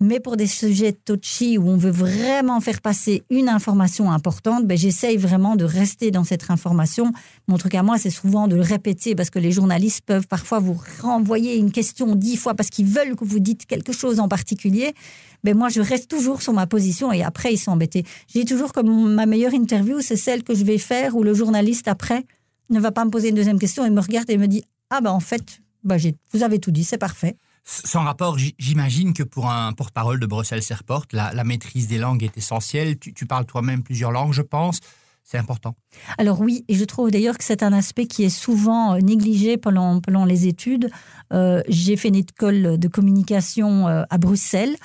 Mais 0.00 0.20
pour 0.20 0.36
des 0.36 0.46
sujets 0.46 0.92
touchy 0.92 1.58
où 1.58 1.68
on 1.68 1.76
veut 1.76 1.90
vraiment 1.90 2.60
faire 2.60 2.80
passer 2.80 3.24
une 3.30 3.48
information 3.48 4.12
importante, 4.12 4.64
ben 4.64 4.78
j'essaye 4.78 5.16
vraiment 5.16 5.56
de 5.56 5.64
rester 5.64 6.12
dans 6.12 6.22
cette 6.22 6.52
information. 6.52 7.12
Mon 7.48 7.58
truc 7.58 7.74
à 7.74 7.82
moi, 7.82 7.98
c'est 7.98 8.10
souvent 8.10 8.46
de 8.46 8.54
le 8.54 8.62
répéter 8.62 9.16
parce 9.16 9.28
que 9.28 9.40
les 9.40 9.50
journalistes 9.50 10.02
peuvent 10.06 10.28
parfois 10.28 10.60
vous 10.60 10.80
renvoyer 11.02 11.56
une 11.56 11.72
question 11.72 12.14
dix 12.14 12.36
fois 12.36 12.54
parce 12.54 12.70
qu'ils 12.70 12.86
veulent 12.86 13.16
que 13.16 13.24
vous 13.24 13.40
dites 13.40 13.66
quelque 13.66 13.90
chose 13.92 14.20
en 14.20 14.28
particulier. 14.28 14.94
Mais 15.42 15.52
ben 15.52 15.58
moi, 15.58 15.68
je 15.68 15.80
reste 15.80 16.08
toujours 16.08 16.42
sur 16.42 16.52
ma 16.52 16.68
position 16.68 17.10
et 17.12 17.24
après, 17.24 17.52
ils 17.52 17.58
sont 17.58 17.72
embêtés. 17.72 18.04
Dis 18.32 18.44
toujours 18.44 18.72
que 18.72 18.80
ma 18.80 19.26
meilleure 19.26 19.54
interview, 19.54 20.00
c'est 20.00 20.16
celle 20.16 20.44
que 20.44 20.54
je 20.54 20.64
vais 20.64 20.78
faire 20.78 21.16
où 21.16 21.24
le 21.24 21.34
journaliste, 21.34 21.88
après, 21.88 22.24
ne 22.70 22.78
va 22.78 22.92
pas 22.92 23.04
me 23.04 23.10
poser 23.10 23.30
une 23.30 23.34
deuxième 23.34 23.58
question 23.58 23.84
et 23.84 23.90
me 23.90 24.00
regarde 24.00 24.30
et 24.30 24.36
me 24.36 24.46
dit 24.46 24.62
Ah 24.90 25.00
ben 25.00 25.10
en 25.10 25.20
fait, 25.20 25.60
ben, 25.82 25.98
vous 26.32 26.42
avez 26.44 26.60
tout 26.60 26.70
dit, 26.70 26.84
c'est 26.84 26.98
parfait. 26.98 27.36
Sans 27.64 28.04
rapport, 28.04 28.38
j'imagine 28.58 29.12
que 29.12 29.22
pour 29.22 29.50
un 29.50 29.72
porte-parole 29.72 30.20
de 30.20 30.26
Bruxelles 30.26 30.62
Airport, 30.70 31.06
la, 31.12 31.44
maîtrise 31.44 31.86
des 31.86 31.98
langues 31.98 32.22
est 32.22 32.36
essentielle. 32.36 32.98
Tu, 32.98 33.26
parles 33.26 33.46
toi-même 33.46 33.82
plusieurs 33.82 34.10
langues, 34.10 34.32
je 34.32 34.42
pense. 34.42 34.80
C'est 35.24 35.36
important. 35.36 35.74
Alors 36.16 36.40
oui, 36.40 36.64
et 36.68 36.74
je 36.74 36.84
trouve 36.84 37.10
d'ailleurs 37.10 37.36
que 37.36 37.44
c'est 37.44 37.62
un 37.62 37.74
aspect 37.74 38.06
qui 38.06 38.24
est 38.24 38.30
souvent 38.30 38.94
euh, 38.94 38.98
négligé 39.00 39.58
pendant, 39.58 40.00
pendant 40.00 40.24
les 40.24 40.46
études. 40.46 40.88
Euh, 41.34 41.60
j'ai 41.68 41.98
fait 41.98 42.08
une 42.08 42.14
école 42.14 42.78
de 42.78 42.88
communication 42.88 43.86
euh, 43.88 44.04
à 44.08 44.16
Bruxelles 44.16 44.76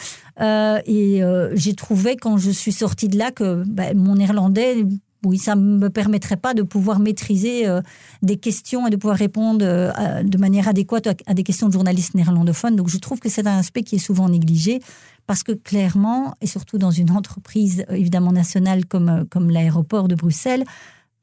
et 0.42 1.22
j'ai 1.54 1.76
trouvé 1.76 2.18
quand 2.18 2.38
je 2.38 2.52
suis 2.52 2.74
sortie 2.74 3.08
de 3.08 3.18
là 3.18 3.32
que 3.32 3.64
ben, 3.66 3.98
mon 3.98 4.16
néerlandais 4.16 4.84
oui, 5.26 5.38
ça 5.38 5.56
ne 5.56 5.78
me 5.78 5.90
permettrait 5.90 6.38
pas 6.38 6.54
de 6.54 6.64
pouvoir 6.64 7.00
maîtriser 7.00 7.68
euh, 7.68 7.82
des 8.22 8.38
questions 8.38 8.88
et 8.88 8.90
de 8.90 8.96
pouvoir 8.96 9.18
répondre 9.18 9.64
euh, 9.66 10.24
de 10.24 10.38
manière 10.38 10.68
adéquate 10.68 11.08
à, 11.26 11.34
des 11.34 11.44
questions 11.44 11.68
de 11.68 11.74
journalistes 11.74 12.14
néerlandophones. 12.16 12.76
Donc 12.76 12.90
je 12.90 12.98
trouve 12.98 13.20
que 13.20 13.30
c'est 13.30 13.48
un 13.48 13.58
aspect 13.58 13.84
qui 13.84 13.96
est 13.96 14.00
souvent 14.00 14.30
négligé 14.30 14.82
parce 15.26 15.44
que 15.44 15.54
clairement, 15.54 16.34
et 16.42 16.48
surtout 16.48 16.78
dans 16.78 16.92
une 16.92 17.12
entreprise 17.12 17.86
euh, 17.90 17.96
évidemment 17.96 18.32
nationale 18.32 18.86
comme, 18.86 19.26
comme 19.30 19.50
l'aéroport 19.50 20.08
de 20.08 20.16
Bruxelles, 20.16 20.66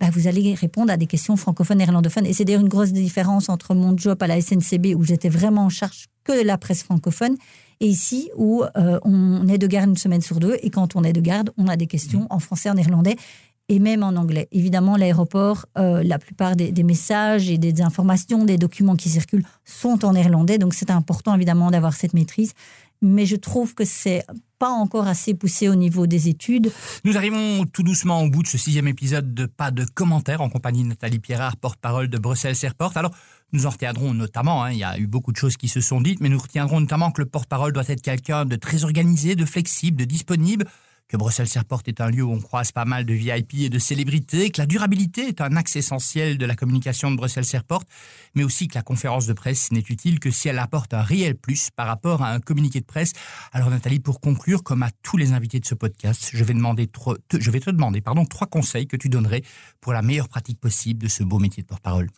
bah, 0.00 0.08
vous 0.10 0.26
allez 0.26 0.54
répondre 0.54 0.90
à 0.90 0.96
des 0.96 1.06
questions 1.06 1.36
francophones, 1.36 1.78
néerlandophones. 1.78 2.24
Et 2.24 2.32
c'est 2.32 2.46
d'ailleurs 2.46 2.62
une 2.62 2.68
grosse 2.68 2.92
différence 2.92 3.50
entre 3.50 3.74
mon 3.74 3.96
job 3.96 4.22
à 4.22 4.26
la 4.26 4.40
SNCB 4.40 4.94
où 4.96 5.04
j'étais 5.04 5.28
vraiment 5.28 5.66
en 5.66 5.68
charge 5.68 6.06
que 6.24 6.40
de 6.40 6.46
la 6.46 6.56
presse 6.56 6.82
francophone 6.82 7.36
et 7.80 7.86
ici 7.86 8.30
où 8.36 8.62
on 8.76 9.48
est 9.48 9.56
de 9.56 9.66
garde 9.66 9.88
une 9.88 9.96
semaine 9.96 10.20
sur 10.20 10.38
deux 10.38 10.56
et 10.62 10.68
quand 10.70 10.96
on 10.96 11.02
est 11.02 11.14
de 11.14 11.20
garde, 11.20 11.50
on 11.56 11.66
a 11.66 11.76
des 11.76 11.86
questions 11.86 12.26
en 12.28 12.38
français, 12.38 12.68
en 12.68 12.74
néerlandais 12.74 13.16
et 13.70 13.78
même 13.78 14.02
en 14.02 14.16
anglais. 14.16 14.48
Évidemment, 14.50 14.96
l'aéroport, 14.96 15.64
euh, 15.78 16.02
la 16.02 16.18
plupart 16.18 16.56
des, 16.56 16.82
messages 16.82 17.48
et 17.48 17.56
des 17.56 17.80
informations, 17.82 18.44
des 18.44 18.58
documents 18.58 18.96
qui 18.96 19.08
circulent 19.08 19.44
sont 19.64 20.04
en 20.04 20.14
néerlandais, 20.14 20.58
donc 20.58 20.74
c'est 20.74 20.90
important 20.90 21.36
évidemment 21.36 21.70
d'avoir 21.70 21.94
cette 21.94 22.12
maîtrise. 22.12 22.52
Mais 23.00 23.26
je 23.26 23.36
trouve 23.36 23.74
que 23.74 23.84
c'est 23.84 24.24
pas 24.58 24.68
encore 24.68 25.06
assez 25.06 25.34
poussé 25.34 25.68
au 25.68 25.76
niveau 25.76 26.08
des 26.08 26.28
études. 26.28 26.72
Nous 27.04 27.16
arrivons 27.16 27.64
tout 27.64 27.84
doucement 27.84 28.22
au 28.22 28.28
bout 28.28 28.42
de 28.42 28.48
ce 28.48 28.58
sixième 28.58 28.88
épisode 28.88 29.32
de 29.32 29.46
Pas 29.46 29.70
de 29.70 29.84
commentaires 29.84 30.40
en 30.40 30.50
compagnie 30.50 30.82
de 30.82 30.88
Nathalie 30.88 31.20
Pierrard, 31.20 31.56
porte-parole 31.56 32.08
de 32.08 32.18
Bruxelles 32.18 32.56
Airport. 32.62 32.96
Alors, 32.96 33.12
nous 33.52 33.66
en 33.66 33.70
retiendrons 33.70 34.12
notamment, 34.12 34.64
hein, 34.64 34.72
il 34.72 34.78
y 34.78 34.84
a 34.84 34.98
eu 34.98 35.06
beaucoup 35.06 35.30
de 35.30 35.36
choses 35.36 35.56
qui 35.56 35.68
se 35.68 35.80
sont 35.80 36.00
dites, 36.00 36.20
mais 36.20 36.28
nous 36.28 36.38
retiendrons 36.38 36.80
notamment 36.80 37.12
que 37.12 37.22
le 37.22 37.28
porte-parole 37.28 37.72
doit 37.72 37.88
être 37.88 38.02
quelqu'un 38.02 38.44
de 38.44 38.56
très 38.56 38.82
organisé, 38.82 39.36
de 39.36 39.44
flexible, 39.44 39.96
de 39.96 40.04
disponible, 40.04 40.66
que 41.10 41.16
Bruxelles 41.16 41.48
Airport 41.56 41.82
est 41.86 42.00
un 42.00 42.08
lieu 42.08 42.22
où 42.22 42.32
on 42.32 42.40
croise 42.40 42.70
pas 42.70 42.84
mal 42.84 43.04
de 43.04 43.12
VIP 43.12 43.54
et 43.54 43.68
de 43.68 43.80
célébrités, 43.80 44.50
que 44.50 44.60
la 44.60 44.66
durabilité 44.66 45.26
est 45.26 45.40
un 45.40 45.56
axe 45.56 45.74
essentiel 45.74 46.38
de 46.38 46.46
la 46.46 46.54
communication 46.54 47.10
de 47.10 47.16
Bruxelles 47.16 47.44
Airport, 47.52 47.82
mais 48.36 48.44
aussi 48.44 48.68
que 48.68 48.76
la 48.76 48.82
conférence 48.82 49.26
de 49.26 49.32
presse 49.32 49.72
n'est 49.72 49.80
utile 49.80 50.20
que 50.20 50.30
si 50.30 50.48
elle 50.48 50.60
apporte 50.60 50.94
un 50.94 51.02
réel 51.02 51.34
plus 51.34 51.70
par 51.70 51.88
rapport 51.88 52.22
à 52.22 52.32
un 52.32 52.38
communiqué 52.38 52.80
de 52.80 52.86
presse. 52.86 53.12
Alors 53.52 53.70
Nathalie, 53.70 53.98
pour 53.98 54.20
conclure, 54.20 54.62
comme 54.62 54.84
à 54.84 54.90
tous 55.02 55.16
les 55.16 55.32
invités 55.32 55.58
de 55.58 55.66
ce 55.66 55.74
podcast, 55.74 56.30
je 56.32 56.44
vais, 56.44 56.54
demander 56.54 56.88
je 57.32 57.50
vais 57.50 57.60
te 57.60 57.70
demander 57.70 58.00
pardon, 58.00 58.24
trois 58.24 58.46
conseils 58.46 58.86
que 58.86 58.96
tu 58.96 59.08
donnerais 59.08 59.42
pour 59.80 59.92
la 59.92 60.02
meilleure 60.02 60.28
pratique 60.28 60.60
possible 60.60 61.02
de 61.02 61.08
ce 61.08 61.24
beau 61.24 61.40
métier 61.40 61.64
de 61.64 61.66
porte-parole. 61.66 62.08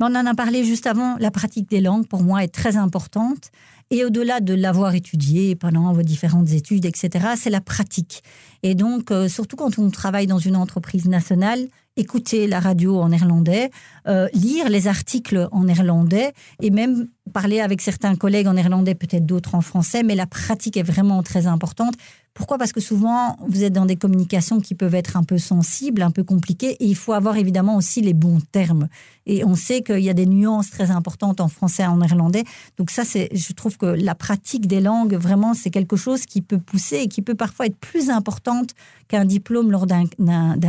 On 0.00 0.14
en 0.14 0.26
a 0.26 0.34
parlé 0.34 0.64
juste 0.64 0.86
avant, 0.86 1.16
la 1.18 1.32
pratique 1.32 1.68
des 1.68 1.80
langues 1.80 2.06
pour 2.06 2.22
moi 2.22 2.44
est 2.44 2.54
très 2.54 2.76
importante. 2.76 3.50
Et 3.90 4.04
au-delà 4.04 4.40
de 4.40 4.52
l'avoir 4.52 4.94
étudié 4.94 5.56
pendant 5.56 5.92
vos 5.92 6.02
différentes 6.02 6.50
études, 6.50 6.84
etc., 6.84 7.28
c'est 7.36 7.50
la 7.50 7.62
pratique. 7.62 8.22
Et 8.62 8.74
donc, 8.74 9.10
euh, 9.10 9.28
surtout 9.28 9.56
quand 9.56 9.78
on 9.78 9.90
travaille 9.90 10.26
dans 10.26 10.38
une 10.38 10.56
entreprise 10.56 11.08
nationale, 11.08 11.68
écouter 11.96 12.46
la 12.46 12.60
radio 12.60 13.00
en 13.00 13.08
néerlandais, 13.08 13.70
euh, 14.06 14.28
lire 14.32 14.68
les 14.68 14.88
articles 14.88 15.48
en 15.52 15.64
néerlandais 15.64 16.32
et 16.62 16.70
même 16.70 17.08
parler 17.32 17.60
avec 17.60 17.80
certains 17.80 18.14
collègues 18.14 18.46
en 18.46 18.54
néerlandais, 18.54 18.94
peut-être 18.94 19.26
d'autres 19.26 19.54
en 19.54 19.60
français, 19.60 20.02
mais 20.02 20.14
la 20.14 20.26
pratique 20.26 20.76
est 20.76 20.82
vraiment 20.82 21.22
très 21.22 21.46
importante. 21.46 21.94
Pourquoi? 22.38 22.56
Parce 22.56 22.70
que 22.70 22.80
souvent, 22.80 23.36
vous 23.48 23.64
êtes 23.64 23.72
dans 23.72 23.84
des 23.84 23.96
communications 23.96 24.60
qui 24.60 24.76
peuvent 24.76 24.94
être 24.94 25.16
un 25.16 25.24
peu 25.24 25.38
sensibles, 25.38 26.02
un 26.02 26.12
peu 26.12 26.22
compliquées, 26.22 26.76
et 26.78 26.84
il 26.84 26.94
faut 26.94 27.12
avoir 27.12 27.36
évidemment 27.36 27.74
aussi 27.74 28.00
les 28.00 28.14
bons 28.14 28.38
termes. 28.52 28.86
Et 29.26 29.44
on 29.44 29.56
sait 29.56 29.82
qu'il 29.82 29.98
y 29.98 30.08
a 30.08 30.14
des 30.14 30.24
nuances 30.24 30.70
très 30.70 30.92
importantes 30.92 31.40
en 31.40 31.48
français 31.48 31.82
et 31.82 31.86
en 31.86 31.96
néerlandais. 31.96 32.44
Donc 32.76 32.92
ça, 32.92 33.04
c'est, 33.04 33.28
je 33.32 33.52
trouve 33.54 33.76
que 33.76 33.86
la 33.86 34.14
pratique 34.14 34.68
des 34.68 34.80
langues, 34.80 35.14
vraiment, 35.14 35.52
c'est 35.52 35.70
quelque 35.70 35.96
chose 35.96 36.26
qui 36.26 36.40
peut 36.40 36.58
pousser 36.58 36.98
et 36.98 37.08
qui 37.08 37.22
peut 37.22 37.34
parfois 37.34 37.66
être 37.66 37.76
plus 37.76 38.08
importante 38.08 38.70
qu'un 39.08 39.24
diplôme 39.24 39.72
lors 39.72 39.88
d'un 39.88 40.04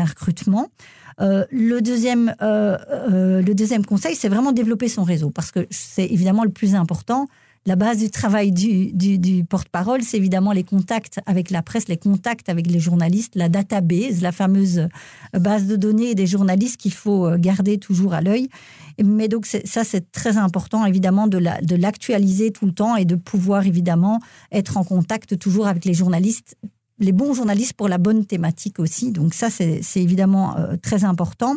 recrutement. 0.06 0.70
Euh, 1.22 1.46
le, 1.52 1.82
deuxième, 1.82 2.36
euh, 2.42 2.80
euh, 2.90 3.44
le 3.44 3.54
deuxième 3.54 3.86
conseil, 3.86 4.16
c'est 4.16 4.30
vraiment 4.30 4.54
développer 4.54 4.88
son 4.88 5.04
réseau, 5.04 5.30
parce 5.30 5.52
que 5.52 5.68
c'est 5.70 6.08
évidemment 6.08 6.46
le 6.46 6.50
plus 6.50 6.74
important. 6.74 7.28
La 7.70 7.76
base 7.76 8.00
du 8.00 8.10
travail 8.10 8.52
du, 8.52 9.46
porte-parole, 9.48 10.02
c'est 10.02 10.18
évidemment 10.18 10.54
les 10.54 10.64
contacts 10.64 11.20
avec 11.28 11.52
la 11.52 11.62
presse, 11.62 11.88
les 11.88 11.98
contacts 11.98 12.50
avec 12.50 12.66
les 12.66 12.80
journalistes, 12.80 13.36
la 13.36 13.48
database, 13.48 14.24
la 14.24 14.32
fameuse 14.32 14.88
base 15.34 15.68
de 15.68 15.76
données 15.76 16.16
des 16.16 16.26
journalistes 16.26 16.78
qu'il 16.78 16.94
faut 16.94 17.30
garder 17.38 17.78
toujours 17.78 18.16
à 18.16 18.22
l'œil. 18.22 18.50
Mais 19.06 19.28
donc 19.28 19.46
ça, 19.46 19.84
c'est 19.84 20.12
très 20.12 20.38
important, 20.38 20.84
évidemment, 20.84 21.28
de 21.28 21.76
l'actualiser 21.76 22.50
tout 22.50 22.66
le 22.66 22.72
temps 22.72 22.96
et 22.96 23.06
de 23.06 23.14
pouvoir, 23.14 23.68
évidemment, 23.68 24.20
être 24.52 24.78
en 24.78 24.84
contact 24.84 25.38
toujours 25.38 25.68
avec 25.68 25.86
les 25.86 25.94
journalistes 25.94 26.58
les 26.98 27.12
bons 27.12 27.36
journalistes 27.36 27.74
pour 27.74 27.88
la 27.88 28.00
bonne 28.00 28.26
thématique 28.26 28.80
aussi. 28.80 29.12
Donc 29.12 29.36
ça, 29.36 29.52
c'est 29.52 29.82
évidemment 29.96 30.58
euh, 30.58 30.76
très 30.76 31.06
important. 31.06 31.56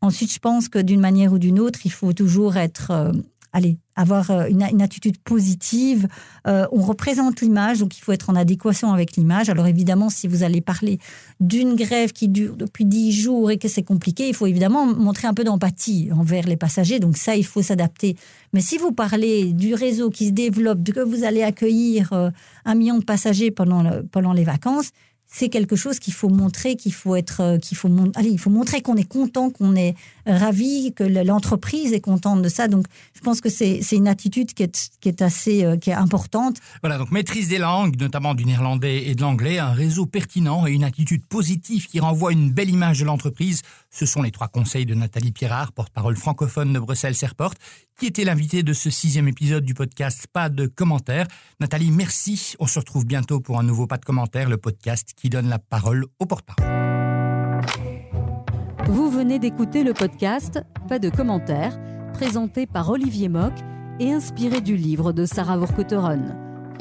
Ensuite, 0.00 0.32
je 0.32 0.38
pense 0.38 0.68
que 0.68 0.78
d'une 0.78 1.00
manière 1.00 1.32
ou 1.32 1.38
d'une 1.38 1.58
autre, 1.58 1.80
il 1.84 1.90
faut 1.90 2.14
toujours 2.14 2.56
être 2.56 2.92
euh, 2.92 3.12
allez, 3.52 3.78
avoir 3.98 4.30
euh, 4.30 4.46
une, 4.48 4.80
attitude 4.80 5.18
positive. 5.18 6.06
Euh, 6.46 6.66
on 6.70 6.82
représente 6.82 7.40
l'image, 7.40 7.80
donc 7.80 7.98
il 7.98 8.00
faut 8.00 8.12
être 8.12 8.30
en 8.30 8.36
adéquation 8.36 8.92
avec 8.92 9.16
l'image. 9.16 9.50
Alors 9.50 9.66
évidemment, 9.66 10.08
si 10.08 10.28
vous 10.28 10.44
allez 10.44 10.60
parler 10.60 10.98
d'une 11.40 11.74
grève 11.74 12.12
qui 12.12 12.28
dure 12.28 12.56
depuis 12.56 12.84
dix 12.84 13.12
jours 13.12 13.50
et 13.50 13.58
que 13.58 13.66
c'est 13.66 13.82
compliqué, 13.82 14.28
il 14.28 14.34
faut 14.34 14.46
évidemment 14.46 14.86
montrer 14.86 15.26
un 15.26 15.34
peu 15.34 15.42
d'empathie 15.42 16.10
envers 16.16 16.46
les 16.46 16.56
passagers. 16.56 17.00
Donc 17.00 17.16
ça, 17.16 17.34
il 17.34 17.44
faut 17.44 17.60
s'adapter. 17.60 18.16
Mais 18.52 18.60
si 18.60 18.78
vous 18.78 18.92
parlez 18.92 19.52
du 19.52 19.74
réseau 19.74 20.10
qui 20.10 20.28
se 20.28 20.32
développe, 20.32 20.84
que 20.84 21.00
vous 21.00 21.24
allez 21.24 21.42
accueillir 21.42 22.12
euh, 22.12 22.30
un 22.64 22.74
million 22.76 22.98
de 22.98 23.04
passagers 23.04 23.50
pendant, 23.50 23.82
pendant 24.12 24.32
les 24.32 24.44
vacances, 24.44 24.92
c'est 25.30 25.50
quelque 25.50 25.76
chose 25.76 25.98
qu'il 25.98 26.14
faut 26.14 26.30
montrer, 26.30 26.76
qu'il 26.76 26.94
faut 26.94 27.14
être, 27.14 27.40
euh, 27.42 27.58
qu'il 27.58 27.76
faut, 27.76 27.90
allez, 28.14 28.30
il 28.30 28.38
faut 28.38 28.50
montrer 28.50 28.80
qu'on 28.80 28.96
est 28.96 29.08
content, 29.08 29.50
qu'on 29.50 29.76
est 29.76 29.94
ravi, 30.26 30.92
que 30.94 31.04
l'entreprise 31.04 31.92
est 31.92 32.00
contente 32.00 32.40
de 32.40 32.48
ça. 32.48 32.66
Donc, 32.66 32.86
je 33.14 33.20
pense 33.20 33.42
que 33.42 33.50
c'est 33.50 33.80
une 33.92 34.08
attitude 34.08 34.54
qui 34.54 34.62
est, 34.62 34.90
qui 35.00 35.08
est 35.08 35.20
assez, 35.20 35.64
euh, 35.64 35.76
qui 35.76 35.90
est 35.90 35.94
importante. 35.94 36.56
Voilà, 36.82 36.96
donc 36.96 37.10
maîtrise 37.10 37.48
des 37.48 37.58
langues, 37.58 38.00
notamment 38.00 38.34
du 38.34 38.46
néerlandais 38.46 39.06
et 39.06 39.14
de 39.14 39.20
l'anglais, 39.20 39.58
un 39.58 39.72
réseau 39.72 40.06
pertinent 40.06 40.66
et 40.66 40.72
une 40.72 40.84
attitude 40.84 41.24
positive 41.26 41.86
qui 41.86 42.00
renvoie 42.00 42.32
une 42.32 42.50
belle 42.50 42.70
image 42.70 43.00
de 43.00 43.04
l'entreprise. 43.04 43.60
Ce 43.90 44.06
sont 44.06 44.22
les 44.22 44.30
trois 44.30 44.48
conseils 44.48 44.86
de 44.86 44.94
Nathalie 44.94 45.32
Pierrard, 45.32 45.72
porte-parole 45.72 46.16
francophone 46.16 46.72
de 46.72 46.78
Bruxelles 46.78 47.16
Airport, 47.20 47.54
qui 47.98 48.06
était 48.06 48.24
l'invitée 48.24 48.62
de 48.62 48.72
ce 48.72 48.90
sixième 48.90 49.26
épisode 49.28 49.64
du 49.64 49.74
podcast 49.74 50.26
Pas 50.32 50.48
de 50.48 50.66
commentaires. 50.66 51.26
Nathalie, 51.58 51.90
merci. 51.90 52.54
On 52.60 52.66
se 52.66 52.78
retrouve 52.78 53.04
bientôt 53.04 53.40
pour 53.40 53.58
un 53.58 53.64
nouveau 53.64 53.86
Pas 53.86 53.98
de 53.98 54.04
commentaires, 54.04 54.48
le 54.48 54.56
podcast 54.56 55.14
qui 55.20 55.30
donne 55.30 55.48
la 55.48 55.58
parole 55.58 56.06
au 56.18 56.26
porte-parole. 56.26 56.64
Vous 58.88 59.10
venez 59.10 59.38
d'écouter 59.38 59.82
le 59.84 59.92
podcast 59.92 60.60
Pas 60.88 60.98
de 60.98 61.10
commentaires, 61.10 61.78
présenté 62.14 62.66
par 62.66 62.88
Olivier 62.88 63.28
Mock 63.28 63.52
et 64.00 64.12
inspiré 64.12 64.60
du 64.60 64.76
livre 64.76 65.12
de 65.12 65.26
Sarah 65.26 65.58
Vorkoteron. 65.58 66.22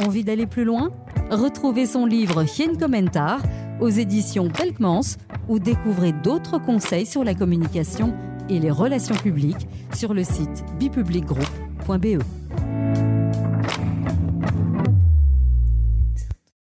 Envie 0.05 0.23
d'aller 0.23 0.45
plus 0.45 0.63
loin? 0.63 0.91
Retrouvez 1.31 1.85
son 1.85 2.05
livre 2.05 2.43
Hien 2.43 2.75
Commentar 2.79 3.41
aux 3.81 3.89
éditions 3.89 4.49
Pelkmans 4.49 5.17
ou 5.47 5.59
découvrez 5.59 6.13
d'autres 6.13 6.59
conseils 6.59 7.05
sur 7.05 7.23
la 7.23 7.33
communication 7.33 8.13
et 8.49 8.59
les 8.59 8.71
relations 8.71 9.15
publiques 9.15 9.67
sur 9.93 10.13
le 10.13 10.23
site 10.23 10.63
bipublicgroup.be. 10.79 12.21